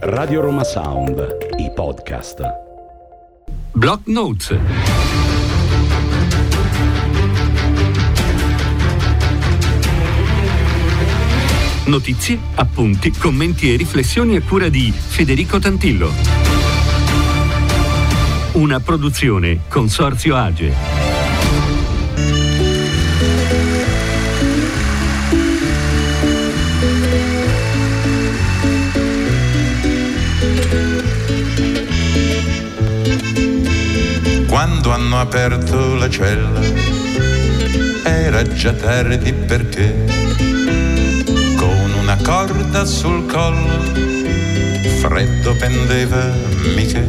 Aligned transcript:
Radio 0.00 0.40
Roma 0.40 0.62
Sound, 0.62 1.36
i 1.58 1.72
podcast. 1.74 2.40
Block 3.72 4.06
Notes. 4.06 4.56
Notizie, 11.86 12.38
appunti, 12.54 13.10
commenti 13.10 13.72
e 13.72 13.76
riflessioni 13.76 14.36
a 14.36 14.42
cura 14.42 14.68
di 14.68 14.92
Federico 14.92 15.58
Tantillo. 15.58 16.12
Una 18.52 18.78
produzione 18.78 19.62
Consorzio 19.68 20.36
Age. 20.36 21.07
Quando 34.58 34.90
hanno 34.90 35.20
aperto 35.20 35.94
la 35.94 36.10
cella 36.10 36.60
era 38.02 38.42
già 38.42 38.72
tardi 38.72 39.32
perché 39.32 40.04
con 41.54 41.92
una 41.96 42.16
corda 42.16 42.84
sul 42.84 43.24
collo 43.26 43.84
freddo 44.98 45.54
pendeva 45.54 46.32
mica 46.74 47.00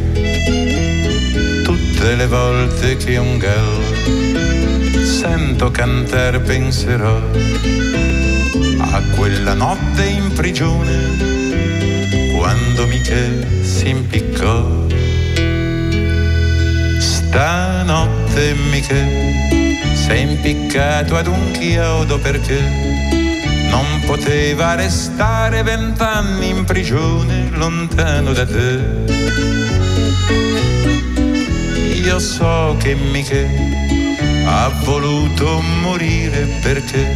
tutte 1.64 2.14
le 2.14 2.28
volte 2.28 2.96
che 2.96 3.16
un 3.16 3.36
gallo 3.38 5.04
sento 5.04 5.72
cantare 5.72 6.38
penserò 6.38 7.20
a 8.78 9.02
quella 9.16 9.54
notte 9.54 10.04
in 10.04 10.32
prigione 10.34 11.16
quando 12.32 12.86
Michele 12.86 13.64
si 13.64 13.88
impiccò 13.88 14.79
Stanotte 17.30 18.54
Michele 18.54 19.94
sei 19.94 20.22
impiccato 20.22 21.16
ad 21.16 21.28
un 21.28 21.52
chiodo 21.52 22.18
perché 22.18 22.58
non 23.70 24.02
poteva 24.04 24.74
restare 24.74 25.62
vent'anni 25.62 26.48
in 26.48 26.64
prigione 26.64 27.48
lontano 27.52 28.32
da 28.32 28.44
te. 28.44 28.80
Io 32.02 32.18
so 32.18 32.74
che 32.80 32.96
Michele 32.96 34.44
ha 34.46 34.68
voluto 34.82 35.60
morire 35.82 36.58
perché 36.60 37.06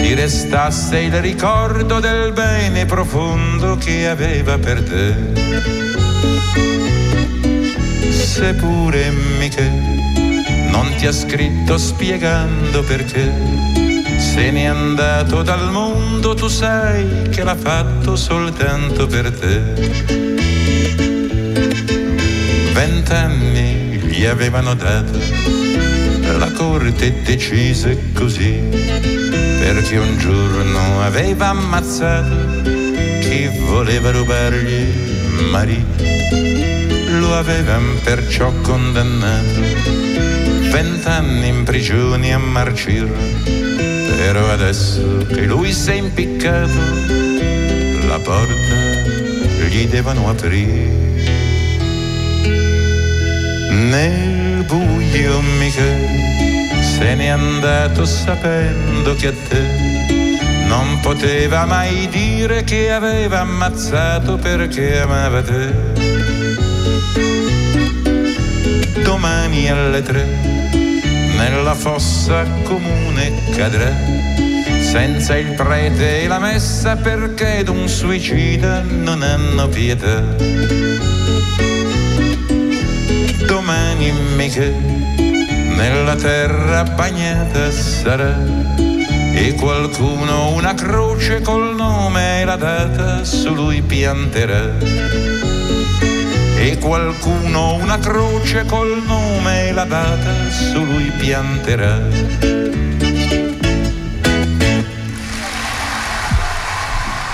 ti 0.00 0.12
restasse 0.14 0.98
il 0.98 1.20
ricordo 1.20 2.00
del 2.00 2.32
bene 2.32 2.84
profondo 2.84 3.76
che 3.76 4.08
aveva 4.08 4.58
per 4.58 4.82
te 4.82 5.84
seppure 8.10 9.10
Miche 9.38 9.70
non 10.68 10.94
ti 10.96 11.06
ha 11.06 11.12
scritto 11.12 11.78
spiegando 11.78 12.82
perché 12.82 13.32
se 14.18 14.50
n'è 14.50 14.64
andato 14.64 15.42
dal 15.42 15.70
mondo, 15.70 16.34
tu 16.34 16.48
sai 16.48 17.28
che 17.30 17.44
l'ha 17.44 17.54
fatto 17.54 18.16
soltanto 18.16 19.06
per 19.06 19.30
te. 19.30 19.60
Vent'anni 22.72 23.98
gli 23.98 24.24
avevano 24.24 24.74
dato, 24.74 25.18
la 26.38 26.50
corte 26.52 27.22
decise 27.22 28.12
così, 28.12 28.60
perché 29.60 29.96
un 29.98 30.18
giorno 30.18 31.02
aveva 31.02 31.48
ammazzato 31.48 32.34
chi 33.20 33.48
voleva 33.66 34.10
rubargli 34.10 35.50
marito 35.50 36.13
lo 37.34 37.40
avevano 37.40 37.94
perciò 38.04 38.52
condannato. 38.62 39.60
Vent'anni 40.70 41.48
in 41.48 41.64
prigione 41.64 42.32
a 42.32 42.38
marcire, 42.38 43.10
però 44.16 44.50
adesso 44.50 45.26
che 45.26 45.42
lui 45.42 45.72
si 45.72 45.90
è 45.90 45.94
impiccato, 45.94 46.78
la 48.06 48.20
porta 48.20 48.76
gli 49.68 49.86
devono 49.86 50.28
aprire. 50.28 51.02
Nel 53.70 54.64
buio 54.64 55.40
mica 55.58 55.82
se 56.80 57.14
n'è 57.16 57.26
andato 57.26 58.04
sapendo 58.04 59.14
che 59.16 59.26
a 59.26 59.32
te 59.48 60.66
non 60.68 61.00
poteva 61.00 61.64
mai 61.64 62.08
dire 62.08 62.62
che 62.62 62.92
aveva 62.92 63.40
ammazzato 63.40 64.36
perché 64.36 65.00
amava 65.00 65.42
te 65.42 66.23
domani 69.54 69.70
alle 69.70 70.02
tre 70.02 70.26
nella 71.36 71.74
fossa 71.74 72.44
comune 72.64 73.32
cadrà 73.54 73.92
senza 74.80 75.36
il 75.36 75.54
prete 75.54 76.22
e 76.22 76.26
la 76.26 76.38
messa 76.38 76.96
perché 76.96 77.62
d'un 77.62 77.88
suicida 77.88 78.82
non 78.82 79.22
hanno 79.22 79.68
pietà. 79.68 80.20
Domani 83.46 84.12
mica 84.36 84.68
nella 85.76 86.16
terra 86.16 86.82
bagnata 86.84 87.70
sarà 87.70 88.36
e 89.34 89.54
qualcuno 89.54 90.52
una 90.52 90.74
croce 90.74 91.40
col 91.40 91.74
nome 91.74 92.40
e 92.40 92.44
la 92.44 92.56
data 92.56 93.24
su 93.24 93.52
lui 93.52 93.82
pianterà 93.82 95.33
e 96.66 96.78
qualcuno 96.78 97.74
una 97.74 97.98
croce 97.98 98.64
col 98.64 99.02
nome 99.06 99.68
e 99.68 99.72
la 99.72 99.84
data 99.84 100.50
su 100.50 100.82
lui 100.82 101.12
pianterà. 101.18 102.00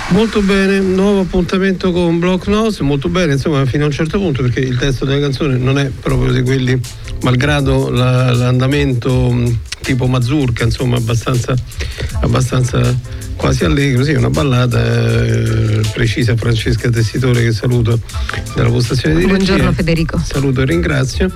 Molto 0.09 0.43
bene, 0.43 0.81
nuovo 0.81 1.21
appuntamento 1.21 1.93
con 1.93 2.19
Block 2.19 2.49
Notes, 2.49 2.81
molto 2.81 3.09
bene, 3.09 3.35
insomma, 3.35 3.65
fino 3.67 3.85
a 3.85 3.87
un 3.87 3.93
certo 3.93 4.19
punto 4.19 4.43
perché 4.43 4.59
il 4.59 4.77
testo 4.77 5.05
della 5.05 5.21
canzone 5.21 5.57
non 5.57 5.79
è 5.79 5.89
proprio 5.89 6.33
di 6.33 6.43
quelli, 6.43 6.79
malgrado 7.23 7.89
la, 7.89 8.33
l'andamento 8.33 9.33
tipo 9.81 10.09
mazurka, 10.09 10.65
insomma, 10.65 10.97
abbastanza, 10.97 11.55
abbastanza 12.23 12.81
quasi 13.41 13.65
allegro, 13.65 14.05
sì, 14.05 14.13
una 14.13 14.29
ballata 14.29 14.79
eh, 14.85 15.81
precisa 15.95 16.37
Francesca 16.37 16.91
Tessitore 16.91 17.43
che 17.43 17.53
saluto 17.53 17.99
dalla 18.55 18.69
postazione 18.69 19.15
di 19.15 19.25
Buongiorno 19.25 19.63
regia. 19.63 19.73
Federico. 19.73 20.23
Saluto 20.23 20.61
e 20.61 20.65
ringrazio. 20.67 21.33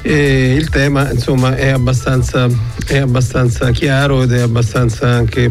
E 0.00 0.54
il 0.54 0.70
tema 0.70 1.10
insomma 1.12 1.54
è 1.54 1.68
abbastanza, 1.68 2.48
è 2.86 2.96
abbastanza 2.96 3.70
chiaro 3.72 4.22
ed 4.22 4.32
è 4.32 4.40
abbastanza 4.40 5.10
anche 5.10 5.50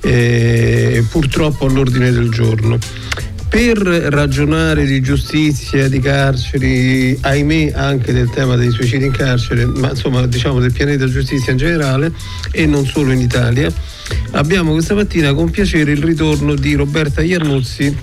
eh, 0.00 1.04
purtroppo 1.08 1.66
all'ordine 1.66 2.10
del 2.10 2.30
giorno 2.30 2.76
per 3.48 3.78
ragionare 3.78 4.84
di 4.84 5.00
giustizia, 5.00 5.88
di 5.88 6.00
carceri, 6.00 7.16
ahimè 7.20 7.72
anche 7.74 8.12
del 8.12 8.28
tema 8.30 8.56
dei 8.56 8.70
suicidi 8.70 9.06
in 9.06 9.12
carcere, 9.12 9.64
ma 9.64 9.90
insomma 9.90 10.26
diciamo 10.26 10.60
del 10.60 10.72
pianeta 10.72 11.06
giustizia 11.06 11.52
in 11.52 11.58
generale 11.58 12.12
e 12.52 12.66
non 12.66 12.84
solo 12.86 13.12
in 13.12 13.20
Italia, 13.20 13.72
abbiamo 14.32 14.72
questa 14.72 14.94
mattina 14.94 15.32
con 15.32 15.50
piacere 15.50 15.92
il 15.92 16.02
ritorno 16.02 16.54
di 16.54 16.74
Roberta 16.74 17.22
Iannuzzi 17.22 17.96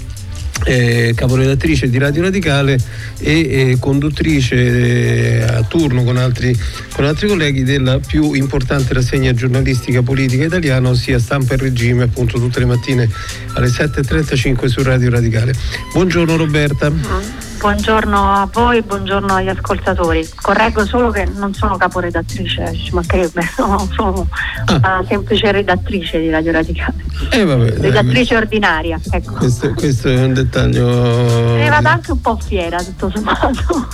eh, 0.64 1.14
caporedattrice 1.16 1.90
di 1.90 1.98
Radio 1.98 2.24
Radicale 2.24 2.78
e 3.20 3.40
eh, 3.40 3.78
conduttrice 3.80 4.56
eh, 4.56 5.42
a 5.44 5.64
turno 5.64 6.04
con 6.04 6.18
altri, 6.18 6.58
con 6.94 7.06
altri, 7.06 7.28
colleghi 7.28 7.64
della 7.64 8.00
più 8.00 8.34
importante 8.34 8.94
rassegna 8.94 9.34
giornalistica 9.34 10.02
politica 10.02 10.46
italiana, 10.46 10.90
ossia 10.90 11.20
Stampa 11.20 11.56
e 11.56 11.58
Regime, 11.58 12.04
appunto 12.04 12.40
tutte 12.40 12.60
le 12.60 12.66
mattine 12.66 13.10
alle 13.54 13.68
7.35 13.68 14.66
su 14.68 14.82
Radio 14.84 15.10
Radicale. 15.10 15.54
Buongiorno 15.94 16.36
Roberta. 16.36 17.45
Buongiorno 17.58 18.34
a 18.34 18.50
voi, 18.52 18.82
buongiorno 18.82 19.34
agli 19.34 19.48
ascoltatori. 19.48 20.28
Correggo 20.42 20.86
solo 20.86 21.10
che 21.10 21.26
non 21.26 21.54
sono 21.54 21.78
caporedattrice, 21.78 22.74
ci 22.76 22.94
mancherebbe, 22.94 23.42
sono, 23.56 23.88
sono 23.94 24.28
ah. 24.66 24.76
una 24.76 25.06
semplice 25.08 25.52
redattrice 25.52 26.20
di 26.20 26.30
Radio 26.30 26.52
Radicale. 26.52 27.04
Eh, 27.32 27.44
vabbè, 27.44 27.78
redattrice 27.80 28.36
ordinaria, 28.36 29.00
ecco. 29.10 29.34
Questo, 29.34 29.74
questo, 29.74 30.10
è 30.10 30.24
un 30.24 30.34
dettaglio. 30.34 31.58
E 31.58 31.70
vado 31.70 31.88
anche 31.88 32.12
un 32.12 32.22
po' 32.22 32.38
fiera, 32.38 32.78
tutto 32.84 33.12
sommato. 33.14 33.88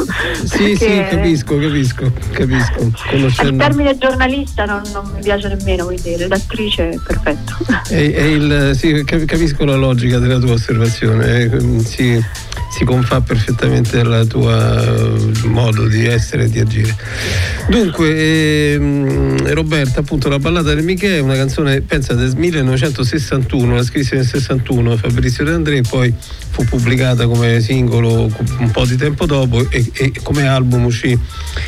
sì, 0.44 0.76
sì, 0.76 1.06
capisco, 1.10 1.58
capisco, 1.58 2.12
capisco. 2.32 2.92
Il 3.44 3.56
termine 3.58 3.98
giornalista 3.98 4.66
non, 4.66 4.82
non, 4.92 5.10
mi 5.14 5.22
piace 5.22 5.48
nemmeno, 5.48 5.86
quindi 5.86 6.18
redattrice 6.18 7.00
perfetto. 7.06 7.58
È, 7.88 7.94
è 7.94 8.24
il, 8.24 8.72
sì, 8.76 9.04
capisco 9.06 9.64
la 9.66 9.76
logica 9.76 10.18
della 10.18 10.40
tua 10.40 10.54
osservazione. 10.54 11.44
Eh, 11.44 11.80
sì 11.86 12.50
si 12.72 12.86
confà 12.86 13.20
perfettamente 13.20 13.51
al 13.60 14.28
tuo 14.28 14.50
eh, 14.50 15.48
modo 15.48 15.88
di 15.88 16.06
essere 16.06 16.46
e 16.46 16.50
di 16.50 16.60
agire. 16.60 16.96
Dunque, 17.70 18.74
ehm, 18.74 19.54
Roberta, 19.54 20.00
appunto, 20.00 20.30
la 20.30 20.40
ballata 20.40 20.74
del 20.74 20.84
Michele 20.84 21.18
è 21.18 21.20
una 21.22 21.36
canzone, 21.36 21.82
pensa, 21.82 22.14
del 22.14 22.36
1961, 22.36 23.76
la 23.76 23.84
scrisse 23.84 24.16
nel 24.16 24.26
61 24.26 24.98
Fabrizio 24.98 25.44
De 25.44 25.52
André, 25.52 25.82
poi 25.82 26.14
fu 26.52 26.66
pubblicata 26.66 27.28
come 27.28 27.60
singolo 27.62 28.30
un 28.60 28.72
po' 28.72 28.86
di 28.86 28.96
tempo 28.98 29.26
dopo 29.26 29.66
e, 29.70 29.90
e 29.94 30.12
come 30.22 30.48
album 30.48 30.86
uscì 30.86 31.18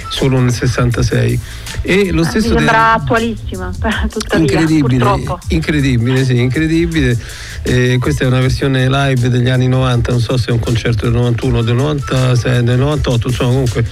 solo 0.10 0.40
nel 0.40 0.52
66. 0.52 1.40
E 1.82 2.12
lo 2.12 2.24
stesso 2.24 2.50
Mi 2.50 2.56
sembra 2.56 2.94
de... 2.96 3.02
attualissima, 3.02 3.72
tuttavia, 4.10 4.46
incredibile, 4.46 5.04
purtroppo. 5.04 5.40
incredibile, 5.50 6.24
sì, 6.24 6.40
incredibile. 6.40 7.18
Eh, 7.64 7.98
questa 8.00 8.24
è 8.24 8.28
una 8.28 8.40
versione 8.40 8.88
live 8.90 9.30
degli 9.30 9.50
anni 9.50 9.68
90, 9.68 10.12
non 10.12 10.20
so 10.22 10.38
se 10.38 10.50
è 10.50 10.52
un 10.52 10.60
concerto 10.60 11.06
del 11.06 11.14
91, 11.14 11.62
del 11.62 11.73
96, 11.74 12.64
del 12.64 12.78
98, 12.78 13.28
insomma 13.28 13.50
comunque 13.50 13.86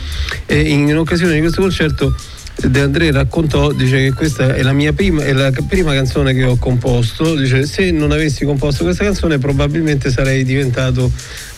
eh, 0.46 0.60
in 0.60 0.98
occasione 0.98 1.34
di 1.34 1.40
questo 1.40 1.62
concerto 1.62 2.16
De 2.64 2.80
André 2.80 3.12
raccontò, 3.12 3.72
dice 3.72 3.98
che 3.98 4.14
questa 4.14 4.54
è 4.54 4.62
la 4.62 4.74
mia 4.74 4.94
prima, 4.94 5.24
è 5.24 5.34
la 5.34 5.52
prima 5.68 5.94
canzone 5.94 6.34
che 6.34 6.44
ho 6.44 6.58
composto, 6.58 7.36
dice 7.36 7.66
se 7.66 7.90
non 7.90 8.12
avessi 8.12 8.46
composto 8.46 8.84
questa 8.84 9.04
canzone 9.04 9.40
probabilmente 9.40 10.12
sarei 10.12 10.44
diventato 10.44 11.12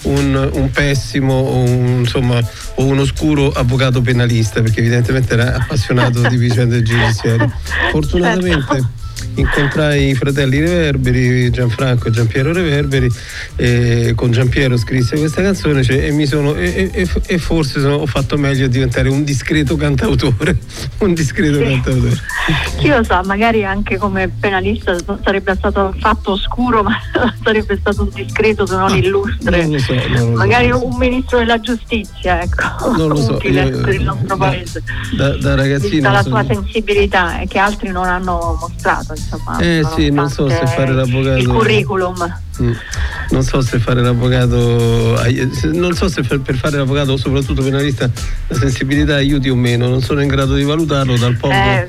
un, 0.04 0.50
un 0.54 0.72
pessimo 0.72 1.34
o, 1.34 1.58
un, 1.58 2.00
insomma, 2.00 2.40
o 2.76 2.86
un 2.86 3.00
oscuro 3.00 3.52
avvocato 3.52 4.02
penalista 4.02 4.62
perché 4.62 4.80
evidentemente 4.80 5.34
era 5.34 5.56
appassionato 5.56 6.22
di 6.28 6.38
vicende 6.38 6.82
giudiziarie. 6.82 7.52
Fortunatamente 7.92 8.66
certo 8.70 9.03
incontrai 9.36 10.10
i 10.10 10.16
fratelli 10.16 10.60
Reverberi, 10.60 11.50
Gianfranco 11.50 12.08
e 12.08 12.12
Giampiero 12.12 12.54
Reverberi, 12.54 13.10
e 13.56 14.14
con 14.16 14.32
Giampiero 14.32 14.78
scrisse 14.78 15.18
questa 15.18 15.42
canzone 15.42 15.84
cioè, 15.84 15.98
e, 15.98 16.26
sono, 16.28 16.56
e, 16.56 16.90
e, 16.94 17.10
e, 17.26 17.38
forse 17.38 17.80
sono, 17.80 17.96
ho 17.96 18.06
fatto 18.06 18.38
meglio 18.38 18.66
a 18.66 18.68
diventare 18.68 19.10
un 19.10 19.24
discreto 19.24 19.76
cantautore. 19.76 20.58
un 21.00 21.14
discreto 21.14 21.58
sì. 21.58 21.64
cantautore. 21.64 22.18
Chi 22.78 22.88
lo 22.90 23.04
sa, 23.04 23.24
magari 23.24 23.64
anche 23.64 23.98
come 23.98 24.30
penalista 24.30 24.96
sarebbe 25.24 25.56
stato 25.56 25.96
fatto 26.00 26.32
oscuro, 26.32 26.84
ma 26.84 26.96
sarebbe 27.44 27.78
stato 27.80 28.04
un 28.04 28.10
discreto 28.14 28.66
se 28.66 28.76
non 28.76 28.92
ah, 28.92 28.96
illustre. 28.96 29.66
Non 29.66 29.80
so, 29.80 29.94
non 29.94 30.34
magari 30.34 30.70
so. 30.70 30.86
un 30.86 30.98
ministro 30.98 31.40
della 31.40 31.60
giustizia, 31.60 32.42
ecco. 32.42 32.96
Non 32.96 33.10
lo 33.10 33.16
so. 33.16 33.40
Io, 33.48 33.82
per 33.82 33.94
il 33.94 34.04
nostro 34.04 34.38
paese. 34.38 34.84
Da, 35.16 35.38
da 35.38 35.56
ragazzino. 35.56 35.90
Vista 35.90 36.12
la 36.12 36.24
sua 36.24 36.46
sensibilità 36.46 37.40
e 37.40 37.48
che 37.48 37.58
altri 37.58 37.92
non 37.92 38.06
hanno 38.06 38.58
mostrato 38.60 39.03
insomma. 39.12 39.58
Eh 39.60 39.84
sì, 39.96 40.10
non 40.10 40.30
so 40.30 40.50
se 40.50 40.66
fare 40.68 40.94
l'avvocato. 40.94 41.38
Il 41.38 41.48
curriculum. 41.48 42.42
Mm. 42.62 42.72
Non 43.32 43.44
so 43.44 43.62
se 43.62 43.80
fare 43.80 44.02
l'avvocato, 44.02 45.18
non 45.72 45.94
so 45.94 46.08
se 46.08 46.22
per 46.22 46.56
fare 46.56 46.78
l'avvocato, 46.78 47.18
soprattutto 47.18 47.64
penalista, 47.64 48.10
la 48.48 48.58
sensibilità 48.58 49.16
aiuti 49.16 49.50
o 49.50 49.56
meno, 49.56 49.88
non 49.88 50.02
sono 50.02 50.22
in 50.22 50.28
grado 50.28 50.56
di 50.56 50.64
valutarlo 50.64 51.18
dal 51.18 51.36
poco. 51.36 51.54
Eh, 51.54 51.88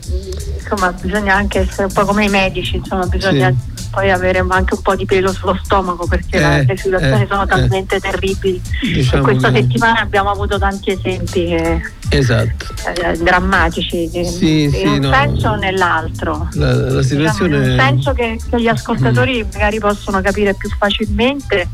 insomma, 0.59 0.93
bisogna 0.93 1.35
anche 1.35 1.61
essere 1.61 1.85
un 1.85 1.93
po' 1.93 2.05
come 2.05 2.25
i 2.25 2.29
medici, 2.29 2.77
insomma, 2.77 3.07
bisogna 3.07 3.51
sì 3.51 3.74
poi 3.95 4.11
avere 4.11 4.45
anche 4.49 4.75
un 4.75 4.83
po' 4.83 4.97
di 4.97 5.05
pelo 5.05 5.33
sullo 5.33 5.59
stomaco 5.63 6.07
perché 6.07 6.39
eh, 6.39 6.65
le 6.65 6.77
situazioni 6.77 7.23
eh, 7.23 7.27
sono 7.29 7.47
talmente 7.47 7.97
eh. 7.97 8.01
terribili. 8.01 8.61
Diciamo 8.81 9.23
questa 9.23 9.53
che... 9.53 9.61
settimana 9.61 10.01
abbiamo 10.01 10.31
avuto 10.31 10.59
tanti 10.59 10.91
esempi 10.91 11.45
che, 11.45 11.81
esatto. 12.09 12.67
eh, 13.03 13.17
drammatici 13.19 14.11
sì, 14.11 14.19
in 14.19 14.71
sì, 14.73 14.83
un 14.85 14.99
no. 14.99 15.13
senso 15.13 15.49
o 15.51 15.55
nell'altro. 15.55 16.49
La, 16.55 16.75
la 16.75 17.03
situazione... 17.03 17.59
Diciamo, 17.59 17.65
in 17.65 17.71
un 17.71 17.79
senso 17.79 18.13
che, 18.13 18.41
che 18.51 18.61
gli 18.61 18.69
ascoltatori 18.69 19.45
mm. 19.45 19.49
magari 19.53 19.79
possono 19.79 20.21
capire 20.21 20.55
più 20.55 20.69
facilmente 20.77 21.69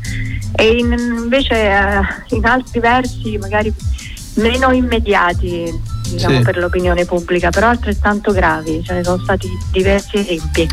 e 0.53 0.77
in, 0.77 0.91
invece 0.91 1.55
eh, 1.55 2.35
in 2.35 2.45
altri 2.45 2.79
versi 2.79 3.37
magari 3.37 3.73
meno 4.35 4.71
immediati 4.71 5.99
diciamo, 6.11 6.37
sì. 6.37 6.43
per 6.43 6.57
l'opinione 6.57 7.05
pubblica, 7.05 7.49
però 7.49 7.67
altrettanto 7.67 8.31
gravi, 8.31 8.81
ce 8.83 8.93
ne 8.93 9.03
sono 9.03 9.21
stati 9.23 9.47
diversi 9.71 10.17
esempi. 10.17 10.67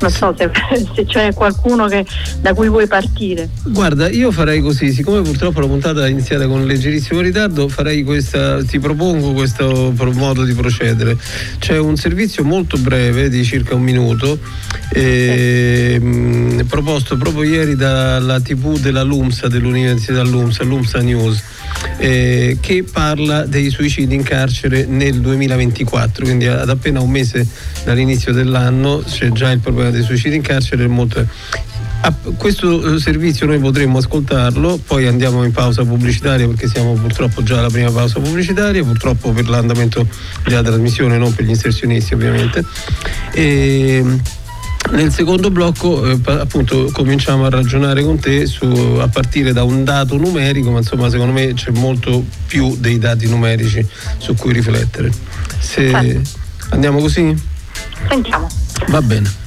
Non 0.00 0.10
so 0.10 0.34
se, 0.36 0.50
se 0.94 1.04
c'è 1.04 1.32
qualcuno 1.34 1.86
che, 1.86 2.04
da 2.40 2.54
cui 2.54 2.68
vuoi 2.68 2.86
partire. 2.86 3.48
Guarda, 3.64 4.08
io 4.08 4.30
farei 4.30 4.60
così, 4.60 4.92
siccome 4.92 5.22
purtroppo 5.22 5.60
la 5.60 5.66
puntata 5.66 6.06
è 6.06 6.10
iniziata 6.10 6.46
con 6.46 6.64
leggerissimo 6.64 7.20
ritardo, 7.20 7.68
farei 7.68 8.02
questa, 8.02 8.62
ti 8.64 8.78
propongo 8.78 9.32
questo 9.32 9.92
modo 10.12 10.44
di 10.44 10.54
procedere. 10.54 11.16
C'è 11.58 11.78
un 11.78 11.96
servizio 11.96 12.44
molto 12.44 12.76
breve 12.78 13.28
di 13.28 13.44
circa 13.44 13.74
un 13.74 13.82
minuto, 13.82 14.38
eh, 14.90 15.98
sì. 16.00 16.64
proposto 16.64 17.16
proprio 17.16 17.44
ieri 17.44 17.76
dalla 17.76 18.40
TV 18.40 18.78
della 18.78 19.02
LUMSA, 19.02 19.48
dell'Università 19.48 20.22
LUMSA, 20.22 20.64
LUMSA 20.64 21.00
News 21.00 21.42
eh, 21.98 22.58
che 22.60 22.84
parla 22.90 23.44
dei 23.44 23.70
suicidi 23.70 24.14
in 24.14 24.22
carcere 24.22 24.84
nel 24.84 25.20
2024, 25.20 26.24
quindi 26.24 26.46
ad 26.46 26.68
appena 26.68 27.00
un 27.00 27.10
mese 27.10 27.46
dall'inizio 27.84 28.32
dell'anno 28.32 29.02
c'è 29.06 29.30
già 29.30 29.50
il 29.50 29.60
problema 29.60 29.90
dei 29.90 30.02
suicidi 30.02 30.36
in 30.36 30.42
carcere. 30.42 30.88
A 32.04 32.12
questo 32.36 32.94
eh, 32.94 32.98
servizio 32.98 33.46
noi 33.46 33.60
potremmo 33.60 33.98
ascoltarlo, 33.98 34.80
poi 34.84 35.06
andiamo 35.06 35.44
in 35.44 35.52
pausa 35.52 35.84
pubblicitaria 35.84 36.48
perché 36.48 36.66
siamo 36.66 36.94
purtroppo 36.94 37.44
già 37.44 37.58
alla 37.58 37.70
prima 37.70 37.92
pausa 37.92 38.18
pubblicitaria, 38.18 38.82
purtroppo 38.82 39.30
per 39.30 39.48
l'andamento 39.48 40.04
della 40.44 40.62
trasmissione, 40.62 41.16
non 41.16 41.32
per 41.32 41.44
gli 41.44 41.50
inserzionisti 41.50 42.14
ovviamente. 42.14 42.64
E 43.32 44.04
nel 44.90 45.12
secondo 45.12 45.50
blocco 45.50 46.04
eh, 46.04 46.18
appunto 46.26 46.90
cominciamo 46.92 47.46
a 47.46 47.50
ragionare 47.50 48.02
con 48.02 48.18
te 48.18 48.46
su, 48.46 48.66
a 49.00 49.08
partire 49.08 49.52
da 49.52 49.62
un 49.62 49.84
dato 49.84 50.16
numerico, 50.16 50.70
ma 50.70 50.78
insomma 50.78 51.08
secondo 51.08 51.32
me 51.32 51.54
c'è 51.54 51.70
molto 51.70 52.24
più 52.46 52.76
dei 52.78 52.98
dati 52.98 53.28
numerici 53.28 53.86
su 54.18 54.34
cui 54.34 54.52
riflettere. 54.52 55.10
Se 55.58 55.88
certo. 55.88 56.30
andiamo 56.70 57.00
così? 57.00 57.34
Sentiamo. 58.08 58.48
Va 58.88 59.00
bene. 59.00 59.41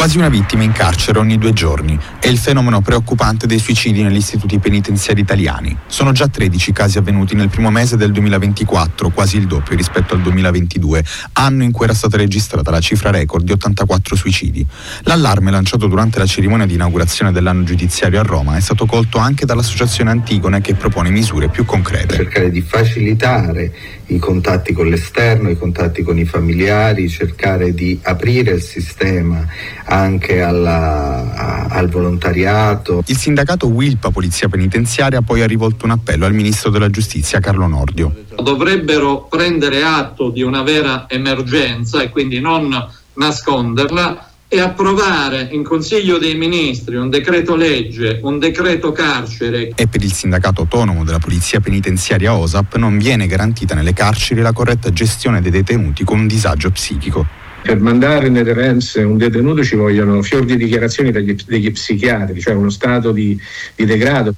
Quasi 0.00 0.16
una 0.16 0.30
vittima 0.30 0.62
in 0.62 0.72
carcere 0.72 1.18
ogni 1.18 1.36
due 1.36 1.52
giorni. 1.52 1.98
È 2.18 2.26
il 2.26 2.38
fenomeno 2.38 2.80
preoccupante 2.80 3.46
dei 3.46 3.58
suicidi 3.58 4.02
negli 4.02 4.16
istituti 4.16 4.58
penitenziari 4.58 5.20
italiani. 5.20 5.76
Sono 5.88 6.12
già 6.12 6.26
13 6.26 6.72
casi 6.72 6.96
avvenuti 6.96 7.34
nel 7.34 7.50
primo 7.50 7.70
mese 7.70 7.98
del 7.98 8.10
2024, 8.10 9.10
quasi 9.10 9.36
il 9.36 9.46
doppio 9.46 9.76
rispetto 9.76 10.14
al 10.14 10.22
2022, 10.22 11.04
anno 11.34 11.64
in 11.64 11.70
cui 11.70 11.84
era 11.84 11.92
stata 11.92 12.16
registrata 12.16 12.70
la 12.70 12.80
cifra 12.80 13.10
record 13.10 13.44
di 13.44 13.52
84 13.52 14.16
suicidi. 14.16 14.66
L'allarme 15.02 15.50
lanciato 15.50 15.86
durante 15.86 16.18
la 16.18 16.24
cerimonia 16.24 16.64
di 16.64 16.72
inaugurazione 16.72 17.30
dell'anno 17.30 17.64
giudiziario 17.64 18.20
a 18.20 18.22
Roma 18.22 18.56
è 18.56 18.60
stato 18.60 18.86
colto 18.86 19.18
anche 19.18 19.44
dall'associazione 19.44 20.08
Antigone 20.08 20.62
che 20.62 20.76
propone 20.76 21.10
misure 21.10 21.48
più 21.48 21.66
concrete. 21.66 22.14
Cercare 22.14 22.50
di 22.50 22.62
facilitare 22.62 23.70
i 24.10 24.18
contatti 24.18 24.72
con 24.72 24.88
l'esterno, 24.88 25.50
i 25.50 25.56
contatti 25.56 26.02
con 26.02 26.18
i 26.18 26.24
familiari, 26.24 27.08
cercare 27.08 27.72
di 27.72 27.98
aprire 28.02 28.52
il 28.52 28.62
sistema 28.62 29.46
anche 29.84 30.40
alla, 30.40 31.32
a, 31.34 31.66
al 31.70 31.88
volontariato. 31.88 33.02
Il 33.06 33.16
sindacato 33.16 33.68
Wilpa 33.68 34.10
Polizia 34.10 34.48
Penitenziaria 34.48 35.18
ha 35.18 35.22
poi 35.22 35.42
ha 35.42 35.46
rivolto 35.46 35.84
un 35.84 35.92
appello 35.92 36.26
al 36.26 36.34
ministro 36.34 36.70
della 36.70 36.90
giustizia 36.90 37.40
Carlo 37.40 37.66
Nordio. 37.66 38.14
Dovrebbero 38.42 39.26
prendere 39.28 39.82
atto 39.82 40.30
di 40.30 40.42
una 40.42 40.62
vera 40.62 41.06
emergenza 41.08 42.02
e 42.02 42.10
quindi 42.10 42.40
non 42.40 42.68
nasconderla 43.14 44.29
e 44.52 44.58
approvare 44.58 45.46
in 45.52 45.62
Consiglio 45.62 46.18
dei 46.18 46.34
Ministri 46.34 46.96
un 46.96 47.08
decreto 47.08 47.54
legge, 47.54 48.18
un 48.24 48.40
decreto 48.40 48.90
carcere. 48.90 49.70
E 49.76 49.86
per 49.86 50.02
il 50.02 50.12
sindacato 50.12 50.62
autonomo 50.62 51.04
della 51.04 51.20
Polizia 51.20 51.60
Penitenziaria 51.60 52.34
OSAP 52.34 52.74
non 52.74 52.98
viene 52.98 53.28
garantita 53.28 53.76
nelle 53.76 53.92
carceri 53.92 54.40
la 54.40 54.50
corretta 54.50 54.90
gestione 54.90 55.40
dei 55.40 55.52
detenuti 55.52 56.02
con 56.02 56.18
un 56.18 56.26
disagio 56.26 56.68
psichico. 56.72 57.24
Per 57.62 57.78
mandare 57.78 58.28
nelle 58.28 58.52
REMS 58.52 58.94
un 58.96 59.18
detenuto 59.18 59.62
ci 59.62 59.76
vogliono 59.76 60.20
fior 60.20 60.44
di 60.44 60.56
dichiarazioni 60.56 61.12
degli, 61.12 61.36
degli 61.46 61.70
psichiatri, 61.70 62.40
cioè 62.40 62.54
uno 62.54 62.70
stato 62.70 63.12
di, 63.12 63.38
di 63.76 63.84
degrado. 63.84 64.34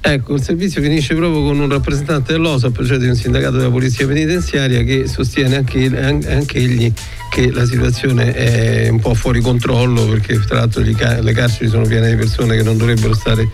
Ecco, 0.00 0.34
il 0.34 0.42
servizio 0.42 0.80
finisce 0.80 1.16
proprio 1.16 1.42
con 1.42 1.58
un 1.58 1.68
rappresentante 1.68 2.34
dell'OSAP, 2.34 2.84
cioè 2.84 2.98
di 2.98 3.08
un 3.08 3.16
sindacato 3.16 3.56
della 3.56 3.70
polizia 3.70 4.06
penitenziaria, 4.06 4.82
che 4.82 5.08
sostiene 5.08 5.56
anche, 5.56 5.86
anche 5.98 6.58
egli 6.58 6.92
che 7.34 7.50
la 7.50 7.64
situazione 7.64 8.32
è 8.32 8.88
un 8.88 9.00
po' 9.00 9.12
fuori 9.12 9.40
controllo 9.40 10.06
perché 10.06 10.38
tra 10.38 10.58
l'altro 10.58 10.82
le 10.82 11.32
carceri 11.32 11.68
sono 11.68 11.84
piene 11.84 12.10
di 12.10 12.14
persone 12.14 12.54
che 12.54 12.62
non 12.62 12.76
dovrebbero 12.76 13.12
stare 13.12 13.48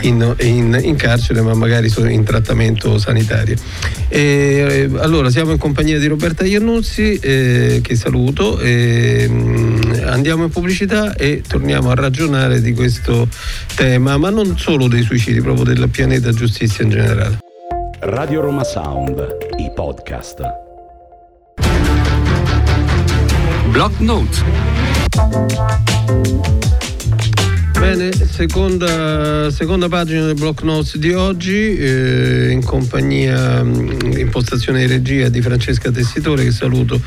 in, 0.00 0.34
in, 0.40 0.80
in 0.82 0.96
carcere 0.96 1.42
ma 1.42 1.52
magari 1.52 1.90
sono 1.90 2.08
in 2.08 2.24
trattamento 2.24 2.96
sanitario. 2.96 3.56
E, 4.08 4.88
allora 4.96 5.28
siamo 5.28 5.50
in 5.50 5.58
compagnia 5.58 5.98
di 5.98 6.06
Roberta 6.06 6.46
Iannuzzi 6.46 7.18
eh, 7.18 7.80
che 7.82 7.96
saluto, 7.96 8.58
e, 8.60 9.28
mh, 9.28 10.04
andiamo 10.06 10.44
in 10.44 10.50
pubblicità 10.50 11.14
e 11.14 11.42
torniamo 11.46 11.90
a 11.90 11.94
ragionare 11.94 12.62
di 12.62 12.72
questo 12.72 13.28
tema 13.76 14.16
ma 14.16 14.30
non 14.30 14.56
solo 14.56 14.88
dei 14.88 15.02
suicidi, 15.02 15.42
proprio 15.42 15.64
del 15.64 15.86
pianeta 15.90 16.32
giustizia 16.32 16.82
in 16.82 16.90
generale. 16.90 17.38
Radio 18.00 18.40
Roma 18.40 18.64
Sound, 18.64 19.36
i 19.58 19.70
podcast. 19.74 20.67
Block 23.70 24.00
Note. 24.00 24.38
Bene, 27.78 28.10
seconda, 28.12 29.50
seconda, 29.50 29.88
pagina 29.88 30.24
del 30.24 30.34
block 30.34 30.62
notes 30.62 30.96
di 30.96 31.12
oggi, 31.12 31.76
eh, 31.76 32.50
in 32.50 32.62
compagnia, 32.64 33.62
mm, 33.62 34.12
impostazione 34.16 34.80
di 34.80 34.86
regia 34.86 35.28
di 35.28 35.40
Francesca 35.40 35.90
Tessitore, 35.90 36.44
che 36.44 36.50
saluto 36.50 37.00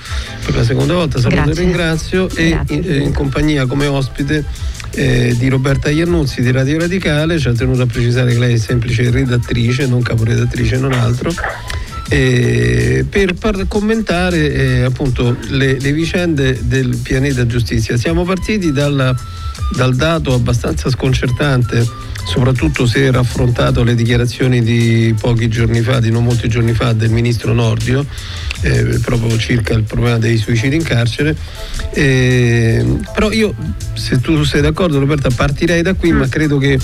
per 0.46 0.56
la 0.56 0.63
seconda 0.63 0.94
volta, 0.94 1.20
saluto 1.20 1.44
Grazie. 1.44 1.62
e 1.62 1.65
ringrazio, 1.65 2.27
Grazie. 2.27 2.46
e 2.65 2.74
in, 2.74 2.84
eh, 2.86 2.98
in, 2.98 3.13
compagnia 3.13 3.65
come 3.65 3.88
ospite 3.88 4.46
eh, 4.91 5.36
di 5.38 5.50
Roberta 5.50 5.89
Iannuzzi 5.89 6.41
di 6.41 6.51
Radio 6.51 6.80
Radicale, 6.80 7.38
ci 7.38 7.48
ha 7.48 7.53
tenuto 7.53 7.82
a 7.82 7.86
precisare 7.86 8.32
che 8.32 8.39
lei 8.39 8.53
è 8.53 8.58
semplice 8.58 9.10
redattrice, 9.10 9.88
non 9.88 10.01
caporedattrice, 10.01 10.77
non 10.77 10.94
altro. 10.94 11.34
Eh, 12.13 13.06
per 13.10 13.36
par- 13.36 13.68
commentare 13.70 14.51
eh, 14.51 14.82
appunto 14.82 15.38
le, 15.48 15.80
le, 15.80 15.94
vicende 15.94 16.60
del 16.62 16.98
pianeta 17.01 17.48
giustizia. 17.48 17.96
Siamo 17.96 18.25
partiti 18.25 18.74
dalla 18.74 19.15
dal 19.75 19.96
dato 19.96 20.34
abbastanza 20.34 20.89
sconcertante, 20.89 21.86
soprattutto 22.25 22.86
se 22.86 23.10
raffrontato 23.12 23.84
le 23.84 23.96
dichiarazioni 23.96 24.62
di 24.62 25.15
pochi 25.20 25.48
giorni 25.48 25.82
fa, 25.82 26.00
di 26.00 26.12
non 26.12 26.24
molti 26.24 26.48
giorni 26.48 26.74
fa, 26.74 26.94
del 26.94 27.10
ministro 27.10 27.53
Nordio, 27.53 28.06
eh, 28.62 29.00
proprio 29.01 29.38
circa 29.38 29.74
il 29.74 29.84
problema 29.84 30.18
dei 30.18 30.38
suicidi 30.38 30.75
in 30.75 30.84
carcere. 30.84 31.36
Eh, 31.94 32.86
però 33.13 33.32
io, 33.32 33.53
se 33.94 34.20
tu 34.20 34.44
sei 34.44 34.62
d'accordo 34.62 35.00
Roberta, 35.00 35.30
partirei 35.30 35.82
da 35.82 35.94
qui, 35.94 36.12
ma 36.12 36.27
credo 36.27 36.58
che 36.58 36.77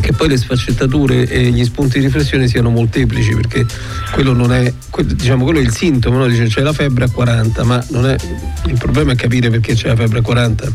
che 0.00 0.12
poi 0.12 0.28
le 0.28 0.36
sfaccettature 0.36 1.26
e 1.26 1.50
gli 1.50 1.64
spunti 1.64 1.98
di 1.98 2.06
riflessione 2.06 2.48
siano 2.48 2.70
molteplici 2.70 3.34
perché 3.34 3.66
quello 4.12 4.32
non 4.32 4.52
è 4.52 4.72
diciamo 5.04 5.44
quello 5.44 5.58
è 5.58 5.62
il 5.62 5.72
sintomo 5.72 6.18
no? 6.18 6.26
dice 6.26 6.46
c'è 6.46 6.62
la 6.62 6.72
febbre 6.72 7.04
a 7.04 7.10
40 7.10 7.64
ma 7.64 7.78
è, 7.78 8.16
il 8.66 8.78
problema 8.78 9.12
è 9.12 9.14
capire 9.14 9.50
perché 9.50 9.74
c'è 9.74 9.88
la 9.88 9.96
febbre 9.96 10.18
a 10.18 10.22
40 10.22 10.72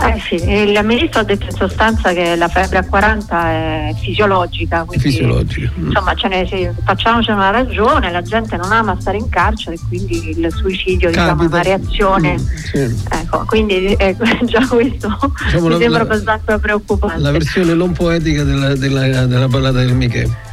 eh 0.00 0.20
sì, 0.20 0.34
il 0.34 0.78
ministro 0.82 1.20
ha 1.20 1.24
detto 1.24 1.46
in 1.46 1.56
sostanza 1.56 2.12
che 2.12 2.34
la 2.36 2.48
febbre 2.48 2.78
a 2.78 2.84
40 2.84 3.46
è 3.46 3.94
fisiologica, 4.00 4.84
quindi 4.84 5.04
fisiologica. 5.04 5.70
Mm. 5.78 5.86
insomma 5.86 6.12
ne, 6.28 6.46
sì, 6.46 6.68
facciamoci 6.84 7.30
una 7.30 7.50
ragione, 7.50 8.10
la 8.10 8.22
gente 8.22 8.56
non 8.56 8.72
ama 8.72 8.96
stare 9.00 9.18
in 9.18 9.28
carcere, 9.28 9.76
quindi 9.88 10.30
il 10.36 10.52
suicidio 10.52 11.08
diciamo, 11.08 11.44
è 11.44 11.46
una 11.46 11.62
reazione. 11.62 12.32
Mm, 12.32 12.36
sì. 12.36 13.04
ecco, 13.08 13.44
quindi 13.46 13.92
eh, 13.94 14.16
già 14.44 14.66
questo 14.66 15.32
diciamo 15.44 15.66
mi 15.66 15.70
la, 15.70 15.78
sembra 15.78 16.02
abbastanza 16.02 16.58
preoccupante. 16.58 17.20
La 17.20 17.30
versione 17.30 17.74
non 17.74 17.92
poetica 17.92 18.42
della, 18.42 18.74
della, 18.74 19.26
della 19.26 19.48
ballata 19.48 19.78
del 19.78 19.94
Michele. 19.94 20.43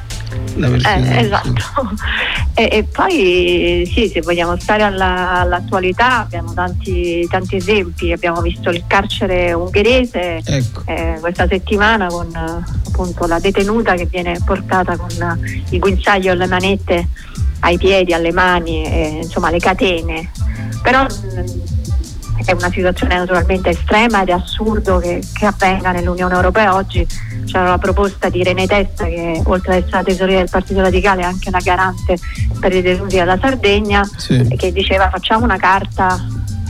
Eh, 0.56 1.26
esatto. 1.26 1.92
e, 2.54 2.70
e, 2.72 2.84
poi 2.84 3.90
sì, 3.92 4.08
se 4.08 4.22
vogliamo 4.22 4.58
stare 4.60 4.84
alla, 4.84 5.40
all'attualità 5.40 6.20
abbiamo 6.20 6.54
tanti, 6.54 7.28
tanti, 7.30 7.58
esempi, 7.58 8.12
abbiamo 8.12 8.42
visto 8.42 8.70
il 8.70 8.84
carcere 8.88 9.54
ungherese 9.54 10.42
ecco. 10.44 10.84
eh, 10.86 11.18
questa 11.20 11.48
settimana 11.48 12.08
con 12.08 12.30
appunto 12.36 13.26
la 13.26 13.40
detenuta 13.40 13.96
che 13.96 14.06
viene 14.06 14.40
portata 14.46 14.96
con 14.98 15.10
il 15.70 15.80
guinzaglio 15.80 16.32
alle 16.32 16.48
manette 16.48 17.08
ai 17.62 17.78
piedi, 17.78 18.14
alle 18.14 18.32
mani, 18.32 18.86
eh, 18.86 19.20
insomma 19.24 19.50
le 19.50 19.60
catene. 19.60 20.30
Però 20.82 21.06
è 22.46 22.52
una 22.54 22.72
situazione 22.72 23.18
naturalmente 23.18 23.70
estrema 23.70 24.22
ed 24.22 24.30
è 24.30 24.32
assurdo 24.32 24.98
che, 24.98 25.22
che 25.34 25.46
avvenga 25.46 25.92
nell'Unione 25.92 26.34
Europea 26.34 26.76
oggi 26.76 27.06
c'era 27.52 27.68
la 27.68 27.78
proposta 27.78 28.30
di 28.30 28.44
René 28.44 28.66
Testa 28.66 29.06
che 29.06 29.42
oltre 29.44 29.76
ad 29.76 29.78
essere 29.84 29.98
la 29.98 30.04
tesoria 30.04 30.38
del 30.38 30.50
Partito 30.50 30.82
Radicale 30.82 31.22
è 31.22 31.26
anche 31.26 31.52
la 31.52 31.60
garante 31.60 32.18
per 32.60 32.74
i 32.74 32.82
detenuti 32.82 33.18
della 33.18 33.38
Sardegna 33.40 34.04
sì. 34.16 34.48
che 34.58 34.72
diceva 34.72 35.10
facciamo 35.10 35.44
una 35.44 35.58
carta 35.58 36.18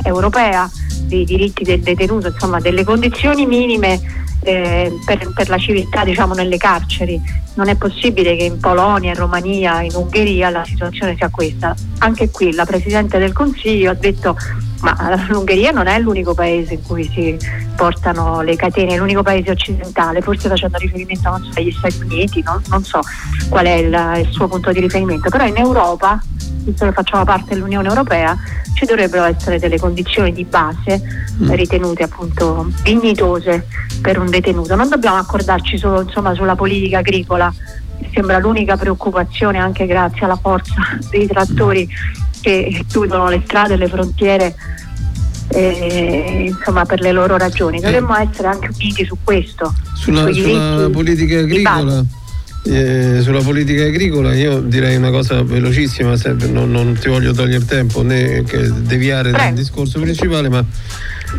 europea 0.04 0.70
dei 1.04 1.24
diritti 1.26 1.64
del 1.64 1.82
detenuto, 1.82 2.28
insomma 2.28 2.60
delle 2.60 2.84
condizioni 2.84 3.46
minime 3.46 4.00
eh, 4.44 4.92
per, 5.06 5.32
per, 5.36 5.50
la 5.50 5.58
civiltà 5.58 6.04
diciamo, 6.04 6.34
nelle 6.34 6.58
carceri. 6.58 7.22
Non 7.54 7.68
è 7.68 7.76
possibile 7.76 8.36
che 8.36 8.44
in 8.44 8.60
Polonia, 8.60 9.12
in 9.12 9.18
Romania, 9.18 9.82
in 9.82 9.92
Ungheria 9.94 10.50
la 10.50 10.64
situazione 10.66 11.16
sia 11.16 11.30
questa. 11.30 11.76
Anche 12.00 12.30
qui 12.32 12.54
la 12.54 12.66
Presidente 12.66 13.20
del 13.20 13.34
Consiglio 13.34 13.92
ha 13.92 13.94
detto 13.94 14.36
ma 14.82 15.26
l'Ungheria 15.30 15.72
non 15.72 15.88
è 15.88 16.00
l'unico 16.00 16.34
paese 16.34 16.74
in 16.74 16.84
cui 16.84 17.10
si 17.10 17.38
portano 17.76 18.42
le 18.42 18.56
catene, 18.56 18.94
è 18.94 18.98
l'unico 18.98 19.24
paese 19.24 19.52
occidentale, 19.52 20.22
forse 20.22 20.50
facendo 20.50 20.78
riferimento 20.78 21.30
so, 21.42 21.60
agli 21.60 21.72
Stati 21.72 22.02
Uniti, 22.02 22.42
no? 22.44 22.62
non 22.70 22.84
so 22.84 23.00
qual 23.50 23.66
è 23.66 23.74
il, 23.74 24.24
il 24.26 24.32
suo 24.32 24.48
punto 24.48 24.72
di 24.72 24.80
riferimento, 24.80 25.30
però 25.30 25.46
in 25.46 25.58
Europa, 25.58 26.22
visto 26.64 26.86
che 26.86 26.92
facciamo 26.92 27.24
parte 27.24 27.54
dell'Unione 27.54 27.88
Europea, 27.88 28.38
ci 28.74 28.86
dovrebbero 28.86 29.26
essere 29.26 29.60
delle 29.60 29.80
condizioni 29.80 30.34
di 30.34 30.44
base 30.44 31.02
mm. 31.42 31.52
ritenute 31.52 32.04
appunto 32.04 32.72
dignitose 32.82 33.68
per 34.02 34.18
un 34.18 34.30
detenuto. 34.30 34.76
Non 34.76 34.90
dobbiamo 34.90 35.18
accordarci 35.18 35.78
solo 35.78 36.02
insomma, 36.02 36.34
sulla 36.34 36.56
politica 36.56 37.00
agricola, 37.00 37.54
che 38.00 38.10
sembra 38.14 38.40
l'unica 38.40 38.78
preoccupazione 38.78 39.60
anche 39.60 39.86
grazie 39.86 40.26
alla 40.26 40.38
forza 40.38 40.74
dei 41.12 41.28
trattori 41.28 41.88
che 42.42 42.84
chiudono 42.88 43.30
le 43.30 43.42
strade 43.46 43.76
e 43.76 43.78
le 43.78 43.88
frontiere 43.88 44.56
eh, 45.50 46.46
insomma 46.50 46.86
per 46.86 47.02
le 47.02 47.12
loro 47.12 47.38
ragioni. 47.38 47.80
Dovremmo 47.80 48.18
eh. 48.18 48.28
essere 48.30 48.48
anche 48.48 48.70
uniti 48.74 49.06
su 49.06 49.18
questo. 49.24 49.74
Sulla, 49.96 50.32
sulla 50.32 50.90
politica 50.90 51.40
agricola. 51.40 52.04
Eh, 52.64 53.22
sulla 53.22 53.42
politica 53.42 53.86
agricola 53.86 54.36
io 54.36 54.60
direi 54.60 54.96
una 54.96 55.10
cosa 55.10 55.42
velocissima, 55.42 56.14
non, 56.50 56.70
non 56.70 56.96
ti 57.00 57.10
voglio 57.10 57.34
togliere 57.34 57.66
tempo 57.66 58.04
né 58.04 58.44
deviare 58.44 59.32
Prego. 59.32 59.46
dal 59.46 59.54
discorso 59.56 60.00
principale, 60.00 60.48
ma 60.48 60.64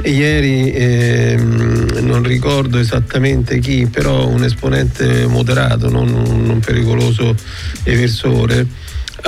ieri 0.03 0.73
ehm, 0.73 1.99
non 2.01 2.25
ricordo 2.25 2.79
esattamente 2.79 3.61
chi, 3.61 3.87
però 3.87 4.27
un 4.27 4.43
esponente 4.43 5.27
moderato, 5.27 5.89
non 5.89 6.09
un 6.09 6.59
pericoloso 6.59 7.37
eversore, 7.85 8.67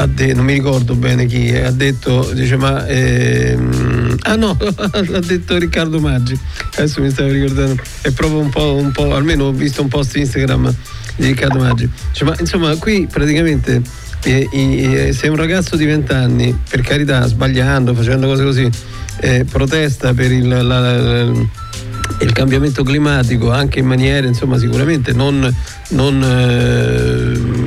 de- 0.06 0.34
non 0.34 0.44
mi 0.44 0.54
ricordo 0.54 0.94
bene 0.94 1.26
chi, 1.26 1.54
ha 1.54 1.70
detto, 1.70 2.30
dice 2.32 2.56
ma... 2.56 2.86
Ehm, 2.86 4.16
ah 4.22 4.34
no, 4.34 4.56
l'ha 4.58 5.20
detto 5.20 5.56
Riccardo 5.56 6.00
Maggi, 6.00 6.38
adesso 6.76 7.00
mi 7.00 7.10
stavo 7.10 7.30
ricordando, 7.30 7.80
è 8.02 8.10
proprio 8.10 8.40
un 8.40 8.50
po', 8.50 8.74
un 8.74 8.90
po', 8.90 9.14
almeno 9.14 9.44
ho 9.44 9.52
visto 9.52 9.82
un 9.82 9.88
post 9.88 10.16
Instagram 10.16 10.74
di 11.16 11.26
Riccardo 11.26 11.58
Maggi, 11.58 11.88
dice, 12.10 12.24
ma 12.24 12.34
insomma 12.38 12.74
qui 12.76 13.06
praticamente 13.10 13.80
eh, 14.24 14.48
eh, 14.50 15.12
se 15.12 15.28
un 15.28 15.36
ragazzo 15.36 15.76
di 15.76 15.84
20 15.84 16.12
anni, 16.12 16.58
per 16.68 16.80
carità, 16.80 17.26
sbagliando, 17.26 17.94
facendo 17.94 18.26
cose 18.26 18.42
così, 18.42 18.70
eh, 19.20 19.44
protesta 19.50 20.12
per 20.12 20.32
il... 20.32 20.48
La, 20.48 20.62
la, 20.62 20.80
la, 20.80 21.62
il 22.20 22.32
cambiamento 22.32 22.82
climatico 22.82 23.50
anche 23.50 23.80
in 23.80 23.86
maniere 23.86 24.26
insomma 24.26 24.58
sicuramente 24.58 25.12
non, 25.12 25.52
non 25.88 26.22
eh, 26.22 27.63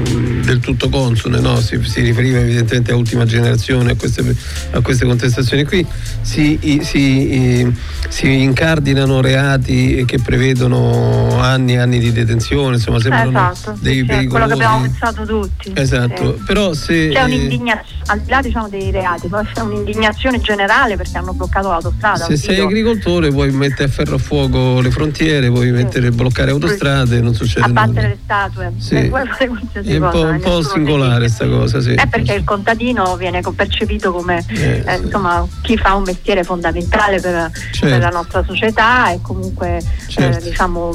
del 0.48 0.60
tutto 0.62 0.88
consone, 0.88 1.40
no? 1.42 1.60
si, 1.60 1.78
si, 1.84 2.00
riferiva 2.00 2.40
evidentemente 2.40 2.94
a 2.94 2.96
ultima 2.96 3.26
generazione, 3.26 3.92
a 3.92 3.96
queste, 3.96 4.36
a 4.72 4.80
queste 4.80 5.06
contestazioni 5.06 5.66
qui, 5.66 5.86
si, 6.22 6.58
si, 6.84 7.76
si, 8.08 8.42
incardinano 8.42 9.20
reati 9.20 10.06
che 10.06 10.20
prevedono 10.20 11.38
anni 11.42 11.74
e 11.74 11.80
anni 11.80 12.00
di 12.00 12.14
detenzione, 12.14 12.76
insomma 12.76 13.00
sembrano 13.00 13.52
esatto, 13.52 13.78
dei 13.82 13.98
sì, 13.98 14.06
pericolosi. 14.06 14.28
quello 14.30 14.48
che 14.48 14.54
abbiamo 14.54 14.82
pensato 14.82 15.26
tutti. 15.26 15.72
Esatto, 15.76 16.38
sì. 16.38 16.44
però 16.46 16.74
se... 16.74 17.10
C'è 17.10 17.24
un'indignazione, 17.24 17.97
al 18.08 18.20
di 18.20 18.30
là 18.30 18.42
diciamo, 18.42 18.70
dei 18.70 18.92
reati, 18.92 19.28
poi 19.28 19.46
c'è 19.54 19.62
un'indignazione 19.62 20.40
generale 20.40 20.96
perché 20.96 21.18
hanno 21.18 21.34
bloccato 21.34 21.70
l'autostrada. 21.70 22.26
Se 22.26 22.38
sei 22.38 22.60
agricoltore 22.60 23.30
vuoi 23.30 23.52
mettere 23.52 23.86
a 23.86 23.88
ferro 23.88 24.16
a 24.16 24.20
fuoco 24.20 24.80
le 24.82 24.92
frontiere, 24.92 25.50
vuoi 25.50 25.72
mettere, 25.72 26.12
bloccare 26.12 26.52
autostrade, 26.52 27.22
non 27.22 27.34
succede 27.34 27.66
Abbattere 27.66 27.94
nulla. 27.94 28.08
le 28.08 28.18
statue, 28.24 28.74
sì. 28.78 28.96
Eh, 28.96 29.06
puoi 29.06 29.28
fare 29.28 29.48
qualsiasi 29.48 30.00
cosa 30.00 30.28
un 30.28 30.40
po' 30.40 30.62
singolare 30.62 31.20
questa 31.20 31.48
cosa, 31.48 31.82
sì. 31.82 31.94
È 31.94 32.08
perché 32.08 32.34
il 32.34 32.44
contadino 32.44 33.16
viene 33.16 33.42
percepito 33.56 34.12
come 34.12 34.44
eh, 34.50 34.84
eh, 34.86 34.96
insomma, 34.98 35.46
chi 35.62 35.78
fa 35.78 35.96
un 35.96 36.04
mestiere 36.04 36.44
fondamentale 36.44 37.20
per, 37.20 37.50
certo. 37.72 37.88
per 37.88 38.00
la 38.00 38.10
nostra 38.10 38.44
società 38.46 39.12
e 39.12 39.20
comunque 39.22 39.78
eh, 39.78 39.84
certo. 40.08 40.44
diciamo, 40.44 40.92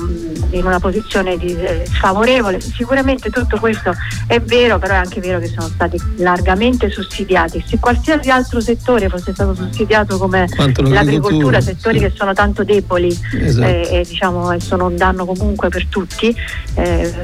in 0.50 0.64
una 0.64 0.78
posizione 0.78 1.36
di, 1.36 1.54
eh, 1.54 1.84
sfavorevole. 1.86 2.60
Sicuramente 2.60 3.30
tutto 3.30 3.58
questo 3.58 3.94
è 4.26 4.40
vero, 4.40 4.78
però 4.78 4.94
è 4.94 4.98
anche 4.98 5.20
vero 5.20 5.38
che 5.38 5.48
sono 5.48 5.68
stati 5.68 6.00
largamente 6.16 6.90
sussidiati. 7.02 7.62
Se 7.66 7.78
qualsiasi 7.78 8.30
altro 8.30 8.60
settore 8.60 9.08
fosse 9.08 9.32
stato 9.32 9.54
sussidiato 9.54 10.18
come 10.18 10.46
l'agricoltura, 10.76 11.60
settori 11.60 11.98
che 11.98 12.12
sono 12.14 12.32
tanto 12.32 12.64
deboli 12.64 13.16
esatto. 13.40 13.66
e, 13.66 13.88
e 13.90 14.04
diciamo, 14.06 14.58
sono 14.60 14.86
un 14.86 14.96
danno 14.96 15.24
comunque 15.24 15.68
per 15.68 15.86
tutti, 15.86 16.34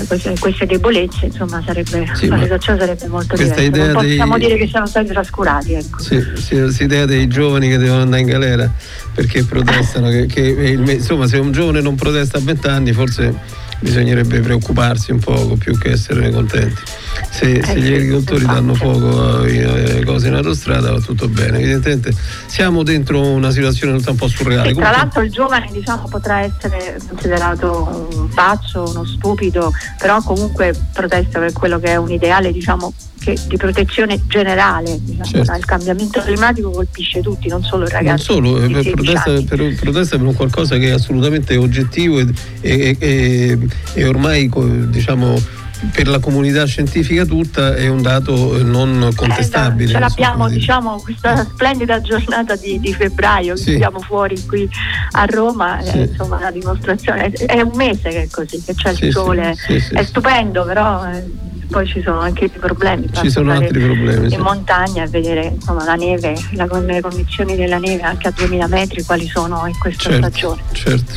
queste, 0.06 0.34
queste 0.38 0.66
debolezze 0.66 1.26
insomma 1.26 1.62
sarebbe 1.64 2.06
sì, 2.14 2.28
la 2.28 2.38
situazione 2.40 2.78
sarebbe 2.78 3.06
molto 3.06 3.36
diversa. 3.36 3.92
Non 3.92 3.94
possiamo 3.94 4.38
dei... 4.38 4.46
dire 4.46 4.58
che 4.58 4.68
siamo 4.68 4.86
stati 4.86 5.06
trascurati. 5.08 5.72
Ecco. 5.74 6.00
Sì, 6.00 6.22
sì, 6.36 6.56
questa 6.56 6.84
idea 6.84 7.06
dei 7.06 7.26
giovani 7.28 7.68
che 7.68 7.78
devono 7.78 8.02
andare 8.02 8.22
in 8.22 8.28
galera 8.28 8.70
perché 9.14 9.44
protestano, 9.44 10.08
che, 10.10 10.26
che 10.26 10.42
insomma 10.86 11.26
se 11.26 11.38
un 11.38 11.52
giovane 11.52 11.80
non 11.80 11.94
protesta 11.94 12.38
a 12.38 12.40
20 12.40 12.66
anni 12.68 12.92
forse 12.92 13.66
bisognerebbe 13.80 14.40
preoccuparsi 14.40 15.12
un 15.12 15.20
poco 15.20 15.56
più 15.56 15.76
che 15.78 15.92
essere 15.92 16.30
contenti. 16.30 16.82
Se, 17.30 17.52
eh, 17.52 17.64
se 17.64 17.80
gli 17.80 17.92
agricoltori 17.92 18.44
danno 18.44 18.74
fuoco 18.74 19.38
alle 19.38 20.04
cose 20.04 20.28
in 20.28 20.34
autostrada 20.34 20.92
va 20.92 21.00
tutto 21.00 21.28
bene. 21.28 21.58
Evidentemente 21.58 22.14
siamo 22.46 22.82
dentro 22.82 23.20
una 23.20 23.50
situazione 23.50 24.00
un 24.04 24.16
po' 24.16 24.28
surreale. 24.28 24.70
E 24.70 24.74
tra 24.74 24.90
l'altro 24.90 25.22
il 25.22 25.30
giovane 25.30 25.68
diciamo, 25.70 26.08
potrà 26.08 26.40
essere 26.40 26.98
considerato 27.08 28.08
un 28.14 28.28
pazzo, 28.28 28.88
uno 28.88 29.04
stupido, 29.04 29.72
però 29.98 30.22
comunque 30.22 30.74
protesta 30.92 31.38
per 31.38 31.52
quello 31.52 31.78
che 31.78 31.88
è 31.88 31.96
un 31.96 32.10
ideale 32.10 32.52
diciamo, 32.52 32.92
che, 33.18 33.36
di 33.46 33.56
protezione 33.56 34.20
generale. 34.26 34.98
Diciamo, 35.00 35.24
certo. 35.24 35.52
Il 35.54 35.64
cambiamento 35.64 36.20
climatico 36.20 36.70
colpisce 36.70 37.20
tutti, 37.20 37.48
non 37.48 37.62
solo 37.62 37.86
i 37.86 37.90
ragazzi. 37.90 38.40
Non 38.40 38.58
solo, 38.58 38.68
per 38.68 38.90
protesta, 38.90 39.32
per, 39.42 39.74
protesta, 39.74 40.16
per, 40.16 40.26
un 40.26 40.34
qualcosa 40.34 40.76
che 40.76 40.88
è 40.88 40.90
assolutamente 40.90 41.56
oggettivo 41.56 42.18
e, 42.18 42.26
e, 42.60 42.96
e, 42.98 43.58
e 43.94 44.04
ormai 44.06 44.50
diciamo 44.88 45.56
per 45.92 46.08
la 46.08 46.18
comunità 46.18 46.64
scientifica 46.64 47.24
tutta 47.24 47.74
è 47.74 47.88
un 47.88 48.02
dato 48.02 48.62
non 48.64 49.10
contestabile. 49.14 49.90
Eh, 49.90 49.94
ce 49.94 49.98
l'abbiamo 49.98 50.48
diciamo 50.48 51.00
questa 51.00 51.44
splendida 51.44 52.00
giornata 52.00 52.56
di, 52.56 52.80
di 52.80 52.92
febbraio 52.92 53.56
sì. 53.56 53.72
che 53.72 53.76
siamo 53.76 54.00
fuori 54.00 54.44
qui 54.46 54.68
a 55.12 55.24
Roma, 55.26 55.80
sì. 55.82 55.98
eh, 55.98 56.02
insomma 56.02 56.40
la 56.40 56.50
dimostrazione 56.50 57.30
è 57.30 57.60
un 57.60 57.72
mese 57.74 58.08
che 58.08 58.22
è 58.22 58.28
così, 58.28 58.62
che 58.64 58.74
c'è 58.74 58.94
sì, 58.94 59.06
il 59.06 59.12
sole, 59.12 59.54
è 59.92 60.02
stupendo 60.02 60.64
però 60.64 61.08
eh, 61.10 61.24
poi 61.68 61.86
ci 61.86 62.00
sono 62.02 62.20
anche 62.20 62.46
i 62.46 62.48
problemi. 62.48 63.08
Ci 63.12 63.30
sono 63.30 63.52
altri 63.52 63.78
problemi. 63.78 64.24
In 64.24 64.30
sì. 64.30 64.36
montagna 64.38 65.04
e 65.04 65.08
vedere 65.08 65.52
insomma, 65.54 65.84
la 65.84 65.94
neve, 65.94 66.34
la, 66.52 66.66
le 66.80 67.00
condizioni 67.00 67.56
della 67.56 67.78
neve 67.78 68.02
anche 68.02 68.28
a 68.28 68.32
2000 68.34 68.66
metri 68.68 69.02
quali 69.04 69.26
sono 69.28 69.66
in 69.66 69.78
questa 69.78 70.10
certo, 70.10 70.18
stagione. 70.18 70.62
Certo. 70.72 71.12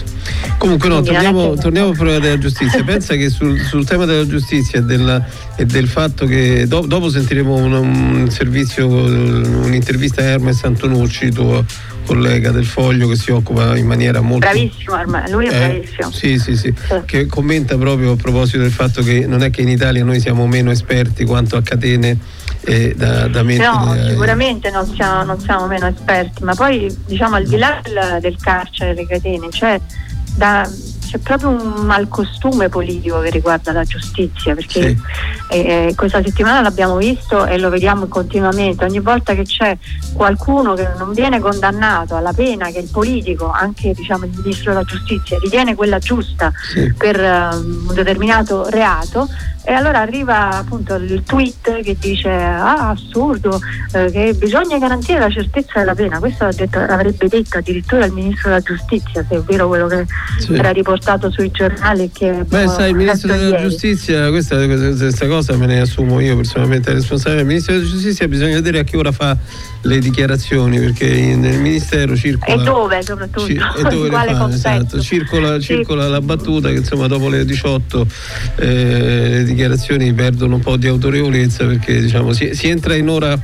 Comunque 0.58 0.90
no, 0.90 1.02
torniamo, 1.02 1.56
torniamo 1.56 1.90
al 1.90 1.96
problema 1.96 2.20
della 2.20 2.38
giustizia. 2.38 2.84
Pensa 2.86 3.16
che 3.16 3.30
sul, 3.30 3.60
sul, 3.62 3.86
tema 3.86 4.06
della 4.06 4.28
giustizia 4.28 4.80
e, 4.80 4.84
della, 4.84 5.26
e 5.56 5.66
del 5.66 5.88
fatto 5.88 6.26
che 6.26 6.68
do, 6.68 6.82
dopo 6.82 7.10
sentiremo 7.10 7.56
un, 7.56 7.74
un 7.74 8.30
servizio, 8.30 8.88
un'intervista 8.88 10.22
a 10.22 10.26
Hermes 10.26 10.64
Antonucci, 10.64 11.32
tuo 11.32 11.66
collega 12.06 12.52
del 12.52 12.66
Foglio 12.66 13.08
che 13.08 13.16
si 13.16 13.32
occupa 13.32 13.76
in 13.78 13.86
maniera 13.86 14.22
molto... 14.22 14.48
Bravissimo, 14.48 15.02
lui 15.30 15.48
è 15.48 15.54
eh, 15.54 15.68
bravissimo. 15.68 16.12
Sì, 16.12 16.40
sì, 16.40 16.56
sì, 16.56 16.74
sì, 16.74 16.74
che 17.06 17.26
commenta 17.26 17.78
proprio 17.78 18.14
a 18.14 18.16
proposito 18.16 18.60
del 18.60 18.72
fatto 18.72 19.02
che 19.02 19.26
non 19.28 19.44
è 19.44 19.50
che 19.50 19.62
in 19.62 19.70
Italia 19.70 20.04
noi 20.04 20.20
siamo 20.20 20.48
meno 20.48 20.72
esperti 20.72 21.26
quanto 21.26 21.58
a 21.58 21.62
catene 21.62 22.18
eh, 22.62 22.94
da, 22.96 23.28
da 23.28 23.44
mettere... 23.44 23.70
No, 23.70 23.96
sicuramente 24.10 24.70
non 24.70 24.86
siamo, 24.94 25.24
non 25.24 25.40
siamo, 25.40 25.68
meno 25.68 25.88
esperti, 25.88 26.44
ma 26.44 26.56
poi 26.56 26.96
diciamo 27.06 27.36
al 27.36 27.46
di 27.46 27.58
là 27.58 27.80
del, 27.84 28.20
del 28.22 28.38
carcere, 28.40 28.94
delle 28.94 29.08
catene, 29.08 29.50
cioè 29.50 29.80
da 30.36 30.70
c'è 31.12 31.18
proprio 31.18 31.50
un 31.50 31.86
malcostume 31.86 32.70
politico 32.70 33.20
che 33.20 33.30
riguarda 33.32 33.74
la 33.74 33.84
giustizia, 33.84 34.56
perché 34.56 34.96
sì. 34.96 34.98
eh, 35.50 35.94
questa 35.94 36.24
settimana 36.24 36.62
l'abbiamo 36.62 36.96
visto 36.96 37.46
e 37.46 37.58
lo 37.58 37.70
vediamo 37.70 38.08
continuamente, 38.08 38.86
ogni 38.86 39.02
volta 39.02 39.34
che 39.34 39.44
c'è 39.44 39.78
qualcuno 40.14 40.74
che 40.74 40.88
non 40.98 41.12
viene 41.12 41.42
condannato 41.42 42.16
alla 42.16 42.32
pena 42.32 42.70
che 42.70 42.80
il 42.80 42.90
politico, 42.90 43.52
anche 43.52 43.92
diciamo, 43.94 44.24
il 44.24 44.32
ministro 44.42 44.72
della 44.72 44.86
giustizia, 44.86 45.38
ritiene 45.40 45.76
quella 45.76 46.00
giusta 46.00 46.50
sì. 46.74 46.94
per 46.98 47.20
um, 47.20 47.88
un 47.90 47.94
determinato 47.94 48.70
reato, 48.70 49.28
e 49.64 49.74
allora 49.74 50.00
arriva 50.00 50.50
appunto 50.50 50.96
il 50.96 51.22
tweet 51.24 51.82
che 51.84 51.96
dice 52.00 52.32
ah 52.32 52.90
assurdo 52.90 53.60
eh, 53.92 54.10
che 54.10 54.34
bisogna 54.34 54.80
garantire 54.80 55.20
la 55.20 55.30
certezza 55.30 55.78
della 55.78 55.94
pena 55.94 56.18
questo 56.18 56.50
detto, 56.52 56.80
l'avrebbe 56.80 57.28
detto 57.28 57.60
addirittura 57.60 58.06
il 58.06 58.12
ministro 58.12 58.50
della 58.50 58.62
giustizia 58.62 59.24
se 59.28 59.36
è 59.36 59.40
vero 59.42 59.68
quello 59.68 59.86
che 59.86 60.08
sì. 60.40 60.56
era 60.56 60.72
riportato 60.72 61.01
sui 61.32 61.50
giornali 61.52 62.10
che 62.12 62.44
beh 62.46 62.68
sai 62.68 62.92
il 62.92 62.96
ministro 62.96 63.34
della 63.34 63.58
ieri. 63.58 63.70
giustizia 63.70 64.30
questa, 64.30 64.66
questa, 64.68 65.28
cosa 65.28 65.58
me 65.58 65.66
ne 65.66 65.82
assumo 65.82 66.20
io 66.20 66.36
personalmente 66.36 66.94
responsabile 66.94 67.42
il 67.42 67.48
ministro 67.48 67.74
della 67.74 67.88
giustizia 67.88 68.28
bisogna 68.28 68.54
vedere 68.54 68.80
a 68.80 68.84
che 68.84 68.98
ora 68.98 69.12
fa 69.12 69.36
le 69.84 70.00
dichiarazioni 70.00 70.80
perché 70.80 71.36
nel 71.36 71.60
ministero 71.60 72.16
circola 72.16 72.62
e 72.62 72.64
dove 72.64 73.02
soprattutto? 73.02 73.46
ci, 73.48 73.54
e 73.54 73.82
dove 73.90 74.10
fa, 74.10 74.50
esatto, 74.50 75.00
circola, 75.02 75.60
circola 75.60 76.08
la 76.08 76.22
battuta 76.22 76.70
che 76.70 76.78
insomma 76.78 77.08
dopo 77.08 77.30
le 77.30 77.46
18 77.46 78.08
eh, 78.58 79.44
dichiarazioni 79.44 80.14
perdono 80.14 80.56
un 80.56 80.62
po' 80.62 80.78
di 80.78 80.88
autorevolezza 80.88 81.66
perché 81.66 82.00
diciamo, 82.00 82.32
si, 82.34 82.54
si 82.54 82.68
entra 82.68 82.96
in 82.96 83.10
ora 83.10 83.40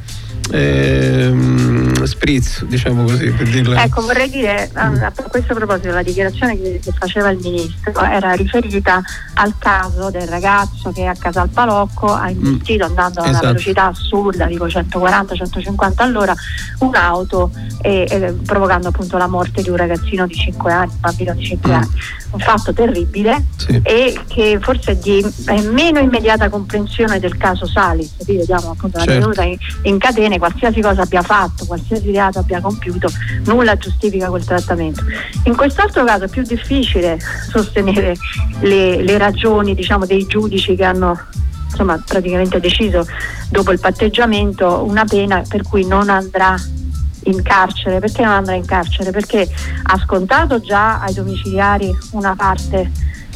ehm, 0.51 2.03
spritz, 2.03 2.63
diciamo 2.65 3.03
così, 3.03 3.29
per 3.31 3.47
dirla. 3.49 3.83
Ecco, 3.83 4.01
vorrei 4.01 4.29
dire 4.29 4.69
a, 4.73 5.11
questo 5.29 5.53
proposito 5.53 5.89
la 5.89 6.03
dichiarazione 6.03 6.59
che, 6.59 6.79
che, 6.83 6.91
faceva 6.97 7.29
il 7.29 7.39
ministro 7.41 8.01
era 8.01 8.31
riferita 8.33 9.01
al 9.35 9.53
caso 9.57 10.09
del 10.09 10.27
ragazzo 10.27 10.91
che 10.91 11.05
a 11.05 11.13
Casal 11.17 11.49
Palocco 11.49 12.13
ha 12.13 12.29
investito 12.29 12.85
mm. 12.85 12.89
andando 12.89 13.19
a 13.19 13.23
una 13.23 13.31
esatto. 13.31 13.47
velocità 13.47 13.85
assurda, 13.87 14.47
tipo 14.47 14.65
140-150 14.65 15.91
all'ora, 15.97 16.35
un'auto 16.79 17.51
e, 17.81 18.07
e, 18.09 18.33
provocando 18.45 18.87
appunto 18.87 19.17
la 19.17 19.27
morte 19.27 19.61
di 19.61 19.69
un 19.69 19.75
ragazzino 19.75 20.25
di 20.25 20.33
5 20.33 20.71
anni, 20.71 20.91
un 20.91 20.99
bambino 20.99 21.33
di 21.33 21.45
5 21.45 21.69
mm. 21.69 21.73
anni. 21.73 21.89
Un 22.29 22.39
fatto 22.39 22.73
terribile 22.73 23.45
sì. 23.55 23.79
e 23.83 24.19
che 24.27 24.59
forse 24.61 24.91
è 24.91 24.95
di 24.97 25.25
è 25.45 25.61
meno 25.61 25.99
immediata 25.99 26.49
comprensione 26.49 27.19
del 27.19 27.37
caso 27.37 27.65
Salis, 27.65 28.15
qui 28.23 28.37
vediamo 28.37 28.71
appunto 28.71 28.97
certo. 28.97 29.13
la 29.13 29.19
tenuta 29.19 29.43
in, 29.43 29.57
in 29.83 29.97
catene 29.97 30.36
bene, 30.37 30.39
qualsiasi 30.39 30.81
cosa 30.81 31.01
abbia 31.01 31.21
fatto, 31.21 31.65
qualsiasi 31.65 32.11
reato 32.11 32.39
abbia 32.39 32.61
compiuto, 32.61 33.09
nulla 33.45 33.75
giustifica 33.75 34.29
quel 34.29 34.45
trattamento. 34.45 35.03
In 35.43 35.55
quest'altro 35.55 36.03
caso 36.05 36.25
è 36.25 36.29
più 36.29 36.43
difficile 36.43 37.19
sostenere 37.49 38.15
le, 38.61 39.01
le 39.01 39.17
ragioni 39.17 39.75
diciamo, 39.75 40.05
dei 40.05 40.25
giudici 40.25 40.75
che 40.75 40.85
hanno 40.85 41.19
insomma, 41.69 42.01
praticamente 42.05 42.59
deciso 42.59 43.05
dopo 43.49 43.71
il 43.71 43.79
patteggiamento 43.79 44.83
una 44.87 45.03
pena 45.05 45.43
per 45.47 45.63
cui 45.63 45.85
non 45.85 46.09
andrà 46.09 46.55
in 47.25 47.41
carcere. 47.41 47.99
Perché 47.99 48.23
non 48.23 48.33
andrà 48.33 48.53
in 48.53 48.65
carcere? 48.65 49.11
Perché 49.11 49.49
ha 49.83 49.97
scontato 49.99 50.59
già 50.59 51.01
ai 51.01 51.13
domiciliari 51.13 51.95
una 52.11 52.35
parte 52.35 52.89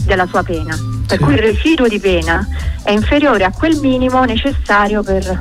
della 0.04 0.26
sua 0.26 0.42
pena, 0.42 0.76
per 1.06 1.20
cui 1.20 1.34
il 1.34 1.40
residuo 1.40 1.88
di 1.88 2.00
pena 2.00 2.44
è 2.82 2.90
inferiore 2.90 3.44
a 3.44 3.52
quel 3.52 3.78
minimo 3.80 4.24
necessario 4.24 5.04
per 5.04 5.40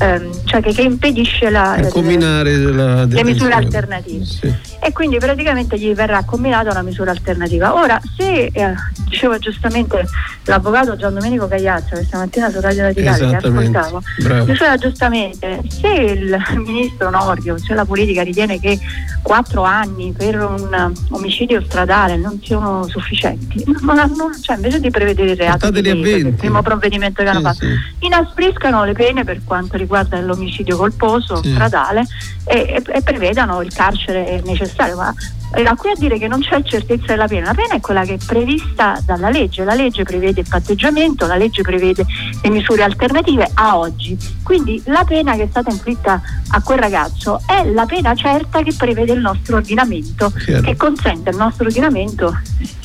ehm, 0.00 0.44
cioè 0.46 0.60
che, 0.62 0.72
che, 0.72 0.82
impedisce 0.82 1.50
la, 1.50 1.76
le, 1.76 2.56
la 2.56 3.04
le 3.04 3.24
misure 3.24 3.52
alternative. 3.52 4.24
Sì. 4.24 4.52
E 4.82 4.92
quindi 4.92 5.18
praticamente 5.18 5.78
gli 5.78 5.94
verrà 5.94 6.24
combinata 6.24 6.70
una 6.70 6.82
misura 6.82 7.10
alternativa. 7.10 7.74
Ora, 7.74 8.00
se 8.16 8.50
eh, 8.52 8.74
diceva 9.08 9.38
giustamente 9.38 10.06
l'avvocato 10.44 10.96
Gian 10.96 11.14
Domenico 11.14 11.46
Cagliazza 11.46 11.96
questa 11.96 12.18
mattina 12.18 12.50
su 12.50 12.60
Radio 12.60 12.82
Radicale 12.82 13.28
che 13.28 13.36
ascoltavo, 13.36 14.02
diceva 14.44 14.76
giustamente 14.76 15.60
se 15.68 15.88
il 15.88 16.36
ministro 16.64 17.10
Nordio, 17.10 17.58
se 17.58 17.74
la 17.74 17.84
politica 17.84 18.22
ritiene 18.22 18.58
che 18.58 18.78
quattro 19.22 19.62
anni 19.62 20.14
per 20.16 20.40
un 20.40 20.92
omicidio 21.10 21.62
stradale 21.62 22.16
non 22.16 22.40
siano 22.42 22.86
sufficienti, 22.88 23.62
non, 23.82 23.96
non, 24.16 24.32
cioè 24.40 24.56
invece 24.56 24.80
di 24.80 24.90
prevedere 24.90 25.32
il 25.32 25.36
reato, 25.36 25.66
il 25.68 26.34
primo 26.36 26.62
provvedimento 26.62 27.22
che 27.22 27.28
hanno 27.28 27.40
fatto, 27.40 27.66
sì. 27.66 28.06
inaspriscano 28.06 28.84
le 28.84 28.92
pene 28.92 29.24
per 29.24 29.40
quanto 29.44 29.76
riguarda 29.76 29.89
l'omicidio 30.20 30.76
colposo 30.76 31.42
sì. 31.42 31.50
stradale 31.50 32.06
e, 32.44 32.82
e, 32.82 32.82
e, 32.86 33.02
prevedano 33.02 33.60
il 33.62 33.72
carcere 33.72 34.40
necessario. 34.44 34.96
Ma 34.96 35.14
da 35.50 35.74
qui 35.74 35.90
a 35.90 35.94
dire 35.96 36.16
che 36.16 36.28
non 36.28 36.40
c'è 36.40 36.62
certezza 36.62 37.06
della 37.06 37.26
pena, 37.26 37.46
la 37.46 37.54
pena 37.54 37.74
è 37.74 37.80
quella 37.80 38.04
che 38.04 38.14
è 38.14 38.18
prevista 38.24 39.00
dalla 39.04 39.30
legge, 39.30 39.64
la 39.64 39.74
legge 39.74 40.04
prevede 40.04 40.40
il 40.40 40.46
patteggiamento, 40.48 41.26
la 41.26 41.34
legge 41.34 41.62
prevede 41.62 42.06
le 42.40 42.50
misure 42.50 42.84
alternative 42.84 43.50
a 43.54 43.76
oggi, 43.76 44.16
quindi 44.44 44.80
la 44.86 45.02
pena 45.04 45.34
che 45.34 45.42
è 45.42 45.48
stata 45.50 45.70
inflitta 45.70 46.22
a 46.50 46.62
quel 46.62 46.78
ragazzo 46.78 47.40
è 47.46 47.68
la 47.68 47.84
pena 47.84 48.14
certa 48.14 48.62
che 48.62 48.72
prevede 48.76 49.12
il 49.12 49.20
nostro 49.20 49.56
ordinamento, 49.56 50.30
Chiaro. 50.30 50.62
che 50.62 50.76
consente 50.76 51.30
il 51.30 51.36
nostro 51.36 51.66
ordinamento 51.66 52.38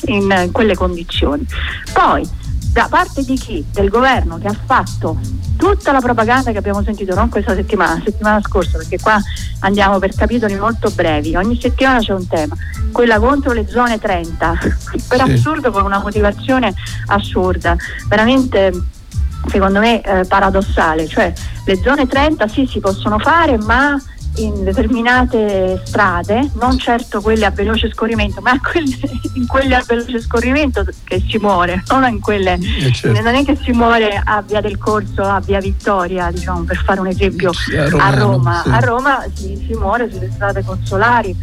in 0.06 0.48
quelle 0.50 0.74
condizioni. 0.74 1.46
Poi 1.92 2.28
da 2.76 2.88
parte 2.90 3.24
di 3.24 3.38
chi? 3.38 3.64
Del 3.72 3.88
governo 3.88 4.36
che 4.36 4.48
ha 4.48 4.56
fatto 4.66 5.18
tutta 5.56 5.92
la 5.92 6.00
propaganda 6.00 6.52
che 6.52 6.58
abbiamo 6.58 6.82
sentito 6.82 7.14
non 7.14 7.30
questa 7.30 7.54
settimana, 7.54 7.94
la 7.94 8.02
settimana 8.04 8.40
scorsa, 8.42 8.76
perché 8.76 8.98
qua 8.98 9.18
andiamo 9.60 9.98
per 9.98 10.14
capitoli 10.14 10.56
molto 10.56 10.90
brevi, 10.90 11.34
ogni 11.36 11.58
settimana 11.58 12.00
c'è 12.00 12.12
un 12.12 12.28
tema, 12.28 12.54
quella 12.92 13.18
contro 13.18 13.54
le 13.54 13.66
zone 13.66 13.98
30, 13.98 14.58
per 15.08 15.24
sì. 15.24 15.32
assurdo 15.32 15.70
con 15.70 15.86
una 15.86 16.00
motivazione 16.00 16.74
assurda, 17.06 17.74
veramente 18.08 18.72
secondo 19.46 19.78
me 19.78 20.02
eh, 20.02 20.26
paradossale, 20.26 21.06
cioè 21.06 21.32
le 21.64 21.80
zone 21.82 22.06
30 22.06 22.46
sì 22.46 22.66
si 22.70 22.80
possono 22.80 23.18
fare 23.18 23.56
ma 23.56 23.98
in 24.36 24.64
determinate 24.64 25.80
strade, 25.84 26.50
non 26.54 26.78
certo 26.78 27.20
quelle 27.20 27.46
a 27.46 27.50
veloce 27.50 27.90
scorrimento, 27.90 28.40
ma 28.40 28.58
quelle, 28.60 28.96
in 29.34 29.46
quelle 29.46 29.74
a 29.74 29.84
veloce 29.86 30.20
scorrimento 30.20 30.84
che 31.04 31.22
si 31.26 31.38
muore, 31.38 31.82
non 31.88 32.04
in 32.08 32.20
quelle, 32.20 32.54
eh 32.54 32.92
certo. 32.92 33.20
non 33.20 33.34
è 33.34 33.44
che 33.44 33.56
si 33.62 33.72
muore 33.72 34.20
a 34.22 34.42
Via 34.42 34.60
del 34.60 34.78
Corso, 34.78 35.22
a 35.22 35.40
Via 35.40 35.60
Vittoria, 35.60 36.30
diciamo, 36.30 36.62
per 36.62 36.82
fare 36.84 37.00
un 37.00 37.08
esempio, 37.08 37.50
a 37.76 37.88
Roma. 37.88 38.04
A 38.04 38.10
Roma, 38.10 38.62
sì. 38.62 38.68
a 38.70 38.78
Roma 38.78 39.24
si, 39.34 39.66
si 39.66 39.74
muore 39.74 40.10
sulle 40.10 40.30
strade 40.32 40.64
consolari, 40.64 41.36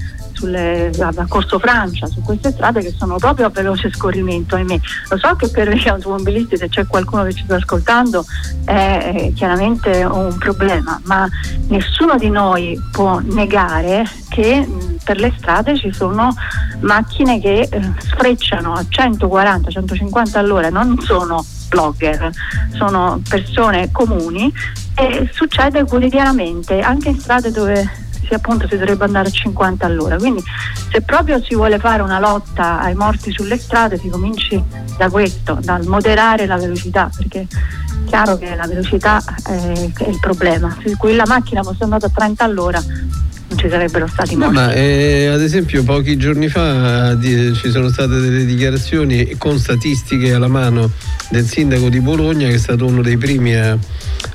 sulle, 0.43 0.91
a 0.99 1.25
Corso 1.27 1.57
Francia, 1.57 2.05
su 2.07 2.21
queste 2.21 2.51
strade 2.51 2.81
che 2.81 2.93
sono 2.97 3.15
proprio 3.15 3.45
a 3.45 3.49
veloce 3.49 3.89
scorrimento, 3.89 4.55
ahimè. 4.55 4.79
Lo 5.09 5.17
so 5.17 5.35
che 5.35 5.47
per 5.47 5.73
gli 5.73 5.87
automobilisti, 5.87 6.57
se 6.57 6.67
c'è 6.67 6.85
qualcuno 6.85 7.23
che 7.23 7.33
ci 7.33 7.43
sta 7.45 7.55
ascoltando, 7.55 8.25
è 8.65 9.31
chiaramente 9.33 10.03
un 10.03 10.35
problema, 10.37 10.99
ma 11.05 11.27
nessuno 11.69 12.17
di 12.17 12.29
noi 12.29 12.77
può 12.91 13.19
negare 13.19 14.05
che 14.29 14.67
per 15.03 15.17
le 15.17 15.33
strade 15.37 15.77
ci 15.77 15.93
sono 15.93 16.33
macchine 16.81 17.39
che 17.39 17.67
eh, 17.69 17.81
sfrecciano 17.99 18.73
a 18.73 18.81
140-150 18.81 20.37
all'ora, 20.37 20.69
non 20.69 20.99
sono 20.99 21.45
blogger, 21.69 22.29
sono 22.71 23.21
persone 23.27 23.91
comuni 23.91 24.51
e 24.95 25.29
succede 25.33 25.85
quotidianamente 25.85 26.81
anche 26.81 27.09
in 27.09 27.19
strade 27.19 27.51
dove 27.51 28.03
si, 28.27 28.33
appunto, 28.33 28.67
si 28.67 28.77
dovrebbe 28.77 29.05
andare 29.05 29.27
a 29.27 29.31
50 29.31 29.85
all'ora. 29.85 30.17
Quindi 30.17 30.43
se 30.91 31.01
proprio 31.01 31.41
si 31.43 31.55
vuole 31.55 31.79
fare 31.79 32.01
una 32.01 32.19
lotta 32.19 32.79
ai 32.79 32.95
morti 32.95 33.31
sulle 33.31 33.57
strade 33.57 33.97
si 33.97 34.09
cominci 34.09 34.61
da 34.97 35.09
questo, 35.09 35.57
dal 35.61 35.85
moderare 35.85 36.45
la 36.45 36.57
velocità, 36.57 37.09
perché 37.15 37.41
è 37.41 38.07
chiaro 38.07 38.37
che 38.37 38.55
la 38.55 38.67
velocità 38.67 39.21
è, 39.45 39.89
è 39.97 40.09
il 40.09 40.19
problema. 40.19 40.75
Se 40.83 40.95
quella 40.97 41.25
macchina 41.25 41.63
fosse 41.63 41.83
andata 41.83 42.07
a 42.07 42.11
30 42.13 42.43
all'ora 42.43 42.81
non 42.81 43.57
ci 43.57 43.69
sarebbero 43.69 44.07
stati 44.07 44.35
morti. 44.35 44.53
ma, 44.53 44.71
eh, 44.73 45.27
ad 45.27 45.41
esempio 45.41 45.83
pochi 45.83 46.17
giorni 46.17 46.47
fa 46.47 47.13
di, 47.15 47.53
ci 47.55 47.69
sono 47.69 47.89
state 47.89 48.19
delle 48.19 48.45
dichiarazioni 48.45 49.35
con 49.37 49.59
statistiche 49.59 50.33
alla 50.33 50.47
mano 50.47 50.89
del 51.29 51.45
sindaco 51.45 51.89
di 51.89 51.99
Bologna 51.99 52.47
che 52.47 52.55
è 52.55 52.59
stato 52.59 52.85
uno 52.85 53.01
dei 53.01 53.17
primi 53.17 53.55
a, 53.55 53.77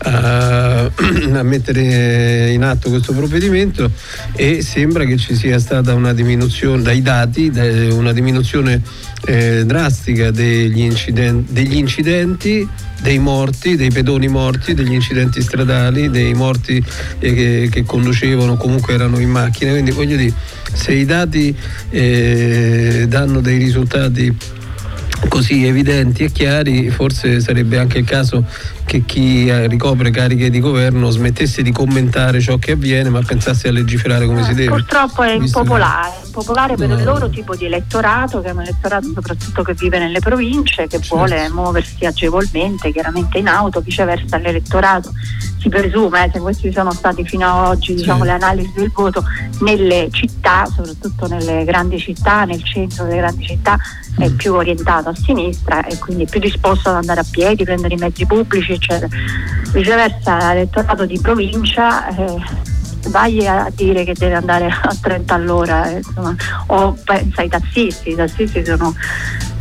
a, 0.02 0.90
a 0.90 1.42
mettere 1.42 2.50
in 2.50 2.62
atto 2.62 2.88
questo 2.90 3.12
provvedimento 3.12 3.90
e 4.34 4.62
sembra 4.62 5.04
che 5.04 5.16
ci 5.16 5.34
sia 5.34 5.58
stata 5.58 5.94
una 5.94 6.12
diminuzione 6.12 6.82
dai 6.82 7.02
dati, 7.02 7.50
una 7.90 8.12
diminuzione 8.12 8.82
eh, 9.26 9.64
drastica 9.64 10.30
degli, 10.30 10.80
inciden- 10.80 11.44
degli 11.48 11.76
incidenti 11.76 12.68
dei 13.00 13.18
morti, 13.18 13.76
dei 13.76 13.90
pedoni 13.90 14.28
morti, 14.28 14.74
degli 14.74 14.92
incidenti 14.92 15.40
stradali, 15.40 16.10
dei 16.10 16.34
morti 16.34 16.82
eh, 17.18 17.34
che, 17.34 17.68
che, 17.70 17.84
conducevano 17.84 18.56
comunque 18.56 18.94
erano 18.94 19.18
in 19.18 19.30
macchina. 19.30 19.72
Quindi 19.72 19.90
voglio 19.92 20.16
dire, 20.16 20.32
se 20.72 20.92
i 20.92 21.04
dati 21.04 21.54
eh, 21.90 23.06
danno 23.08 23.40
dei 23.40 23.58
risultati 23.58 24.34
così 25.28 25.66
evidenti 25.66 26.24
e 26.24 26.30
chiari, 26.30 26.90
forse 26.90 27.40
sarebbe 27.40 27.78
anche 27.78 27.98
il 27.98 28.04
caso 28.04 28.44
che 28.88 29.04
chi 29.04 29.46
eh, 29.48 29.66
ricopre 29.66 30.10
cariche 30.10 30.48
di 30.48 30.60
governo 30.60 31.10
smettesse 31.10 31.60
di 31.60 31.72
commentare 31.72 32.40
ciò 32.40 32.56
che 32.56 32.72
avviene 32.72 33.10
ma 33.10 33.20
pensasse 33.20 33.68
a 33.68 33.70
legiferare 33.70 34.24
come 34.24 34.42
si 34.44 34.54
deve. 34.54 34.70
Purtroppo 34.70 35.22
è 35.22 35.32
impopolare, 35.32 36.14
impopolare 36.24 36.74
per 36.74 36.88
no. 36.88 36.94
il 36.96 37.04
loro 37.04 37.28
tipo 37.28 37.54
di 37.54 37.66
elettorato, 37.66 38.40
che 38.40 38.48
è 38.48 38.52
un 38.52 38.62
elettorato 38.62 39.12
soprattutto 39.12 39.62
che 39.62 39.74
vive 39.74 39.98
nelle 39.98 40.20
province, 40.20 40.86
che 40.86 41.00
certo. 41.00 41.16
vuole 41.16 41.50
muoversi 41.50 42.06
agevolmente, 42.06 42.90
chiaramente 42.90 43.36
in 43.36 43.48
auto, 43.48 43.80
viceversa 43.80 44.38
l'elettorato 44.38 45.12
si 45.60 45.68
presume, 45.68 46.24
eh, 46.24 46.30
se 46.32 46.38
questi 46.38 46.72
sono 46.72 46.92
stati 46.92 47.24
fino 47.24 47.46
ad 47.46 47.68
oggi 47.68 47.94
diciamo, 47.94 48.24
le 48.24 48.30
analisi 48.30 48.72
del 48.74 48.90
voto, 48.92 49.24
nelle 49.60 50.08
città, 50.10 50.66
soprattutto 50.66 51.26
nelle 51.26 51.64
grandi 51.64 51.98
città, 51.98 52.44
nel 52.44 52.62
centro 52.62 53.04
delle 53.04 53.18
grandi 53.18 53.44
città, 53.44 53.76
mm. 53.76 54.22
è 54.22 54.30
più 54.30 54.54
orientato 54.54 55.08
a 55.10 55.14
sinistra 55.14 55.84
e 55.84 55.98
quindi 55.98 56.26
più 56.26 56.40
disposto 56.40 56.88
ad 56.88 56.96
andare 56.96 57.20
a 57.20 57.26
piedi, 57.28 57.64
prendere 57.64 57.94
i 57.94 57.98
mezzi 57.98 58.24
pubblici, 58.24 58.77
eccetera. 58.78 59.08
Viceversa 59.72 60.54
l'elettorato 60.54 61.04
di 61.04 61.18
provincia 61.20 62.08
eh, 62.08 62.42
vai 63.08 63.46
a 63.46 63.70
dire 63.74 64.04
che 64.04 64.14
deve 64.14 64.34
andare 64.34 64.66
a 64.66 64.96
30 65.00 65.34
all'ora, 65.34 65.90
eh, 65.90 65.96
insomma, 65.98 66.34
o 66.66 66.96
pensa 67.04 67.42
ai 67.42 67.48
tassisti, 67.48 68.10
i 68.10 68.14
tassisti 68.14 68.64
sono 68.64 68.94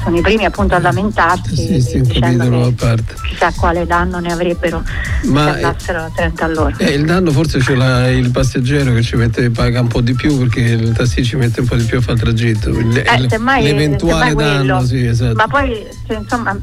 sono 0.07 0.17
i 0.19 0.21
primi 0.21 0.45
appunto 0.45 0.73
a 0.75 0.79
lamentarsi 0.79 1.55
sì, 1.55 1.81
sì, 1.81 2.01
dicendo 2.01 2.73
che 2.77 2.95
chissà 3.27 3.51
quale 3.53 3.85
danno 3.85 4.19
ne 4.19 4.31
avrebbero 4.31 4.81
Ma 5.25 5.43
se 5.43 5.49
andassero 5.49 5.99
a 5.99 6.11
30 6.15 6.45
all'ora. 6.45 6.75
Eh, 6.77 6.93
il 6.93 7.05
danno 7.05 7.31
forse 7.31 7.59
ce 7.59 7.75
l'ha 7.75 8.07
il 8.09 8.31
passeggero 8.31 8.93
che 8.93 9.01
ci 9.01 9.17
mette, 9.17 9.49
paga 9.49 9.81
un 9.81 9.87
po' 9.87 9.99
di 9.99 10.13
più 10.13 10.37
perché 10.37 10.61
il 10.61 10.93
tassì 10.93 11.25
ci 11.25 11.35
mette 11.35 11.59
un 11.59 11.67
po' 11.67 11.75
di 11.75 11.83
più 11.83 11.97
a 11.97 12.01
fare 12.01 12.13
il 12.13 12.19
tragitto. 12.21 12.69
Eh, 12.69 13.27
semmai, 13.27 13.63
l'eventuale 13.63 14.29
semmai 14.29 14.65
danno, 14.65 14.85
sì, 14.85 15.05
esatto. 15.05 15.35
Ma 15.35 15.47
poi 15.47 15.85
cioè, 16.07 16.17
insomma, 16.17 16.57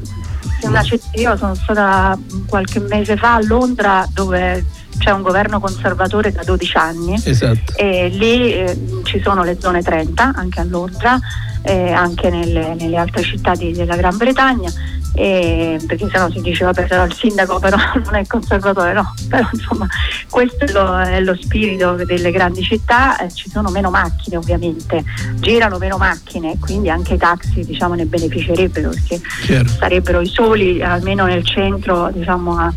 io 1.13 1.37
sono 1.37 1.53
stata 1.53 2.17
qualche 2.47 2.79
mese 2.79 3.15
fa 3.15 3.35
a 3.35 3.43
Londra 3.43 4.07
dove 4.11 4.65
c'è 4.97 5.11
un 5.11 5.21
governo 5.21 5.59
conservatore 5.59 6.31
da 6.31 6.41
12 6.43 6.77
anni 6.77 7.21
esatto. 7.23 7.73
e 7.75 8.07
lì 8.07 8.53
eh, 8.53 9.01
ci 9.03 9.19
sono 9.21 9.43
le 9.43 9.57
zone 9.59 9.81
30 9.81 10.31
anche 10.33 10.61
a 10.61 10.63
Londra 10.63 11.19
eh, 11.65 11.91
anche 11.91 12.29
nelle, 12.29 12.75
nelle, 12.75 12.97
altre 12.97 13.23
città 13.23 13.55
di, 13.55 13.71
della 13.71 13.95
Gran 13.95 14.17
Bretagna 14.17 14.71
eh, 15.15 15.79
perché 15.87 16.07
sennò 16.11 16.29
si 16.29 16.41
diceva 16.41 16.71
vabbè 16.71 16.87
però 16.87 17.05
il 17.05 17.13
sindaco 17.13 17.57
però 17.57 17.77
non 18.03 18.15
è 18.15 18.27
conservatore 18.27 18.93
no 18.93 19.13
però 19.27 19.47
insomma 19.51 19.87
questo 20.29 20.65
è 20.65 20.71
lo, 20.71 20.99
è 20.99 21.19
lo 21.21 21.35
spirito 21.39 21.93
delle 21.93 22.31
grandi 22.31 22.61
città 22.61 23.17
eh, 23.17 23.31
ci 23.31 23.49
sono 23.49 23.69
meno 23.71 23.89
macchine 23.89 24.37
ovviamente 24.37 25.03
girano 25.35 25.77
meno 25.77 25.97
macchine 25.97 26.57
quindi 26.59 26.89
anche 26.89 27.13
i 27.15 27.17
taxi 27.17 27.65
diciamo 27.65 27.95
ne 27.95 28.05
beneficerebbero 28.05 28.89
perché 28.89 29.21
certo. 29.45 29.71
sarebbero 29.71 30.21
i 30.21 30.27
soli 30.27 30.83
almeno 30.83 31.25
nel 31.25 31.45
centro 31.45 32.11
diciamo 32.11 32.57
a, 32.57 32.71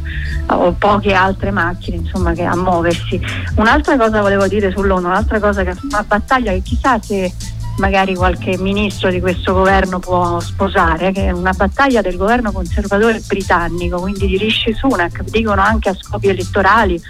a, 0.46 0.58
o 0.58 0.72
poche 0.72 1.12
altre 1.12 1.50
macchine 1.50 1.96
insomma 1.96 2.32
che 2.32 2.44
a 2.44 2.56
muoversi 2.56 3.20
un'altra 3.56 3.96
cosa 3.96 4.20
volevo 4.22 4.46
dire 4.46 4.70
sull'ONU 4.70 5.08
un'altra 5.08 5.40
cosa 5.40 5.64
che 5.64 5.70
è 5.70 5.76
una 5.90 6.04
battaglia 6.06 6.52
che 6.52 6.62
chissà 6.62 6.98
se 7.02 7.32
magari 7.78 8.14
qualche 8.14 8.58
ministro 8.58 9.10
di 9.10 9.20
questo 9.20 9.52
governo 9.52 9.98
può 9.98 10.38
sposare, 10.40 11.12
che 11.12 11.26
è 11.26 11.30
una 11.30 11.52
battaglia 11.52 12.00
del 12.00 12.16
governo 12.16 12.52
conservatore 12.52 13.20
britannico, 13.26 14.00
quindi 14.00 14.26
di 14.26 14.36
Rishi 14.36 14.72
Sunak, 14.74 15.22
dicono 15.24 15.62
anche 15.62 15.88
a 15.88 15.94
scopi 15.94 16.28
elettorali. 16.28 17.00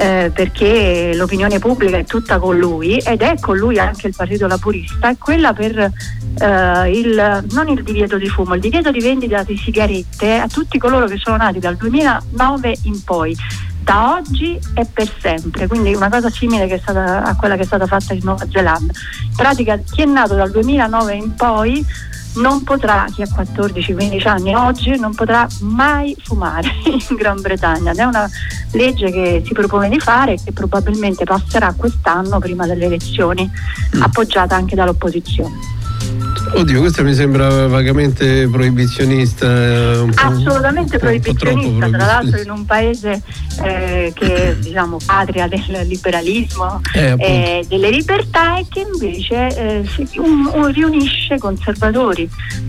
Eh, 0.00 0.30
perché 0.32 1.10
l'opinione 1.16 1.58
pubblica 1.58 1.96
è 1.96 2.04
tutta 2.04 2.38
con 2.38 2.56
lui 2.56 2.98
ed 2.98 3.20
è 3.20 3.34
con 3.40 3.56
lui 3.56 3.80
anche 3.80 4.06
il 4.06 4.14
Partito 4.16 4.46
Laburista, 4.46 5.08
è 5.08 5.18
quella 5.18 5.52
per 5.52 5.76
eh, 5.76 6.90
il, 6.92 7.44
non 7.50 7.68
il 7.68 7.82
divieto 7.82 8.16
di 8.16 8.28
fumo, 8.28 8.54
il 8.54 8.60
divieto 8.60 8.92
di 8.92 9.00
vendita 9.00 9.42
di 9.42 9.56
sigarette 9.56 10.38
a 10.38 10.46
tutti 10.46 10.78
coloro 10.78 11.06
che 11.06 11.16
sono 11.16 11.36
nati 11.36 11.58
dal 11.58 11.74
2009 11.74 12.76
in 12.84 13.02
poi. 13.02 13.36
Da 13.80 14.14
oggi 14.14 14.56
e 14.74 14.86
per 14.86 15.10
sempre, 15.18 15.66
quindi 15.66 15.92
una 15.94 16.10
cosa 16.10 16.30
simile 16.30 16.78
stata, 16.78 17.24
a 17.24 17.34
quella 17.34 17.56
che 17.56 17.62
è 17.62 17.66
stata 17.66 17.86
fatta 17.86 18.12
in 18.12 18.20
Nuova 18.22 18.46
Zelanda. 18.48 18.92
In 18.92 19.34
pratica 19.34 19.78
chi 19.78 20.02
è 20.02 20.04
nato 20.04 20.36
dal 20.36 20.52
2009 20.52 21.14
in 21.14 21.34
poi 21.34 21.84
non 22.40 22.62
potrà, 22.62 23.06
chi 23.12 23.22
ha 23.22 23.26
14-15 23.26 24.28
anni 24.28 24.54
oggi, 24.54 24.98
non 24.98 25.14
potrà 25.14 25.46
mai 25.60 26.16
fumare 26.22 26.68
in 26.84 27.16
Gran 27.16 27.40
Bretagna. 27.40 27.92
Ed 27.92 27.98
è 27.98 28.04
una 28.04 28.28
legge 28.72 29.10
che 29.10 29.42
si 29.44 29.52
propone 29.52 29.88
di 29.88 29.98
fare 29.98 30.34
e 30.34 30.40
che 30.42 30.52
probabilmente 30.52 31.24
passerà 31.24 31.74
quest'anno 31.76 32.38
prima 32.38 32.66
delle 32.66 32.86
elezioni, 32.86 33.48
mm. 33.96 34.02
appoggiata 34.02 34.54
anche 34.54 34.74
dall'opposizione. 34.74 35.77
Oddio, 36.54 36.80
questa 36.80 37.02
mi 37.02 37.14
sembra 37.14 37.66
vagamente 37.66 38.48
proibizionista. 38.48 39.46
Eh, 39.46 40.08
Assolutamente 40.14 40.98
proibizionista, 40.98 41.88
tra 41.88 42.06
l'altro 42.06 42.40
in 42.40 42.50
un 42.50 42.64
paese 42.64 43.22
eh, 43.62 44.12
che 44.14 44.34
è 44.34 44.56
diciamo, 44.60 44.98
patria 45.04 45.46
del 45.46 45.86
liberalismo 45.86 46.80
e 46.92 47.16
eh, 47.18 47.64
delle 47.68 47.90
libertà 47.90 48.58
e 48.58 48.66
che 48.68 48.86
invece 48.92 49.48
eh, 49.56 49.84
un, 50.16 50.50
un 50.52 50.72
riunisce 50.72 51.38
conservatori 51.38 52.28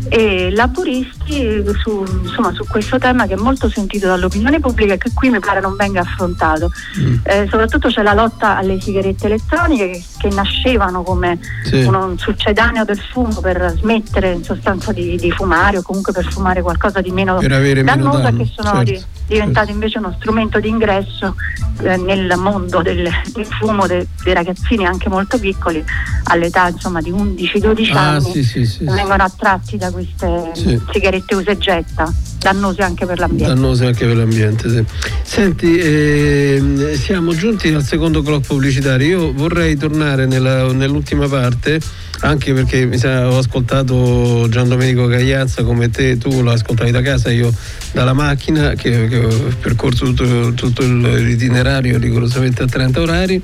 e 0.09 0.51
laburisti 0.51 1.63
su, 1.81 2.03
insomma, 2.23 2.51
su, 2.53 2.65
questo 2.67 2.97
tema 2.97 3.27
che 3.27 3.33
è 3.33 3.37
molto 3.37 3.69
sentito 3.69 4.07
dall'opinione 4.07 4.59
pubblica 4.59 4.93
e 4.93 4.97
che 4.97 5.11
qui 5.13 5.29
mi 5.29 5.39
pare 5.39 5.61
non 5.61 5.75
venga 5.75 6.01
affrontato. 6.01 6.71
Mm. 6.99 7.15
Eh, 7.23 7.47
soprattutto 7.49 7.89
c'è 7.89 8.01
la 8.01 8.13
lotta 8.13 8.57
alle 8.57 8.79
sigarette 8.79 9.27
elettroniche 9.27 9.89
che, 9.89 10.03
che 10.17 10.29
nascevano 10.29 11.03
come 11.03 11.39
sì. 11.63 11.81
un 11.83 12.17
succedaneo 12.17 12.83
del 12.83 12.99
fumo 12.99 13.39
per 13.41 13.68
smettere 13.71 14.31
in 14.31 14.43
sostanza 14.43 14.91
di, 14.91 15.17
di, 15.17 15.31
fumare 15.31 15.77
o 15.77 15.81
comunque 15.81 16.13
per 16.13 16.25
fumare 16.31 16.61
qualcosa 16.61 17.01
di 17.01 17.11
meno 17.11 17.39
dannoso 17.39 18.33
che 18.35 18.45
sono 18.45 18.75
certo, 18.75 18.83
di, 18.83 19.03
diventate 19.27 19.53
certo. 19.53 19.71
invece 19.71 19.97
uno 19.97 20.15
strumento 20.17 20.59
di 20.59 20.69
ingresso 20.69 21.35
eh, 21.81 21.97
nel 21.97 22.33
mondo 22.37 22.81
del, 22.81 23.09
del 23.33 23.45
fumo 23.45 23.87
de, 23.87 24.07
dei 24.23 24.33
ragazzini 24.33 24.85
anche 24.85 25.09
molto 25.09 25.39
piccoli 25.39 25.83
all'età 26.25 26.67
insomma 26.67 27.01
di 27.01 27.11
11-12 27.11 27.95
ah, 27.95 28.09
anni 28.09 28.31
sì, 28.31 28.43
sì, 28.43 28.65
sì, 28.65 28.85
vengono 28.85 29.23
attratti 29.23 29.77
da 29.77 29.91
queste 29.91 30.51
sigarette 30.53 31.35
usa 31.35 31.51
e 31.51 31.57
getta 31.57 32.13
dannose 32.39 32.81
anche 32.81 33.05
per 33.05 33.19
l'ambiente. 33.19 33.53
Dannose 33.53 33.85
anche 33.85 34.05
per 34.05 34.15
l'ambiente, 34.15 34.69
sì. 34.69 34.83
Senti, 35.23 35.77
eh, 35.77 36.95
siamo 36.95 37.35
giunti 37.35 37.67
al 37.71 37.83
secondo 37.83 38.21
clock 38.21 38.47
pubblicitario. 38.47 39.07
Io 39.07 39.33
vorrei 39.33 39.75
tornare 39.75 40.25
nella, 40.25 40.71
nell'ultima 40.71 41.27
parte 41.27 41.79
anche 42.21 42.53
perché 42.53 42.85
mi 42.85 42.97
sa, 42.97 43.29
ho 43.29 43.37
ascoltato 43.37 44.47
Gian 44.49 44.67
Domenico 44.67 45.07
Cagliazza 45.07 45.63
come 45.63 45.89
te, 45.89 46.17
tu 46.17 46.41
lo 46.41 46.51
ascoltavi 46.51 46.91
da 46.91 47.01
casa, 47.01 47.29
io 47.29 47.53
dalla 47.91 48.13
macchina, 48.13 48.73
che, 48.73 49.07
che 49.07 49.17
ho 49.17 49.53
percorso 49.61 50.05
tutto, 50.05 50.53
tutto 50.53 50.83
l'itinerario 50.83 51.97
rigorosamente 51.97 52.63
a 52.63 52.67
30 52.67 53.01
orari. 53.01 53.41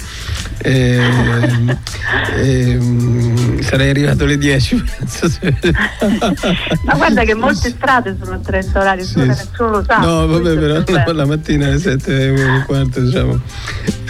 E, 0.58 1.00
e, 2.36 2.80
sarei 3.62 3.90
arrivato 3.90 4.24
alle 4.24 4.38
10 4.38 4.76
ma 6.86 6.94
guarda 6.96 7.24
che 7.24 7.34
molte 7.34 7.70
strade 7.70 8.16
sono 8.22 8.36
a 8.36 8.40
30 8.40 8.80
orari 8.80 9.04
sì. 9.04 9.20
nessuno 9.20 9.70
lo 9.70 9.84
sa 9.84 9.98
no 9.98 10.28
vabbè 10.28 10.58
però 10.58 10.84
no, 10.88 11.12
la 11.14 11.26
mattina 11.26 11.68
alle 11.68 11.80
7 11.80 12.34
e 12.34 12.64
quarto 12.66 13.02
diciamo 13.02 13.40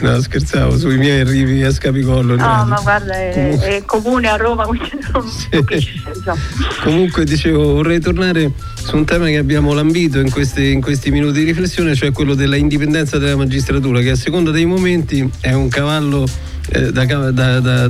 no 0.01 0.19
scherzavo 0.19 0.77
sui 0.77 0.97
miei 0.97 1.21
arrivi 1.21 1.63
a 1.63 1.71
Scapicollo 1.71 2.35
no 2.35 2.65
ma 2.65 2.79
guarda 2.81 3.13
è, 3.13 3.57
è 3.57 3.85
comune 3.85 4.29
a 4.29 4.35
Roma 4.35 4.65
quindi 4.65 4.89
non 5.11 5.27
sì. 5.27 5.49
capisce, 5.49 6.01
diciamo. 6.13 6.39
comunque 6.83 7.23
dicevo 7.25 7.73
vorrei 7.73 7.99
tornare 7.99 8.51
su 8.75 8.95
un 8.95 9.05
tema 9.05 9.27
che 9.27 9.37
abbiamo 9.37 9.73
lambito 9.73 10.19
in 10.19 10.29
questi, 10.29 10.71
in 10.71 10.81
questi 10.81 11.11
minuti 11.11 11.39
di 11.39 11.45
riflessione 11.45 11.95
cioè 11.95 12.11
quello 12.11 12.35
della 12.35 12.55
indipendenza 12.55 13.17
della 13.17 13.35
magistratura 13.35 13.99
che 14.01 14.11
a 14.11 14.15
seconda 14.15 14.51
dei 14.51 14.65
momenti 14.65 15.29
è 15.39 15.53
un 15.53 15.69
cavallo 15.69 16.27
eh, 16.69 16.91
da, 16.91 17.05
da, 17.05 17.59
da, 17.59 17.87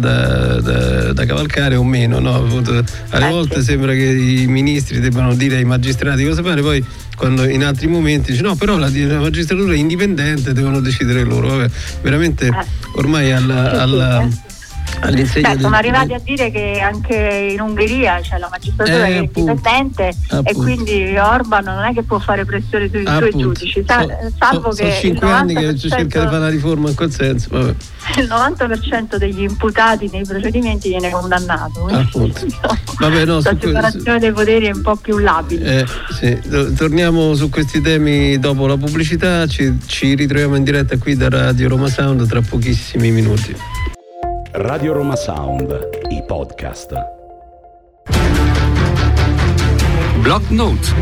da, 1.13 1.25
cavalcare 1.25 1.75
o 1.75 1.83
meno. 1.83 2.19
No? 2.19 2.35
Alle 2.35 3.27
eh, 3.27 3.29
volte 3.29 3.61
sembra 3.61 3.93
che 3.93 4.03
i 4.03 4.47
ministri 4.47 4.99
debbano 4.99 5.33
dire 5.33 5.57
ai 5.57 5.63
magistrati 5.63 6.25
cosa 6.25 6.43
fare, 6.43 6.61
poi 6.61 6.83
quando 7.15 7.47
in 7.47 7.63
altri 7.63 7.87
momenti 7.87 8.31
dice 8.31 8.43
no, 8.43 8.55
però 8.55 8.77
la, 8.77 8.89
la 8.89 9.19
magistratura 9.19 9.73
è 9.73 9.77
indipendente, 9.77 10.53
devono 10.53 10.79
decidere 10.79 11.23
loro. 11.23 11.49
Vabbè, 11.49 11.69
veramente 12.01 12.47
eh. 12.47 12.65
ormai 12.95 13.31
alla, 13.31 13.81
alla 13.81 14.17
all'insegna 14.17 14.54
Beh, 14.99 15.57
sono 15.59 15.75
arrivati 15.75 16.13
a 16.13 16.19
dire 16.19 16.51
che 16.51 16.79
anche 16.79 17.51
in 17.53 17.61
Ungheria 17.61 18.19
c'è 18.21 18.37
la 18.37 18.47
magistratura 18.49 19.05
eh, 19.05 19.09
che 19.09 19.15
è 19.15 19.19
indipendente 19.21 20.13
e 20.43 20.53
quindi 20.53 21.17
Orban 21.17 21.63
non 21.63 21.83
è 21.83 21.93
che 21.93 22.03
può 22.03 22.19
fare 22.19 22.45
pressione 22.45 22.89
sui 22.89 23.05
appunto. 23.05 23.29
suoi 23.29 23.41
giudici, 23.41 23.83
sa, 23.85 24.05
salvo 24.37 24.71
so, 24.71 24.83
che... 24.83 24.89
Sono 24.89 24.99
cinque 24.99 25.31
anni 25.31 25.53
che 25.53 25.77
cerca 25.77 26.21
di 26.21 26.25
fare 26.25 26.39
la 26.39 26.49
riforma 26.49 26.89
in 26.89 26.95
quel 26.95 27.11
senso. 27.11 27.49
Vabbè. 27.51 27.75
Il 28.17 28.27
90% 28.27 29.15
degli 29.17 29.41
imputati 29.41 30.09
nei 30.11 30.23
procedimenti 30.23 30.89
viene 30.89 31.09
condannato. 31.09 31.85
Appunto. 31.85 32.45
Vabbè, 32.99 33.25
no, 33.25 33.41
la 33.41 33.55
separazione 33.59 34.19
dei 34.19 34.31
poteri 34.31 34.67
è 34.67 34.71
un 34.71 34.81
po' 34.81 34.95
più 34.95 35.17
labile. 35.17 35.79
Eh, 35.79 35.85
sì. 36.11 36.73
Torniamo 36.75 37.33
su 37.33 37.49
questi 37.49 37.81
temi 37.81 38.39
dopo 38.39 38.67
la 38.67 38.77
pubblicità, 38.77 39.47
ci, 39.47 39.77
ci 39.85 40.15
ritroviamo 40.15 40.55
in 40.55 40.63
diretta 40.63 40.97
qui 40.97 41.15
da 41.15 41.29
Radio 41.29 41.67
Roma 41.69 41.89
Sound 41.89 42.27
tra 42.27 42.41
pochissimi 42.41 43.11
minuti. 43.11 43.55
Radio 44.57 44.93
Roma 44.93 45.17
Sound, 45.17 45.89
i 46.09 46.23
podcast. 46.25 46.93
Block 50.21 50.49
Notes. 50.49 50.93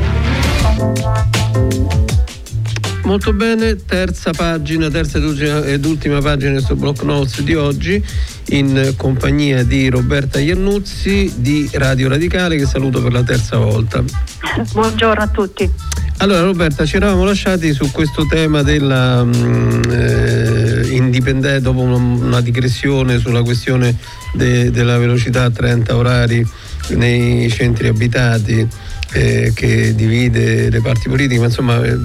Molto 3.04 3.32
bene, 3.34 3.76
terza 3.76 4.32
pagina, 4.32 4.90
terza 4.90 5.20
ed 5.66 5.86
ultima 5.86 6.20
pagina 6.20 6.60
su 6.62 6.76
Block 6.76 7.04
Notes 7.04 7.42
di 7.42 7.54
oggi 7.54 8.04
in 8.50 8.94
compagnia 8.98 9.64
di 9.64 9.90
Roberta 9.90 10.40
Iannuzzi 10.40 11.34
di 11.38 11.70
Radio 11.74 12.10
Radicale 12.10 12.58
che 12.58 12.66
saluto 12.66 13.02
per 13.02 13.12
la 13.12 13.24
terza 13.24 13.58
volta. 13.58 14.04
Buongiorno 14.74 15.24
a 15.24 15.28
tutti. 15.28 15.70
Allora 16.18 16.42
Roberta, 16.42 16.86
ci 16.86 16.96
eravamo 16.98 17.26
lasciati 17.26 17.74
su 17.74 17.92
questo 17.92 18.26
tema 18.26 18.62
della 18.62 19.24
mm, 19.24 19.82
eh, 19.90 20.88
indipendente 20.92 21.60
dopo 21.60 21.82
una, 21.82 21.96
una, 21.96 22.42
digressione 22.42 23.18
sulla 23.18 23.42
questione 23.42 23.98
de, 24.34 24.72
della 24.72 24.98
velocità 24.98 25.44
a 25.44 25.50
30 25.50 25.96
orari 25.96 26.46
nei 26.90 27.50
centri 27.50 27.88
abitati 27.88 28.66
eh, 29.14 29.52
che 29.56 29.96
divide 29.96 30.70
le 30.70 30.82
parti 30.82 31.10
politiche, 31.10 31.40
ma 31.40 31.48
insomma 31.48 31.84
eh, 31.84 31.98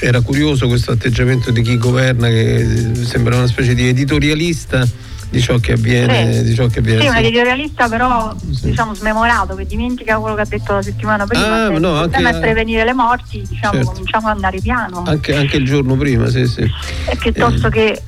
era 0.00 0.20
curioso 0.20 0.66
questo 0.68 0.92
atteggiamento 0.92 1.50
di 1.50 1.62
chi 1.62 1.78
governa 1.78 2.28
che 2.28 2.92
sembra 3.04 3.36
una 3.36 3.46
specie 3.46 3.74
di 3.74 3.86
editorialista 3.88 4.86
di 5.32 5.40
ciò 5.40 5.58
che 5.58 5.72
avviene. 5.72 6.32
Sì, 6.34 6.42
di 6.42 6.54
ciò 6.54 6.66
che 6.66 6.80
avviene. 6.80 7.00
sì 7.00 7.08
un 7.08 7.16
editorialista 7.16 7.88
però 7.88 8.34
sì. 8.52 8.66
diciamo 8.66 8.94
smemorato 8.94 9.54
che 9.54 9.64
dimentica 9.64 10.18
quello 10.18 10.34
che 10.34 10.42
ha 10.42 10.46
detto 10.46 10.74
la 10.74 10.82
settimana 10.82 11.26
prima. 11.26 11.64
Ah, 11.64 11.68
no, 11.70 12.04
il 12.04 12.10
tema 12.10 12.28
è 12.28 12.38
prevenire 12.38 12.84
le 12.84 12.92
morti, 12.92 13.42
diciamo, 13.48 13.74
certo. 13.74 13.90
cominciamo 13.92 14.28
ad 14.28 14.34
andare 14.34 14.60
piano. 14.60 15.04
Anche, 15.06 15.34
anche, 15.34 15.56
il 15.56 15.64
giorno 15.64 15.96
prima, 15.96 16.28
sì, 16.28 16.46
sì. 16.46 16.60
E 16.60 17.16
piuttosto 17.16 17.68
eh. 17.68 17.70
che 17.70 18.02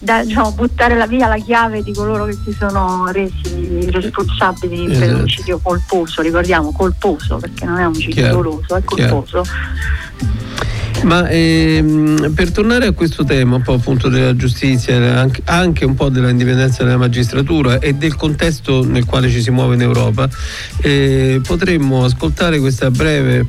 da, 0.00 0.24
diciamo, 0.24 0.50
buttare 0.52 0.96
la 0.96 1.06
via 1.06 1.28
la 1.28 1.38
chiave 1.38 1.82
di 1.84 1.92
coloro 1.92 2.24
che 2.24 2.36
si 2.44 2.52
sono 2.58 3.06
resi 3.12 3.88
responsabili 3.90 4.86
esatto. 4.86 4.98
per 4.98 5.12
l'omicidio 5.12 5.58
colposo, 5.62 6.22
ricordiamo 6.22 6.72
colposo 6.72 7.36
perché 7.36 7.64
non 7.64 7.78
è 7.78 7.84
un 7.84 7.92
omicidio 7.94 8.30
doloso, 8.30 8.74
è 8.74 8.82
colposo. 8.82 9.44
Ma 11.04 11.28
ehm, 11.28 12.32
per 12.34 12.50
tornare 12.50 12.86
a 12.86 12.92
questo 12.92 13.24
tema 13.24 13.56
un 13.56 13.62
po' 13.62 13.74
appunto 13.74 14.08
della 14.08 14.34
giustizia, 14.34 15.20
anche, 15.20 15.42
anche, 15.44 15.84
un 15.84 15.94
po' 15.94 16.08
dell'indipendenza 16.08 16.82
della 16.82 16.96
magistratura 16.96 17.78
e 17.78 17.92
del 17.92 18.16
contesto 18.16 18.84
nel 18.84 19.04
quale 19.04 19.28
ci 19.28 19.42
si 19.42 19.50
muove 19.50 19.74
in 19.74 19.82
Europa, 19.82 20.28
eh, 20.80 21.42
potremmo 21.46 22.04
ascoltare 22.04 22.58
questa 22.58 22.90
breve 22.90 23.46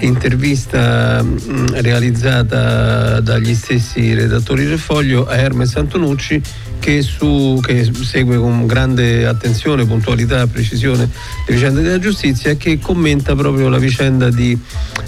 intervista 0.00 1.22
mh, 1.22 1.38
mm, 1.50 1.66
realizzata 1.74 3.20
dagli 3.20 3.54
stessi 3.54 4.14
redattori 4.14 4.64
del 4.64 4.78
Foglio 4.78 5.26
a 5.26 5.36
Hermes 5.36 5.76
Antonucci 5.76 6.42
che, 6.84 7.00
su, 7.00 7.58
che, 7.62 7.90
segue 8.02 8.36
con 8.36 8.66
grande 8.66 9.26
attenzione, 9.26 9.86
puntualità, 9.86 10.46
precisione 10.46 11.08
le 11.46 11.54
vicende 11.54 11.80
della 11.80 11.98
giustizia 11.98 12.50
e 12.50 12.56
che 12.58 12.78
commenta 12.78 13.34
proprio 13.34 13.70
la 13.70 13.78
vicenda 13.78 14.28
di 14.28 14.58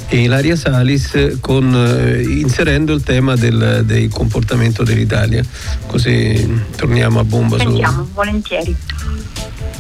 Ilaria 0.09 0.57
Salis 0.57 1.37
con, 1.41 1.75
eh, 1.75 2.23
inserendo 2.23 2.95
il 2.95 3.03
tema 3.03 3.37
del, 3.37 3.83
del, 3.85 4.09
comportamento 4.09 4.85
dell'Italia. 4.85 5.45
Così 5.87 6.63
torniamo 6.77 7.21
a 7.21 7.25
bomba. 7.25 7.59
Sentiamo, 7.59 8.09
volentieri. 8.15 8.75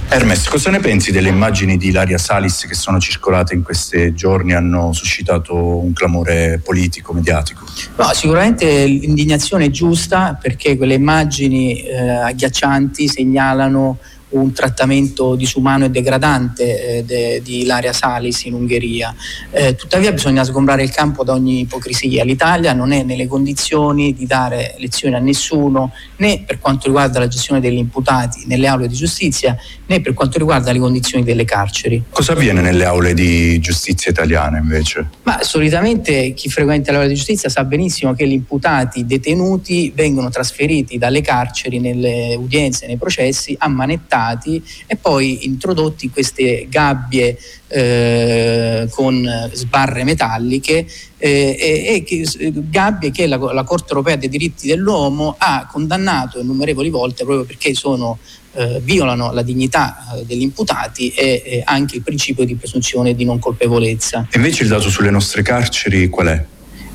Hermes, 0.08 0.48
cosa 0.48 0.70
ne 0.70 0.78
pensi 0.78 1.10
delle 1.10 1.28
immagini 1.28 1.76
di 1.76 1.88
Ilaria 1.88 2.16
Salis 2.16 2.64
che 2.66 2.74
sono 2.74 3.00
circolate 3.00 3.54
in 3.54 3.62
questi 3.64 4.14
giorni 4.14 4.54
hanno 4.54 4.92
suscitato 4.92 5.54
un 5.54 5.92
clamore 5.92 6.60
politico, 6.64 7.12
mediatico? 7.12 7.64
No, 7.96 8.12
sicuramente 8.14 8.86
l'indignazione 8.86 9.66
è 9.66 9.70
giusta 9.70 10.38
perché 10.40 10.76
quelle 10.76 10.94
immagini 10.94 11.82
eh, 11.82 12.08
agghiaccianti 12.08 13.08
segnalano 13.08 13.98
un 14.28 14.52
trattamento 14.52 15.36
disumano 15.36 15.84
e 15.84 15.90
degradante 15.90 16.96
eh, 16.98 17.04
de, 17.04 17.40
di 17.42 17.60
Ilaria 17.60 17.92
Salis 17.92 18.44
in 18.44 18.54
Ungheria. 18.54 19.14
Eh, 19.50 19.76
tuttavia 19.76 20.10
bisogna 20.12 20.42
sgombrare 20.42 20.82
il 20.82 20.90
campo 20.90 21.22
da 21.22 21.32
ogni 21.32 21.60
ipocrisia. 21.60 22.24
L'Italia 22.24 22.72
non 22.72 22.90
è 22.90 23.02
nelle 23.02 23.28
condizioni 23.28 24.14
di 24.14 24.26
dare 24.26 24.74
lezioni 24.78 25.14
a 25.14 25.20
nessuno, 25.20 25.92
né 26.16 26.42
per 26.44 26.58
quanto 26.58 26.86
riguarda 26.86 27.20
la 27.20 27.28
gestione 27.28 27.60
degli 27.60 27.78
imputati 27.78 28.44
nelle 28.46 28.66
aule 28.66 28.88
di 28.88 28.94
giustizia, 28.94 29.56
né 29.86 30.00
per 30.00 30.14
quanto 30.14 30.38
riguarda 30.38 30.72
le 30.72 30.80
condizioni 30.80 31.22
delle 31.22 31.44
carceri. 31.44 32.02
Cosa 32.10 32.32
avviene 32.32 32.60
nelle 32.60 32.84
aule 32.84 33.14
di 33.14 33.60
giustizia 33.60 34.10
italiane 34.10 34.58
invece? 34.58 35.08
Ma 35.22 35.42
solitamente 35.42 36.32
chi 36.34 36.48
frequenta 36.48 36.90
le 36.90 36.96
aule 36.96 37.08
di 37.08 37.14
giustizia 37.14 37.48
sa 37.48 37.64
benissimo 37.64 38.12
che 38.12 38.26
gli 38.26 38.32
imputati 38.32 39.06
detenuti 39.06 39.92
vengono 39.94 40.30
trasferiti 40.30 40.98
dalle 40.98 41.20
carceri 41.20 41.78
nelle 41.78 42.34
udienze, 42.36 42.86
nei 42.86 42.96
processi, 42.96 43.54
ammanettati 43.56 44.14
stati 44.16 44.62
e 44.86 44.96
poi 44.96 45.44
introdotti 45.44 46.08
queste 46.10 46.66
gabbie 46.68 47.38
eh, 47.68 48.88
con 48.90 49.50
sbarre 49.52 50.04
metalliche 50.04 50.86
eh, 51.18 51.56
e, 51.58 52.04
e, 52.06 52.52
gabbie 52.68 53.10
che 53.10 53.26
la, 53.26 53.36
la, 53.36 53.64
Corte 53.64 53.88
europea 53.90 54.16
dei 54.16 54.28
diritti 54.28 54.66
dell'uomo 54.66 55.34
ha 55.38 55.68
condannato 55.70 56.40
innumerevoli 56.40 56.88
volte 56.88 57.24
proprio 57.24 57.44
perché 57.44 57.74
sono, 57.74 58.18
eh, 58.54 58.80
violano 58.82 59.32
la 59.32 59.42
dignità 59.42 60.14
eh, 60.14 60.24
degli 60.24 60.42
imputati 60.42 61.10
e, 61.10 61.42
e 61.44 61.62
anche 61.64 61.96
il 61.96 62.02
principio 62.02 62.44
di 62.44 62.54
presunzione 62.54 63.14
di 63.14 63.24
non 63.24 63.38
colpevolezza. 63.38 64.28
E 64.30 64.36
invece 64.36 64.62
il 64.62 64.68
dato 64.68 64.88
sulle 64.88 65.10
nostre 65.10 65.42
carceri 65.42 66.08
qual 66.08 66.28
è? 66.28 66.44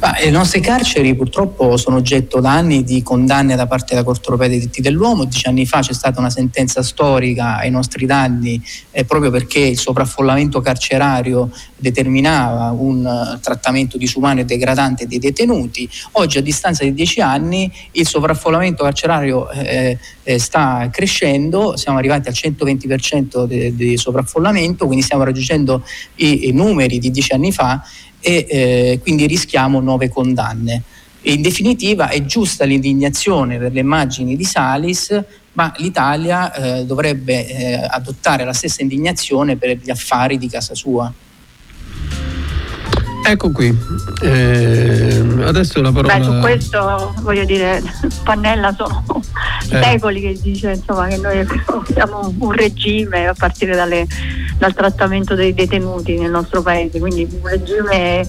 Ma 0.01 0.15
le 0.19 0.31
nostre 0.31 0.61
carceri 0.61 1.15
purtroppo 1.15 1.77
sono 1.77 1.97
oggetto 1.97 2.39
da 2.39 2.53
anni 2.53 2.83
di 2.83 3.03
condanne 3.03 3.55
da 3.55 3.67
parte 3.67 3.93
della 3.93 4.03
Corte 4.03 4.23
europea 4.25 4.47
dei 4.47 4.57
diritti 4.57 4.81
dell'uomo. 4.81 5.25
Dieci 5.25 5.47
anni 5.47 5.67
fa 5.67 5.81
c'è 5.81 5.93
stata 5.93 6.19
una 6.19 6.31
sentenza 6.31 6.81
storica 6.81 7.57
ai 7.57 7.69
nostri 7.69 8.07
danni 8.07 8.59
eh, 8.89 9.05
proprio 9.05 9.29
perché 9.29 9.59
il 9.59 9.77
sovraffollamento 9.77 10.59
carcerario 10.59 11.51
determinava 11.75 12.71
un 12.71 13.05
uh, 13.05 13.39
trattamento 13.41 13.99
disumano 13.99 14.39
e 14.39 14.45
degradante 14.45 15.05
dei 15.05 15.19
detenuti. 15.19 15.87
Oggi 16.13 16.39
a 16.39 16.41
distanza 16.41 16.83
di 16.83 16.95
dieci 16.95 17.21
anni 17.21 17.71
il 17.91 18.07
sovraffollamento 18.07 18.83
carcerario 18.83 19.51
eh, 19.51 19.99
eh, 20.23 20.39
sta 20.39 20.89
crescendo, 20.91 21.77
siamo 21.77 21.99
arrivati 21.99 22.27
al 22.27 22.33
120% 22.33 23.45
di 23.45 23.97
sovraffollamento, 23.97 24.87
quindi 24.87 25.03
stiamo 25.03 25.23
raggiungendo 25.23 25.83
i, 26.15 26.47
i 26.47 26.51
numeri 26.53 26.97
di 26.97 27.11
dieci 27.11 27.33
anni 27.33 27.51
fa 27.51 27.83
e 28.21 28.45
eh, 28.49 28.99
quindi 29.01 29.25
rischiamo 29.25 29.79
nuove 29.79 30.09
condanne. 30.09 30.83
E 31.21 31.33
in 31.33 31.41
definitiva 31.41 32.09
è 32.09 32.23
giusta 32.25 32.63
l'indignazione 32.63 33.57
per 33.57 33.73
le 33.73 33.81
immagini 33.81 34.35
di 34.35 34.43
Salis, 34.43 35.23
ma 35.53 35.73
l'Italia 35.77 36.53
eh, 36.53 36.85
dovrebbe 36.85 37.47
eh, 37.47 37.87
adottare 37.89 38.45
la 38.45 38.53
stessa 38.53 38.81
indignazione 38.81 39.57
per 39.57 39.77
gli 39.77 39.89
affari 39.89 40.37
di 40.37 40.47
casa 40.47 40.73
sua. 40.73 41.11
Ecco 43.23 43.51
qui, 43.51 43.73
eh, 44.23 45.23
adesso 45.43 45.79
la 45.79 45.91
parola... 45.91 46.17
Beh, 46.17 46.23
su 46.23 46.39
questo 46.39 47.13
voglio 47.21 47.45
dire, 47.45 47.81
Pannella 48.23 48.73
sono 48.75 49.03
eh. 49.69 49.83
secoli 49.83 50.21
che 50.21 50.39
dice 50.41 50.71
insomma, 50.71 51.07
che 51.07 51.17
noi 51.17 51.39
abbiamo 51.89 52.33
un 52.39 52.51
regime 52.51 53.27
a 53.27 53.35
partire 53.37 53.75
dalle, 53.75 54.07
dal 54.61 54.75
trattamento 54.75 55.33
dei 55.33 55.55
detenuti 55.55 56.19
nel 56.19 56.29
nostro 56.29 56.61
paese, 56.61 56.99
quindi 56.99 57.27
un 57.31 57.49
regime 57.49 58.23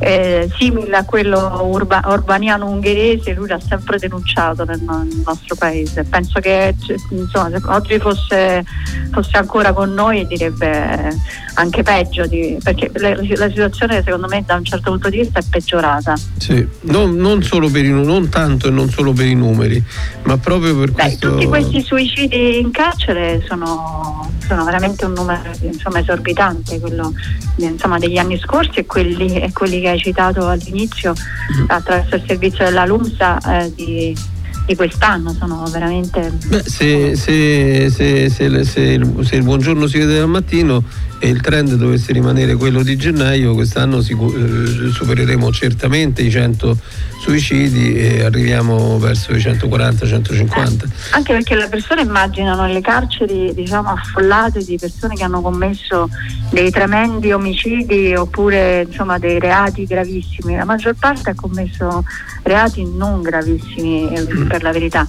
eh, 0.00 0.50
simile 0.58 0.96
a 0.96 1.04
quello 1.04 1.60
urba, 1.62 2.02
urbaniano 2.04 2.66
ungherese, 2.66 3.34
lui 3.34 3.46
l'ha 3.46 3.60
sempre 3.60 3.96
denunciato 3.96 4.64
nel, 4.64 4.80
nel 4.80 5.22
nostro 5.24 5.54
paese. 5.54 6.02
Penso 6.02 6.40
che 6.40 6.74
insomma, 7.10 7.50
se 7.50 7.60
oggi 7.66 7.98
fosse, 8.00 8.64
fosse 9.12 9.36
ancora 9.36 9.72
con 9.72 9.94
noi 9.94 10.26
direbbe 10.26 11.14
anche 11.54 11.84
peggio, 11.84 12.26
di, 12.26 12.58
perché 12.60 12.90
la, 12.94 13.14
la 13.14 13.48
situazione 13.48 14.02
secondo 14.02 14.26
me 14.26 14.42
da 14.44 14.56
un 14.56 14.64
certo 14.64 14.90
punto 14.90 15.08
di 15.08 15.18
vista 15.18 15.38
è 15.38 15.42
peggiorata. 15.48 16.16
Sì, 16.36 16.66
non, 16.82 17.14
non, 17.14 17.44
solo 17.44 17.70
per 17.70 17.84
i, 17.84 17.90
non 17.90 18.28
tanto 18.28 18.66
e 18.66 18.70
non 18.70 18.90
solo 18.90 19.12
per 19.12 19.26
i 19.26 19.34
numeri, 19.34 19.82
ma 20.24 20.36
proprio 20.36 20.76
per 20.76 20.90
Beh, 20.90 21.02
questo... 21.02 21.30
Tutti 21.30 21.46
questi 21.46 21.80
suicidi 21.80 22.58
in 22.58 22.72
carcere 22.72 23.40
sono, 23.46 24.30
sono 24.46 24.64
veramente 24.64 25.04
un 25.04 25.12
numero 25.12 25.42
insomma, 25.76 26.00
esorbitante, 26.00 26.80
quello 26.80 27.12
insomma, 27.56 27.98
degli 27.98 28.18
anni 28.18 28.38
scorsi 28.38 28.80
e 28.80 28.86
quelli, 28.86 29.40
e 29.40 29.52
quelli, 29.52 29.80
che 29.80 29.88
hai 29.88 29.98
citato 29.98 30.48
all'inizio 30.48 31.12
mm. 31.12 31.64
attraverso 31.68 32.16
il 32.16 32.24
servizio 32.26 32.64
della 32.64 32.84
LUMSA 32.84 33.38
eh, 33.38 33.74
di 33.74 34.16
di 34.66 34.74
quest'anno 34.74 35.32
sono 35.38 35.64
veramente 35.70 36.32
Beh, 36.46 36.62
se, 36.64 37.16
se, 37.16 37.88
se, 37.90 38.28
se, 38.28 38.42
il, 38.44 38.66
se 38.66 39.36
il 39.36 39.42
buongiorno 39.42 39.86
si 39.86 39.98
vede 39.98 40.18
dal 40.18 40.28
mattino 40.28 40.82
e 41.18 41.28
il 41.28 41.40
trend 41.40 41.74
dovesse 41.74 42.12
rimanere 42.12 42.56
quello 42.56 42.82
di 42.82 42.96
gennaio, 42.96 43.54
quest'anno 43.54 44.02
sicur- 44.02 44.36
eh, 44.36 44.90
supereremo 44.90 45.50
certamente 45.50 46.22
i 46.22 46.30
100 46.30 46.76
suicidi 47.20 47.94
e 47.94 48.22
arriviamo 48.22 48.98
verso 48.98 49.32
i 49.32 49.38
140-150. 49.38 50.84
Eh, 50.84 50.88
anche 51.12 51.32
perché 51.32 51.54
le 51.54 51.68
persone 51.68 52.02
immaginano 52.02 52.66
le 52.66 52.80
carceri 52.80 53.54
diciamo, 53.54 53.90
affollate 53.90 54.62
di 54.62 54.76
persone 54.78 55.14
che 55.14 55.24
hanno 55.24 55.40
commesso 55.40 56.08
dei 56.50 56.70
tremendi 56.70 57.32
omicidi 57.32 58.14
oppure 58.14 58.86
insomma, 58.86 59.18
dei 59.18 59.38
reati 59.38 59.84
gravissimi. 59.84 60.56
La 60.56 60.64
maggior 60.64 60.94
parte 60.98 61.30
ha 61.30 61.34
commesso 61.34 62.04
reati 62.42 62.84
non 62.84 63.22
gravissimi 63.22 64.12
eh, 64.12 64.20
mm. 64.22 64.48
Per 64.56 64.62
la 64.62 64.72
verità 64.72 65.06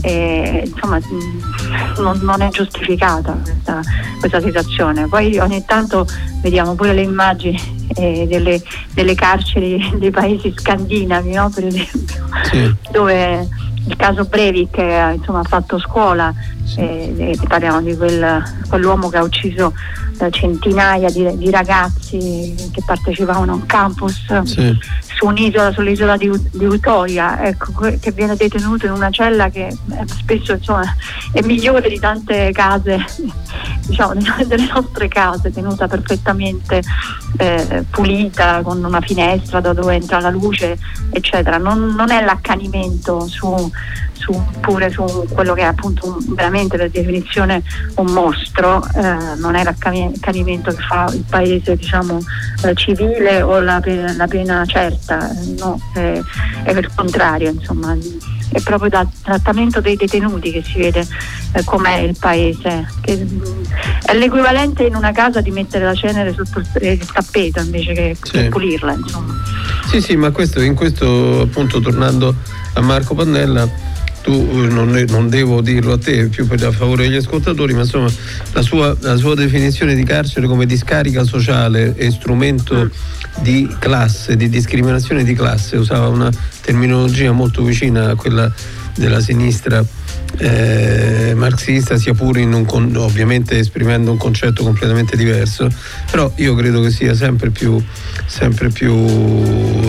e, 0.00 0.62
insomma 0.66 0.98
non, 1.98 2.18
non, 2.22 2.40
è 2.40 2.48
giustificata 2.50 3.32
questa, 3.42 3.80
questa, 4.20 4.40
situazione. 4.40 5.08
Poi 5.08 5.38
ogni 5.38 5.64
tanto 5.64 6.06
vediamo 6.42 6.74
pure 6.74 6.92
le 6.92 7.02
immagini 7.02 7.86
eh, 7.96 8.26
delle, 8.28 8.62
delle, 8.92 9.14
carceri 9.14 9.94
dei 9.98 10.10
paesi 10.10 10.52
scandinavi, 10.56 11.32
no? 11.32 11.50
per 11.50 11.66
esempio, 11.66 12.28
sì. 12.44 12.74
dove 12.92 13.48
il 13.86 13.96
caso 13.96 14.24
Breivik 14.24 14.70
che 14.70 15.14
insomma, 15.16 15.40
ha 15.40 15.44
fatto 15.44 15.78
scuola, 15.78 16.32
sì. 16.64 16.80
eh, 16.80 17.38
parliamo 17.48 17.80
di 17.80 17.96
quel, 17.96 18.42
quell'uomo 18.68 19.08
che 19.08 19.16
ha 19.16 19.22
ucciso 19.22 19.72
eh, 20.20 20.30
centinaia 20.30 21.10
di, 21.10 21.36
di, 21.36 21.50
ragazzi 21.50 22.54
che 22.72 22.82
partecipavano 22.84 23.52
a 23.52 23.54
un 23.54 23.66
campus 23.66 24.42
sì. 24.44 24.76
su 25.00 25.26
un'isola, 25.26 25.72
sull'isola 25.72 26.16
di, 26.16 26.30
di 26.52 26.64
Utoia, 26.64 27.44
ecco, 27.44 27.72
che 28.00 28.12
viene 28.12 28.36
detenuto 28.36 28.86
in 28.86 28.92
una 28.92 29.10
cella 29.10 29.48
che 29.48 29.66
eh, 29.66 29.76
spesso 30.06 30.52
insomma, 30.52 30.82
è 31.32 31.40
migliore 31.42 31.88
di 31.88 31.98
tante 31.98 32.50
case, 32.52 33.04
diciamo, 33.86 34.14
delle 34.46 34.68
nostre 34.72 35.08
case, 35.08 35.52
tenuta 35.52 35.88
perfettamente 35.88 36.82
eh, 37.38 37.84
pulita, 37.90 38.62
con 38.62 38.82
una 38.84 39.00
finestra 39.00 39.60
da 39.60 39.72
dove 39.72 39.94
entra 39.94 40.20
la 40.20 40.30
luce, 40.30 40.78
eccetera. 41.10 41.58
Non, 41.58 41.94
non 41.94 42.10
è 42.10 42.22
l'accanimento 42.24 43.26
su, 43.26 43.70
su, 44.18 44.32
pure 44.60 44.90
su 44.90 45.26
quello 45.32 45.54
che 45.54 45.62
è 45.62 45.64
appunto 45.64 46.06
un, 46.06 46.34
veramente 46.34 46.76
per 46.76 46.90
definizione 46.90 47.62
un 47.96 48.10
mostro, 48.12 48.84
eh, 48.94 49.36
non 49.38 49.54
è 49.54 49.62
l'accanimento 49.62 50.72
che 50.72 50.82
fa 50.82 51.10
il 51.12 51.24
paese 51.28 51.76
diciamo, 51.76 52.18
eh, 52.64 52.74
civile 52.74 53.42
o 53.42 53.60
la, 53.60 53.80
la, 54.16 54.26
pena 54.26 54.64
certa, 54.66 55.30
no, 55.58 55.80
è, 55.94 56.20
è 56.64 56.70
il 56.72 56.90
contrario, 56.94 57.50
insomma, 57.50 57.96
è 58.50 58.60
proprio 58.60 58.88
dal 58.88 59.08
trattamento 59.22 59.80
dei 59.80 59.96
detenuti 59.96 60.50
che 60.50 60.62
si 60.62 60.78
vede 60.78 61.06
eh, 61.52 61.64
com'è 61.64 61.98
il 61.98 62.16
paese, 62.18 62.86
che, 63.00 63.26
è 64.04 64.14
l'equivalente 64.14 64.84
in 64.84 64.94
una 64.94 65.12
casa 65.12 65.40
di 65.40 65.50
mettere 65.50 65.84
la 65.84 65.94
cenere 65.94 66.34
sotto 66.34 66.62
il 66.80 67.06
tappeto 67.12 67.60
invece 67.60 67.92
che 67.92 68.16
sì. 68.22 68.48
pulirla. 68.48 68.92
Insomma. 68.92 69.34
Sì, 69.86 70.00
sì, 70.00 70.16
ma 70.16 70.30
questo, 70.30 70.60
in 70.60 70.74
questo 70.74 71.42
appunto 71.42 71.80
tornando 71.80 72.34
a 72.74 72.80
Marco 72.80 73.14
Pannella 73.14 73.68
tu 74.22 74.32
eh, 74.32 74.66
non, 74.68 74.90
non, 75.08 75.28
devo 75.28 75.60
dirlo 75.60 75.92
a 75.94 75.98
te, 75.98 76.26
più 76.28 76.46
per 76.46 76.64
a 76.64 76.72
favore 76.72 77.04
degli 77.04 77.16
ascoltatori, 77.16 77.74
ma 77.74 77.80
insomma 77.80 78.10
la 78.52 78.62
sua, 78.62 78.96
la 79.00 79.16
sua 79.16 79.34
definizione 79.34 79.94
di 79.94 80.04
carcere 80.04 80.46
come 80.46 80.66
discarica 80.66 81.24
sociale 81.24 81.94
e 81.96 82.10
strumento 82.10 82.84
mm. 82.84 83.42
di 83.42 83.74
classe, 83.78 84.36
di 84.36 84.48
discriminazione 84.48 85.24
di 85.24 85.34
classe, 85.34 85.76
usava 85.76 86.08
una 86.08 86.30
terminologia 86.60 87.32
molto 87.32 87.62
vicina 87.62 88.10
a 88.10 88.14
quella 88.14 88.52
della 88.94 89.20
sinistra 89.20 89.84
eh, 90.38 91.32
marxista, 91.34 91.96
sia 91.96 92.14
pure 92.14 92.42
un, 92.42 92.96
ovviamente 92.96 93.58
esprimendo 93.58 94.10
un 94.10 94.16
concetto 94.16 94.62
completamente 94.62 95.16
diverso, 95.16 95.68
però 96.10 96.30
io 96.36 96.54
credo 96.54 96.80
che 96.80 96.90
sia 96.90 97.14
sempre 97.14 97.50
più, 97.50 97.82
sempre 98.26 98.68
più 98.68 98.94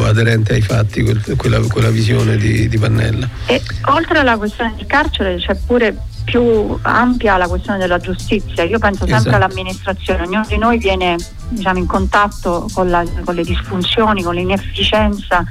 aderente 0.03 0.53
ai 0.53 0.61
fatti 0.61 1.03
quella, 1.35 1.59
quella 1.59 1.89
visione 1.89 2.37
di, 2.37 2.67
di 2.67 2.77
Pannella. 2.77 3.29
E 3.45 3.61
oltre 3.85 4.19
alla 4.19 4.37
questione 4.37 4.73
del 4.77 4.85
carcere 4.85 5.37
c'è 5.37 5.55
pure 5.65 5.95
più 6.29 6.77
ampia 6.83 7.37
la 7.37 7.47
questione 7.47 7.79
della 7.79 7.97
giustizia. 7.97 8.63
Io 8.63 8.77
penso 8.77 8.99
sempre 8.99 9.17
esatto. 9.17 9.35
all'amministrazione, 9.35 10.23
ognuno 10.23 10.45
di 10.47 10.57
noi 10.57 10.77
viene 10.77 11.15
diciamo, 11.49 11.79
in 11.79 11.87
contatto 11.87 12.67
con, 12.71 12.87
la, 12.89 13.03
con 13.25 13.33
le 13.33 13.43
disfunzioni, 13.43 14.21
con 14.21 14.35
l'inefficienza 14.35 15.43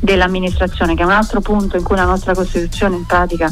dell'amministrazione, 0.00 0.94
che 0.94 1.02
è 1.02 1.04
un 1.04 1.12
altro 1.12 1.40
punto 1.42 1.76
in 1.76 1.84
cui 1.84 1.96
la 1.96 2.04
nostra 2.04 2.34
Costituzione 2.34 2.96
in 2.96 3.04
pratica 3.04 3.50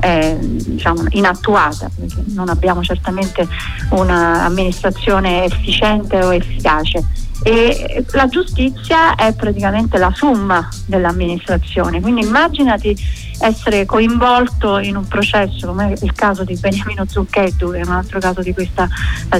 è 0.00 0.36
diciamo, 0.40 1.04
inattuata, 1.10 1.90
perché 1.94 2.24
non 2.28 2.48
abbiamo 2.48 2.82
certamente 2.82 3.46
un'amministrazione 3.90 5.44
efficiente 5.44 6.24
o 6.24 6.32
efficace. 6.32 7.04
E 7.42 8.04
la 8.12 8.28
giustizia 8.28 9.14
è 9.14 9.34
praticamente 9.34 9.98
la 9.98 10.12
somma 10.14 10.68
dell'amministrazione, 10.86 12.00
quindi 12.00 12.22
immaginati 12.22 12.96
essere 13.40 13.84
coinvolto 13.84 14.78
in 14.78 14.96
un 14.96 15.08
processo 15.08 15.66
come 15.66 15.94
il 16.00 16.12
caso 16.12 16.44
di 16.44 16.56
Beniamino 16.56 17.04
Zucchetto, 17.06 17.70
che 17.70 17.80
è 17.80 17.84
un 17.84 17.92
altro 17.92 18.20
caso 18.20 18.40
di 18.40 18.52
questa 18.52 18.88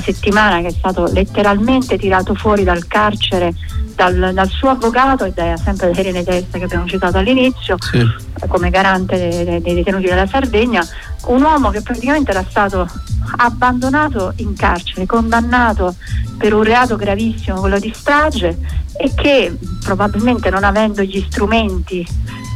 settimana, 0.03 0.61
che 0.61 0.69
è 0.69 0.73
stato 0.73 1.09
letteralmente 1.13 1.97
tirato 1.97 2.35
fuori 2.35 2.65
dal 2.65 2.87
carcere 2.87 3.55
dal, 3.95 4.33
dal 4.33 4.49
suo 4.49 4.71
avvocato 4.71 5.25
e 5.25 5.33
da, 5.33 5.57
sempre 5.57 5.91
da 5.91 6.01
Irene 6.01 6.25
Testa 6.25 6.59
che 6.59 6.65
abbiamo 6.65 6.87
citato 6.87 7.19
all'inizio, 7.19 7.77
sì. 7.79 8.05
come 8.49 8.71
garante 8.71 9.17
dei, 9.17 9.61
dei 9.61 9.75
detenuti 9.75 10.07
della 10.07 10.27
Sardegna, 10.27 10.85
un 11.27 11.43
uomo 11.43 11.71
che 11.71 11.83
praticamente 11.83 12.31
era 12.31 12.45
stato 12.49 12.89
abbandonato 13.37 14.33
in 14.37 14.55
carcere, 14.55 15.07
condannato 15.07 15.95
per 16.37 16.55
un 16.55 16.63
reato 16.63 16.97
gravissimo, 16.97 17.61
quello 17.61 17.79
di 17.79 17.93
strage, 17.95 18.59
e 18.97 19.13
che 19.15 19.57
probabilmente 19.83 20.51
non 20.51 20.65
avendo 20.65 21.03
gli 21.03 21.25
strumenti 21.29 22.07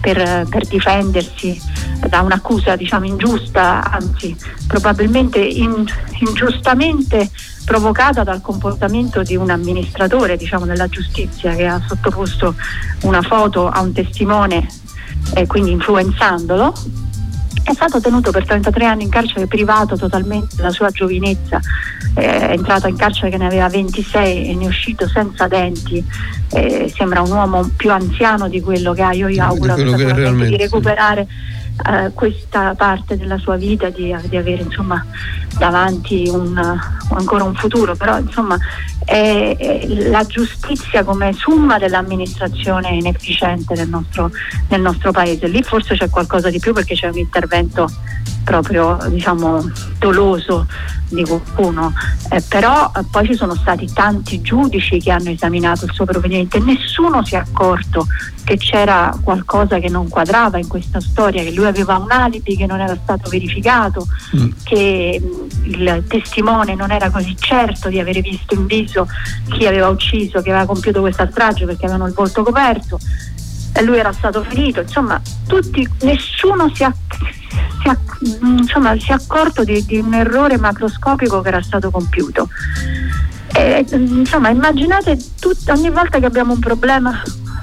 per, 0.01 0.47
per 0.49 0.67
difendersi 0.67 1.61
da 2.09 2.21
un'accusa 2.21 2.77
diciamo 2.77 3.07
ingiusta, 3.07 3.91
anzi 3.91 4.37
probabilmente 4.67 5.39
in, 5.39 5.85
ingiustamente 6.21 7.31
provocata 7.65 8.23
dal 8.23 8.41
comportamento 8.43 9.23
di 9.23 9.35
un 9.35 9.51
amministratore 9.51 10.37
diciamo, 10.37 10.67
della 10.67 10.89
giustizia 10.89 11.55
che 11.55 11.67
ha 11.67 11.83
sottoposto 11.87 12.55
una 13.03 13.23
foto 13.23 13.69
a 13.69 13.81
un 13.81 13.93
testimone 13.93 14.69
e 15.35 15.47
quindi 15.47 15.73
influenzandolo 15.73 16.73
è 17.63 17.73
stato 17.73 18.01
tenuto 18.01 18.31
per 18.31 18.45
33 18.45 18.85
anni 18.85 19.03
in 19.05 19.09
carcere 19.09 19.47
privato 19.47 19.97
totalmente 19.97 20.57
della 20.57 20.71
sua 20.71 20.91
giovinezza, 20.91 21.61
è 22.15 22.51
entrato 22.53 22.89
in 22.89 22.97
carcere 22.97 23.31
che 23.31 23.39
ne 23.39 23.47
aveva 23.47 23.69
26 23.69 24.49
e 24.49 24.55
ne 24.55 24.65
è 24.65 24.67
uscito 24.67 25.09
senza 25.09 25.49
denti, 25.49 26.05
eh, 26.53 26.93
sembra 26.95 27.23
un 27.23 27.31
uomo 27.31 27.71
più 27.77 27.91
anziano 27.91 28.49
di 28.49 28.61
quello 28.61 28.93
che 28.93 29.03
ha, 29.03 29.13
io 29.13 29.29
gli 29.29 29.39
auguro 29.39 29.75
di 29.75 30.57
recuperare 30.57 31.27
eh, 31.85 32.11
questa 32.15 32.75
parte 32.75 33.17
della 33.17 33.39
sua 33.39 33.57
vita, 33.57 33.91
di, 33.91 34.15
di 34.29 34.37
avere 34.37 34.63
insomma, 34.63 35.05
davanti 35.59 36.29
un, 36.29 36.57
ancora 37.11 37.45
un 37.45 37.55
futuro, 37.55 37.95
però 37.97 38.19
insomma 38.19 38.57
è 39.07 39.87
la 40.11 40.25
giustizia 40.25 41.05
come 41.05 41.33
summa 41.33 41.79
dell'amministrazione 41.79 42.89
inefficiente 42.89 43.75
nel 43.75 43.89
nostro, 43.89 44.31
nel 44.69 44.81
nostro 44.81 45.13
paese. 45.13 45.47
Lì 45.47 45.63
forse 45.63 45.97
c'è 45.97 46.11
qualcosa 46.11 46.51
di 46.51 46.59
più 46.59 46.73
perché 46.73 46.95
c'è 46.95 47.07
un 47.07 47.19
intervento 47.19 47.89
proprio 48.47 48.97
diciamo 49.09 49.61
doloso 49.99 50.67
di 51.09 51.25
qualcuno, 51.25 51.93
eh, 52.31 52.41
però 52.49 52.91
eh, 52.97 53.03
poi 53.11 53.27
ci 53.27 53.35
sono 53.35 53.55
stati 53.55 53.93
tanti 53.93 54.41
giudici 54.41 54.99
che 54.99 55.11
hanno 55.11 55.31
esaminato 55.31 55.85
il 55.85 55.93
suo 55.93 56.05
provvedimento 56.05 56.57
e 56.57 56.61
nessuno 56.61 57.25
si 57.25 57.35
è 57.35 57.39
accorto 57.39 58.07
che 58.45 58.57
c'era 58.57 59.17
qualcosa 59.23 59.79
che 59.81 59.89
non 59.89 60.09
quadrava 60.09 60.59
in 60.59 60.69
questa 60.69 61.01
storia, 61.01 61.43
che 61.43 61.53
lui 61.53 61.67
aveva 61.67 61.97
un 61.97 62.11
alibi 62.11 62.57
che 62.57 62.67
non 62.67 62.81
era 62.81 62.97
stato 63.01 63.29
verificato, 63.29 64.07
mm. 64.37 64.49
che 64.63 65.21
mm, 65.21 65.65
il 65.65 66.05
testimone 66.07 66.77
non 66.77 66.93
era 66.93 67.11
così 67.11 67.37
certo 67.37 67.89
di 67.89 67.99
avere 67.99 68.21
visto 68.21 68.55
in 68.55 68.67
viso 68.67 68.96
chi 69.51 69.67
aveva 69.67 69.89
ucciso, 69.89 70.41
chi 70.41 70.51
aveva 70.51 70.65
compiuto 70.65 71.01
questa 71.01 71.29
strage 71.29 71.67
perché 71.67 71.85
avevano 71.87 72.07
il 72.09 72.15
volto 72.15 72.43
coperto 72.43 72.99
e 73.75 73.83
lui 73.83 73.99
era 73.99 74.13
stato 74.13 74.43
ferito, 74.43 74.81
insomma 74.81 75.21
tutti, 75.47 75.87
nessuno 76.01 76.73
si, 76.75 76.83
acc- 76.83 77.19
si, 77.83 77.89
acc- 77.89 78.19
insomma, 78.41 78.99
si 78.99 79.11
è 79.11 79.15
accorto 79.15 79.65
di, 79.65 79.85
di, 79.85 79.99
un 79.99 80.15
errore 80.15 80.57
macroscopico 80.57 81.43
che 81.43 81.49
era 81.49 81.63
stato 81.63 81.91
compiuto. 81.91 82.49
E, 83.53 83.85
insomma 83.91 84.49
immaginate 84.49 85.19
tut- 85.39 85.69
ogni 85.69 85.91
volta 85.91 86.19
che 86.19 86.25
abbiamo 86.25 86.55
un 86.55 86.59
problema 86.59 87.23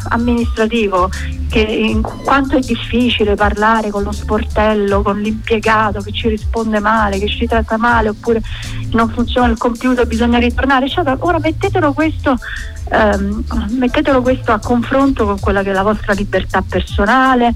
amministrativo 0.09 1.09
che 1.49 1.59
in 1.59 2.01
quanto 2.01 2.57
è 2.57 2.59
difficile 2.59 3.35
parlare 3.35 3.91
con 3.91 4.01
lo 4.01 4.11
sportello, 4.11 5.03
con 5.03 5.19
l'impiegato 5.19 6.01
che 6.01 6.11
ci 6.11 6.27
risponde 6.27 6.79
male, 6.79 7.19
che 7.19 7.27
ci 7.27 7.45
tratta 7.45 7.77
male 7.77 8.09
oppure 8.09 8.41
non 8.91 9.09
funziona 9.09 9.51
il 9.51 9.57
computer, 9.57 10.07
bisogna 10.07 10.39
ritornare, 10.39 10.85
eccetera. 10.85 11.15
Ora 11.19 11.37
mettetelo 11.39 11.93
questo, 11.93 12.35
ehm, 12.89 13.43
mettetelo 13.77 14.23
questo 14.23 14.51
a 14.51 14.59
confronto 14.59 15.25
con 15.25 15.39
quella 15.39 15.61
che 15.61 15.69
è 15.69 15.73
la 15.73 15.83
vostra 15.83 16.13
libertà 16.13 16.63
personale, 16.67 17.53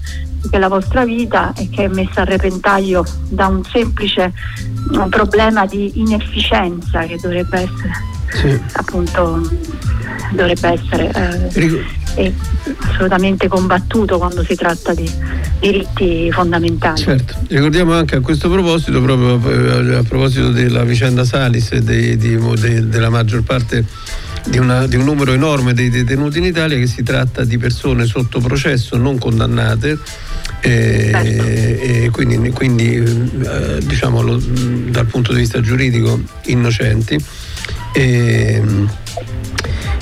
che 0.48 0.58
è 0.58 0.60
la 0.60 0.70
vostra 0.70 1.04
vita 1.04 1.54
e 1.56 1.68
che 1.70 1.86
è 1.86 1.88
messa 1.88 2.22
a 2.22 2.26
repentaglio 2.26 3.04
da 3.30 3.48
un 3.48 3.64
semplice 3.64 4.32
un 4.92 5.10
problema 5.10 5.66
di 5.66 6.00
inefficienza 6.00 7.02
che 7.02 7.18
dovrebbe 7.20 7.58
essere 7.58 8.16
sì. 8.34 8.60
appunto 8.74 9.50
dovrebbe 10.32 10.70
essere 10.70 11.12
eh, 12.16 12.34
assolutamente 12.80 13.48
combattuto 13.48 14.18
quando 14.18 14.44
si 14.44 14.56
tratta 14.56 14.94
di 14.94 15.10
diritti 15.60 16.32
fondamentali. 16.32 17.02
Certo, 17.02 17.36
ricordiamo 17.48 17.94
anche 17.94 18.16
a 18.16 18.20
questo 18.22 18.50
proposito, 18.50 19.02
proprio 19.02 19.92
eh, 19.92 19.96
a 19.96 20.04
proposito 20.04 20.52
della 20.52 20.84
vicenda 20.84 21.24
Salis 21.24 21.72
e 21.72 21.82
de, 21.82 22.18
de, 22.18 22.38
de, 22.38 22.88
della 22.88 23.10
maggior 23.10 23.44
parte 23.44 23.86
di, 24.46 24.58
una, 24.58 24.88
di, 24.88 24.96
un 24.96 25.04
numero 25.04 25.34
enorme 25.34 25.74
dei 25.74 25.90
detenuti 25.90 26.40
in 26.40 26.46
Italia, 26.46 26.78
che 26.78 26.88
si 26.88 27.04
tratta 27.04 27.44
di 27.44 27.58
persone 27.58 28.06
sotto 28.06 28.40
processo 28.40 28.98
non 28.98 29.18
condannate. 29.18 29.98
E, 30.60 31.10
certo. 31.12 31.44
e 31.44 32.10
quindi, 32.12 32.50
quindi 32.50 32.96
eh, 32.96 33.78
diciamo 33.84 34.24
dal 34.24 35.06
punto 35.06 35.32
di 35.32 35.40
vista 35.40 35.62
giuridico 35.62 36.20
innocenti 36.46 37.24
e, 37.94 38.62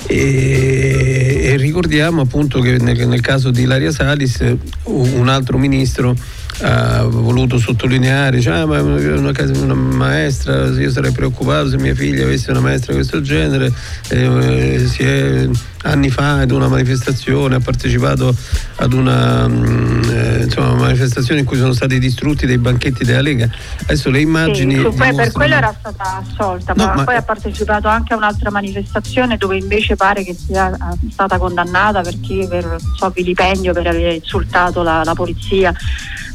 e, 0.08 1.40
e 1.44 1.58
ricordiamo 1.58 2.22
appunto 2.22 2.60
che 2.60 2.78
nel, 2.78 3.08
nel, 3.08 3.22
caso 3.22 3.52
di 3.52 3.64
Ilaria 3.64 3.92
Salis 3.92 4.44
un 4.84 5.28
altro 5.30 5.58
ministro 5.58 6.16
ha 6.62 7.04
voluto 7.04 7.58
sottolineare, 7.58 8.38
dice, 8.38 8.50
ah, 8.52 8.66
ma 8.66 8.82
una, 8.82 9.32
una, 9.42 9.74
maestra, 9.74 10.68
io 10.68 10.90
sarei 10.90 11.12
preoccupato 11.12 11.70
se 11.70 11.78
mia 11.78 11.94
figlia 11.94 12.24
avesse 12.24 12.52
una 12.52 12.62
maestra 12.62 12.94
di 12.94 13.00
questo 13.00 13.22
genere, 13.22 13.74
eh, 14.10 14.86
si 14.88 15.04
è 15.04 15.50
anni 15.86 16.10
fa 16.10 16.40
ad 16.40 16.52
una 16.52 16.68
manifestazione, 16.68 17.56
ha 17.56 17.60
partecipato 17.60 18.36
ad 18.78 18.94
una 18.94 19.48
mm, 19.48 20.04
eh, 20.10 20.44
insomma, 20.44 20.74
manifestazione 20.74 21.42
in 21.42 21.46
cui 21.46 21.58
sono 21.58 21.74
stati 21.74 22.00
distrutti 22.00 22.46
dei 22.46 22.58
banchetti 22.58 23.04
della 23.04 23.22
Lega. 23.22 23.50
Adesso 23.82 24.10
le 24.10 24.22
immagini. 24.22 24.74
Sì, 24.76 24.82
dimostrano... 24.82 25.16
per 25.16 25.32
quello 25.32 25.56
era 25.56 25.76
stata 25.78 26.24
assolta, 26.26 26.74
no, 26.76 26.86
ma, 26.86 26.94
ma, 26.96 27.04
poi 27.04 27.16
ha 27.16 27.22
partecipato 27.22 27.88
anche 27.88 28.14
a 28.14 28.18
un'altra 28.18 28.50
manifestazione 28.50 29.38
dove 29.38 29.58
invece 29.58 29.96
pare 29.96 30.24
che 30.24 30.34
sia 30.34 30.72
eh, 30.72 30.78
stata 31.12 31.38
condannata 31.38 32.02
per, 32.02 32.20
chi, 32.20 32.46
per 32.50 32.78
so, 32.98 33.10
vilipendio, 33.10 33.74
per 33.74 33.88
aver 33.88 34.14
insultato 34.14 34.82
la, 34.82 35.04
la 35.04 35.14
polizia 35.14 35.74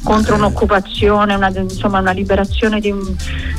contro 0.03 0.36
un'occupazione, 0.36 1.34
una, 1.34 1.48
insomma 1.55 1.98
una 1.98 2.12
liberazione 2.12 2.80
di 2.80 2.90
un, 2.90 3.03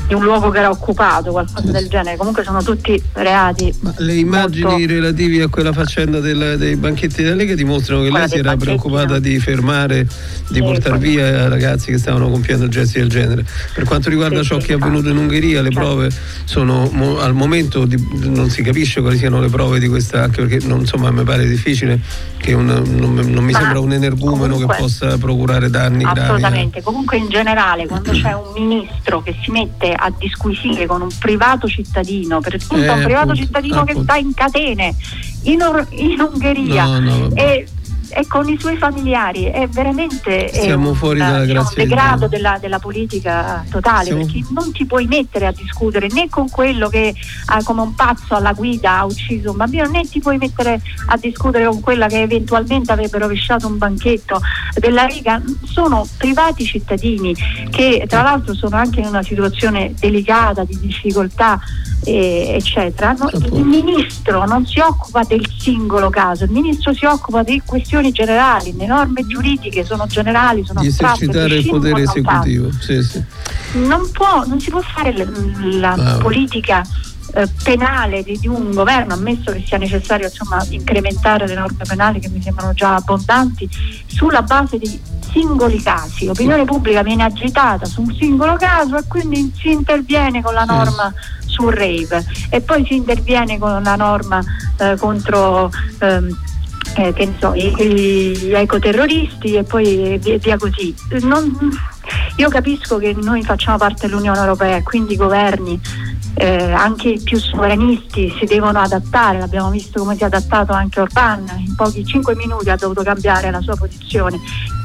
di 0.07 0.13
un, 0.13 0.23
luogo 0.23 0.49
che 0.49 0.59
era 0.59 0.69
occupato, 0.69 1.31
qualcosa 1.31 1.71
del 1.71 1.87
genere. 1.87 2.17
Comunque 2.17 2.43
sono 2.43 2.61
tutti 2.63 3.01
reati. 3.13 3.73
Ma 3.81 3.93
le 3.97 4.15
immagini 4.15 4.69
molto... 4.69 4.87
relative 4.87 5.43
a 5.43 5.47
quella 5.47 5.71
faccenda 5.71 6.19
del, 6.19 6.55
dei 6.57 6.75
banchetti 6.75 7.21
della 7.23 7.35
Lega 7.35 7.55
dimostrano 7.55 8.01
che 8.01 8.09
quella 8.09 8.25
lei 8.25 8.33
si 8.33 8.39
era 8.39 8.55
preoccupata 8.55 9.13
no? 9.13 9.19
di 9.19 9.39
fermare, 9.39 10.03
di 10.49 10.55
sì, 10.55 10.61
portare 10.61 10.97
via 10.97 11.47
ragazzi 11.47 11.91
che 11.91 11.97
stavano 11.97 12.29
compiendo 12.29 12.67
gesti 12.67 12.99
del 12.99 13.09
genere. 13.09 13.45
Per 13.73 13.83
quanto 13.83 14.09
riguarda 14.09 14.41
sì, 14.41 14.45
ciò 14.45 14.59
sì, 14.59 14.67
che 14.67 14.73
è 14.73 14.75
avvenuto 14.75 15.09
in 15.09 15.17
Ungheria, 15.17 15.61
le 15.61 15.71
certo. 15.71 15.87
prove 15.87 16.09
sono 16.45 16.89
mo, 16.91 17.19
al 17.19 17.33
momento 17.33 17.85
di, 17.85 17.97
non 18.23 18.49
si 18.49 18.61
capisce 18.61 19.01
quali 19.01 19.17
siano 19.17 19.39
le 19.39 19.49
prove 19.49 19.79
di 19.79 19.87
questa, 19.87 20.23
anche 20.23 20.45
perché 20.45 20.65
non, 20.65 20.79
insomma 20.79 21.11
mi 21.11 21.23
pare 21.23 21.47
difficile 21.47 21.99
che 22.37 22.53
un, 22.53 22.65
non, 22.65 23.13
non, 23.13 23.43
mi 23.43 23.51
Ma 23.51 23.59
sembra 23.59 23.79
un 23.79 23.93
energumeno 23.93 24.53
comunque, 24.53 24.75
che 24.75 24.81
possa 24.81 25.17
procurare 25.17 25.69
danni 25.69 26.03
gravi 26.03 26.30
assolutamente. 26.35 26.81
Comunque 26.81 27.17
in 27.17 27.29
generale 27.29 27.87
quando 27.87 28.11
c'è 28.11 28.33
un 28.33 28.51
ministro 28.53 29.21
che 29.21 29.35
si 29.41 29.51
mette 29.51 29.93
a 29.93 30.11
disquisire 30.17 30.85
con 30.85 31.01
un 31.01 31.09
privato 31.19 31.67
cittadino, 31.67 32.39
per 32.39 32.55
esempio 32.55 32.91
eh, 32.91 32.95
un 32.95 33.03
privato 33.03 33.31
appunto, 33.31 33.41
cittadino 33.41 33.81
appunto. 33.81 33.93
che 33.93 34.03
sta 34.03 34.15
in 34.15 34.33
catene 34.33 34.95
in, 35.43 35.61
Or- 35.61 35.87
in 35.91 36.19
Ungheria 36.19 36.85
no, 36.85 36.99
no, 36.99 37.29
e 37.35 37.67
e 38.13 38.27
con 38.27 38.47
i 38.49 38.57
suoi 38.59 38.77
familiari. 38.77 39.45
È 39.45 39.67
veramente 39.67 40.49
Siamo 40.53 40.89
un, 40.89 40.95
fuori 40.95 41.19
dalla 41.19 41.45
diciamo, 41.45 41.61
un 41.61 41.73
degrado 41.75 42.27
della, 42.27 42.57
della, 42.59 42.79
politica 42.79 43.63
totale 43.69 44.05
Siamo... 44.05 44.25
perché 44.25 44.43
non 44.49 44.71
ti 44.71 44.85
puoi 44.85 45.05
mettere 45.05 45.47
a 45.47 45.51
discutere 45.51 46.07
né 46.11 46.29
con 46.29 46.49
quello 46.49 46.89
che 46.89 47.13
ha 47.45 47.63
come 47.63 47.81
un 47.81 47.93
pazzo 47.95 48.35
alla 48.35 48.53
guida 48.53 48.99
ha 48.99 49.05
ucciso 49.05 49.51
un 49.51 49.57
bambino 49.57 49.87
né 49.89 50.01
ti 50.07 50.19
puoi 50.19 50.37
mettere 50.37 50.81
a 51.07 51.17
discutere 51.17 51.65
con 51.65 51.79
quella 51.79 52.07
che 52.07 52.21
eventualmente 52.21 52.91
avrebbe 52.91 53.17
rovesciato 53.17 53.67
un 53.67 53.77
banchetto 53.77 54.41
della 54.75 55.05
Riga. 55.05 55.41
Sono 55.63 56.07
privati 56.17 56.65
cittadini 56.65 57.35
che 57.69 58.05
tra 58.07 58.21
l'altro 58.21 58.53
sono 58.53 58.75
anche 58.75 58.99
in 58.99 59.07
una 59.07 59.23
situazione 59.23 59.93
delicata 59.99 60.63
di 60.63 60.77
difficoltà 60.79 61.59
eh, 62.03 62.53
eccetera 62.55 63.13
no, 63.13 63.29
il 63.31 63.63
ministro 63.63 64.45
non 64.45 64.65
si 64.65 64.79
occupa 64.79 65.23
del 65.23 65.45
singolo 65.57 66.09
caso 66.09 66.45
il 66.45 66.51
ministro 66.51 66.93
si 66.93 67.05
occupa 67.05 67.43
di 67.43 67.61
questioni 67.65 68.11
generali, 68.11 68.75
le 68.75 68.85
norme 68.85 69.25
giuridiche 69.25 69.83
sono 69.83 70.05
generali, 70.07 70.65
sono 70.65 70.81
di 70.81 70.87
esercitare 70.87 71.55
il 71.55 71.67
potere 71.67 72.01
esecutivo. 72.01 72.71
Sì, 72.79 73.01
sì. 73.01 73.23
Non, 73.73 74.09
può, 74.11 74.43
non, 74.45 74.59
si 74.59 74.69
può 74.69 74.81
fare 74.81 75.15
la, 75.15 75.25
la 75.79 75.91
ah, 75.93 76.17
politica 76.17 76.83
eh, 77.33 77.47
penale 77.63 78.23
di, 78.23 78.37
di, 78.39 78.47
un 78.47 78.71
governo, 78.71 79.13
ammesso 79.13 79.51
che 79.51 79.63
sia 79.65 79.77
necessario 79.77 80.27
insomma, 80.27 80.63
incrementare 80.69 81.47
le 81.47 81.55
norme 81.55 81.83
penali 81.87 82.19
che 82.19 82.29
mi 82.29 82.41
sembrano 82.41 82.73
già 82.73 82.95
abbondanti, 82.95 83.69
sulla 84.07 84.41
base 84.41 84.77
di 84.77 84.99
singoli 85.31 85.81
casi. 85.81 86.25
L'opinione 86.25 86.65
pubblica 86.65 87.03
viene 87.03 87.23
agitata 87.23 87.85
su 87.85 88.01
un 88.01 88.13
singolo 88.13 88.55
caso 88.55 88.97
e 88.97 89.03
quindi 89.07 89.51
si 89.57 89.71
interviene 89.71 90.41
con 90.41 90.53
la 90.53 90.65
norma 90.65 91.13
sul 91.45 91.73
rave 91.73 92.25
e 92.49 92.61
poi 92.61 92.85
si 92.85 92.95
interviene 92.95 93.57
con 93.57 93.81
la 93.81 93.95
norma 93.95 94.41
eh, 94.77 94.95
contro 94.97 95.69
ehm, 95.99 96.37
eh, 96.95 97.13
che 97.13 97.25
ne 97.25 97.33
so, 97.39 97.55
gli 97.55 98.51
ecoterroristi 98.53 99.55
e 99.55 99.63
poi 99.63 100.17
via, 100.21 100.37
via 100.37 100.57
così. 100.57 100.93
Non, 101.21 101.55
io 102.35 102.49
capisco 102.49 102.97
che 102.97 103.15
noi 103.19 103.43
facciamo 103.43 103.77
parte 103.77 104.07
dell'Unione 104.07 104.39
Europea 104.39 104.77
e 104.77 104.83
quindi 104.83 105.13
i 105.13 105.17
governi, 105.17 105.79
eh, 106.35 106.71
anche 106.71 107.09
i 107.09 107.21
più 107.21 107.37
sovranisti, 107.37 108.33
si 108.37 108.45
devono 108.45 108.79
adattare. 108.79 109.39
L'abbiamo 109.39 109.69
visto 109.69 109.99
come 109.99 110.15
si 110.15 110.23
è 110.23 110.25
adattato 110.25 110.73
anche 110.73 110.99
Orban, 110.99 111.45
in 111.57 111.75
pochi 111.75 112.05
cinque 112.05 112.35
minuti 112.35 112.69
ha 112.69 112.75
dovuto 112.75 113.03
cambiare 113.03 113.51
la 113.51 113.61
sua 113.61 113.75
posizione. 113.75 114.39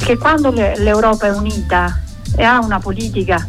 Che 0.05 0.19
quando 0.19 0.51
l'Europa 0.51 1.27
è 1.27 1.31
unita 1.31 2.01
e 2.37 2.43
ha 2.43 2.59
una 2.59 2.79
politica 2.79 3.47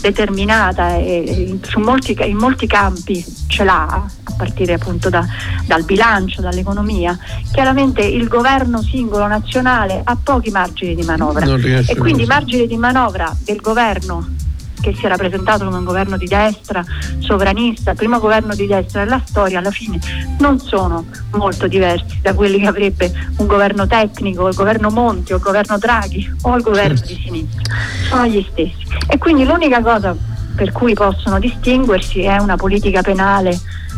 determinata 0.00 0.94
e 0.94 1.58
molti, 1.76 2.16
in 2.24 2.36
molti 2.36 2.66
campi 2.66 3.24
ce 3.48 3.64
l'ha, 3.64 3.86
a 3.86 4.32
partire 4.36 4.74
appunto 4.74 5.08
da, 5.08 5.26
dal 5.66 5.84
bilancio, 5.84 6.40
dall'economia, 6.40 7.18
chiaramente 7.52 8.02
il 8.02 8.28
governo 8.28 8.80
singolo 8.82 9.26
nazionale 9.26 10.00
ha 10.04 10.16
pochi 10.22 10.50
margini 10.50 10.94
di 10.94 11.02
manovra 11.02 11.44
e 11.86 11.96
quindi 11.96 12.22
i 12.22 12.26
margini 12.26 12.66
di 12.66 12.76
manovra 12.76 13.34
del 13.44 13.56
governo 13.56 14.36
che 14.80 14.94
si 14.94 15.04
era 15.04 15.16
presentato 15.16 15.64
come 15.64 15.78
un 15.78 15.84
governo 15.84 16.16
di 16.16 16.26
destra, 16.26 16.84
sovranista, 17.18 17.94
primo 17.94 18.18
governo 18.18 18.54
di 18.54 18.66
destra 18.66 19.04
della 19.04 19.20
storia, 19.24 19.58
alla 19.58 19.70
fine 19.70 19.98
non 20.38 20.58
sono 20.58 21.06
molto 21.32 21.66
diversi 21.66 22.18
da 22.22 22.34
quelli 22.34 22.58
che 22.58 22.66
avrebbe 22.66 23.12
un 23.38 23.46
governo 23.46 23.86
tecnico, 23.86 24.48
il 24.48 24.54
governo 24.54 24.90
Monti 24.90 25.32
o 25.32 25.36
il 25.36 25.42
governo 25.42 25.78
Draghi 25.78 26.36
o 26.42 26.56
il 26.56 26.62
governo 26.62 26.96
certo. 26.96 27.12
di 27.12 27.20
sinistra. 27.22 27.62
Sono 28.08 28.26
gli 28.26 28.46
stessi. 28.50 28.86
E 29.08 29.18
quindi 29.18 29.44
l'unica 29.44 29.80
cosa 29.80 30.16
per 30.54 30.72
cui 30.72 30.92
possono 30.92 31.38
distinguersi 31.38 32.22
è 32.22 32.36
una 32.38 32.56
politica 32.56 33.00
penale 33.00 33.56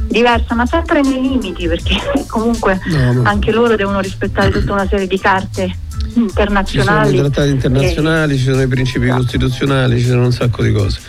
diversa, 0.08 0.54
ma 0.54 0.66
sempre 0.66 1.00
nei 1.00 1.20
limiti, 1.20 1.66
perché 1.66 1.96
comunque 2.28 2.78
no, 2.86 3.22
anche 3.24 3.50
loro 3.50 3.76
devono 3.76 4.00
rispettare 4.00 4.50
tutta 4.50 4.72
una 4.72 4.86
serie 4.86 5.06
di 5.06 5.18
carte 5.18 5.74
internazionali. 6.14 7.10
Ci 7.10 7.16
sono 7.16 7.26
i 7.26 7.30
trattati 7.30 7.50
internazionali, 7.50 8.34
e... 8.34 8.36
ci 8.38 8.44
sono 8.44 8.62
i 8.62 8.66
principi 8.66 9.04
esatto. 9.06 9.22
costituzionali, 9.22 9.98
ci 9.98 10.06
sono 10.06 10.24
un 10.24 10.32
sacco 10.32 10.62
di 10.62 10.72
cose. 10.72 11.00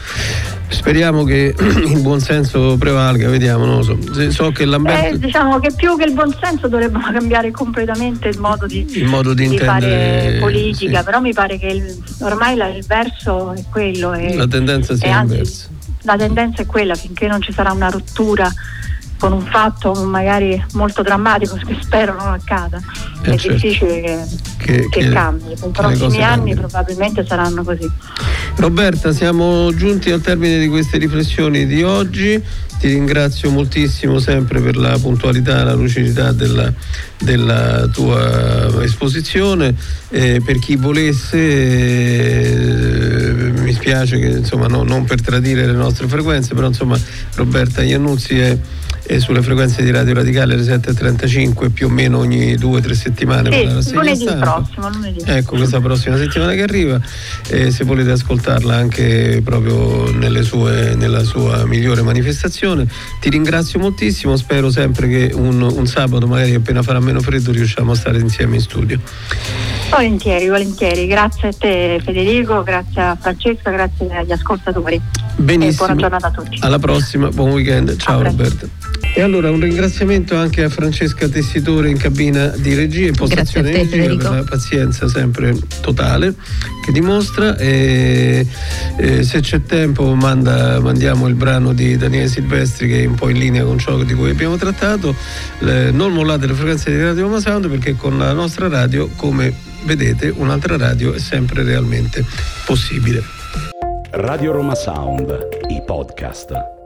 Speriamo 0.67 1.23
che 1.23 1.53
il 1.59 1.99
buonsenso 2.01 2.77
prevalga, 2.77 3.29
vediamo, 3.29 3.65
non 3.65 3.77
lo 3.77 3.83
so. 3.83 3.97
so 4.29 4.51
che 4.51 4.63
eh, 4.63 5.17
diciamo 5.17 5.59
che 5.59 5.73
più 5.75 5.97
che 5.97 6.05
il 6.05 6.13
buonsenso 6.13 6.67
dovrebbero 6.67 7.03
cambiare 7.11 7.51
completamente 7.51 8.29
il 8.29 8.39
modo 8.39 8.65
di, 8.65 8.85
il 8.89 9.05
modo 9.05 9.33
di, 9.33 9.49
di 9.49 9.57
fare 9.57 10.37
politica, 10.39 10.99
sì. 10.99 11.05
però 11.05 11.19
mi 11.19 11.33
pare 11.33 11.57
che 11.57 11.67
il, 11.67 12.03
ormai 12.21 12.55
la, 12.55 12.67
il 12.67 12.85
verso 12.85 13.53
è 13.53 13.63
quello. 13.69 14.13
E, 14.13 14.35
la 14.35 14.47
tendenza 14.47 14.95
sia 14.95 15.21
inversa. 15.21 15.67
La 16.03 16.15
tendenza 16.17 16.63
è 16.63 16.65
quella, 16.65 16.95
finché 16.95 17.27
non 17.27 17.41
ci 17.41 17.51
sarà 17.51 17.71
una 17.71 17.89
rottura 17.89 18.51
con 19.21 19.31
un 19.33 19.45
fatto 19.45 19.93
magari 19.93 20.59
molto 20.73 21.03
drammatico 21.03 21.55
che 21.63 21.77
spero 21.79 22.15
non 22.15 22.33
accada. 22.33 22.81
Eh 23.21 23.33
è 23.33 23.37
certo. 23.37 23.53
difficile 23.53 24.01
che, 24.01 24.25
che, 24.57 24.87
che, 24.89 24.89
che 24.89 25.09
cambi. 25.09 25.51
I 25.51 25.57
prossimi 25.71 26.23
anni 26.23 26.55
probabilmente 26.55 27.23
saranno 27.23 27.63
così. 27.63 27.87
Roberta, 28.55 29.13
siamo 29.13 29.71
giunti 29.75 30.09
al 30.09 30.21
termine 30.21 30.57
di 30.57 30.67
queste 30.67 30.97
riflessioni 30.97 31.67
di 31.67 31.83
oggi. 31.83 32.43
Ti 32.79 32.87
ringrazio 32.87 33.51
moltissimo 33.51 34.17
sempre 34.17 34.59
per 34.59 34.75
la 34.75 34.97
puntualità 34.97 35.61
e 35.61 35.65
la 35.65 35.73
lucidità 35.73 36.31
della, 36.31 36.73
della 37.19 37.87
tua 37.93 38.83
esposizione. 38.83 39.75
Eh, 40.09 40.41
per 40.43 40.57
chi 40.57 40.77
volesse, 40.77 41.37
eh, 41.37 43.51
mi 43.51 43.73
spiace 43.73 44.17
che 44.17 44.29
insomma 44.29 44.65
no, 44.65 44.81
non 44.81 45.05
per 45.05 45.21
tradire 45.21 45.67
le 45.67 45.73
nostre 45.73 46.07
frequenze, 46.07 46.55
però 46.55 46.65
insomma 46.65 46.99
Roberta 47.35 47.83
Iannuzzi 47.83 48.39
è 48.39 48.57
e 49.03 49.19
sulle 49.19 49.41
frequenze 49.41 49.83
di 49.83 49.91
Radio 49.91 50.13
Radicale 50.13 50.53
alle 50.53 50.63
7.35 50.63 51.71
più 51.71 51.87
o 51.87 51.89
meno 51.89 52.19
ogni 52.19 52.55
due 52.55 52.77
o 52.77 52.81
tre 52.81 52.93
settimane. 52.93 53.81
Sì, 53.81 53.93
lunedì 53.93 54.25
prossimo, 54.25 54.89
lunedì. 54.89 55.21
Ecco, 55.25 55.55
questa 55.55 55.79
prossima 55.79 56.17
settimana 56.17 56.53
che 56.53 56.61
arriva, 56.61 56.99
eh, 57.47 57.71
se 57.71 57.83
volete 57.83 58.11
ascoltarla 58.11 58.75
anche 58.75 59.41
proprio 59.43 60.07
sue, 60.43 60.95
nella 60.95 61.23
sua 61.23 61.65
migliore 61.65 62.01
manifestazione. 62.01 62.87
Ti 63.19 63.29
ringrazio 63.29 63.79
moltissimo, 63.79 64.35
spero 64.35 64.69
sempre 64.69 65.07
che 65.07 65.31
un, 65.33 65.61
un 65.61 65.87
sabato, 65.87 66.27
magari 66.27 66.53
appena 66.53 66.81
farà 66.81 66.99
meno 66.99 67.19
freddo, 67.21 67.51
riusciamo 67.51 67.91
a 67.91 67.95
stare 67.95 68.19
insieme 68.19 68.55
in 68.55 68.61
studio. 68.61 68.99
Volentieri, 69.89 70.47
volentieri. 70.47 71.05
Grazie 71.05 71.49
a 71.49 71.53
te 71.57 72.01
Federico, 72.03 72.63
grazie 72.63 73.01
a 73.01 73.17
Francesca, 73.19 73.71
grazie 73.71 74.07
agli 74.15 74.31
ascoltatori. 74.31 75.01
Benissimo. 75.35 75.85
buona 75.85 76.01
giornata 76.01 76.27
a 76.27 76.31
tutti. 76.31 76.57
Alla 76.61 76.79
prossima, 76.79 77.29
buon 77.29 77.51
weekend. 77.51 77.97
Ciao 77.97 78.21
Roberto. 78.21 78.80
E 79.13 79.21
allora 79.21 79.51
un 79.51 79.59
ringraziamento 79.59 80.35
anche 80.37 80.63
a 80.63 80.69
Francesca 80.69 81.27
Tessitore 81.27 81.89
in 81.89 81.97
cabina 81.97 82.47
di 82.47 82.73
regia 82.73 83.09
e 83.09 83.11
postazione 83.11 83.71
in 83.71 83.89
regia 83.89 84.07
per 84.07 84.31
la 84.31 84.43
pazienza 84.43 85.07
sempre 85.09 85.53
totale 85.81 86.33
che 86.85 86.91
dimostra 86.93 87.57
e, 87.57 88.47
e 88.97 89.23
se 89.23 89.41
c'è 89.41 89.63
tempo 89.63 90.15
manda, 90.15 90.79
mandiamo 90.79 91.27
il 91.27 91.35
brano 91.35 91.73
di 91.73 91.97
Daniele 91.97 92.29
Silvestri 92.29 92.87
che 92.87 93.03
è 93.03 93.05
un 93.05 93.15
po' 93.15 93.27
in 93.27 93.37
linea 93.37 93.63
con 93.65 93.77
ciò 93.77 94.01
di 94.01 94.13
cui 94.13 94.29
abbiamo 94.29 94.55
trattato 94.55 95.13
le, 95.59 95.91
non 95.91 96.13
mollate 96.13 96.47
le 96.47 96.53
frequenze 96.53 96.89
di 96.89 97.01
Radio 97.01 97.23
Roma 97.23 97.41
Sound 97.41 97.67
perché 97.67 97.95
con 97.95 98.17
la 98.17 98.31
nostra 98.31 98.69
radio 98.69 99.09
come 99.17 99.53
vedete 99.83 100.33
un'altra 100.33 100.77
radio 100.77 101.13
è 101.13 101.19
sempre 101.19 101.63
realmente 101.63 102.23
possibile 102.65 103.21
Radio 104.13 104.51
Roma 104.51 104.75
Sound, 104.75 105.47
i 105.69 105.81
podcast. 105.85 106.80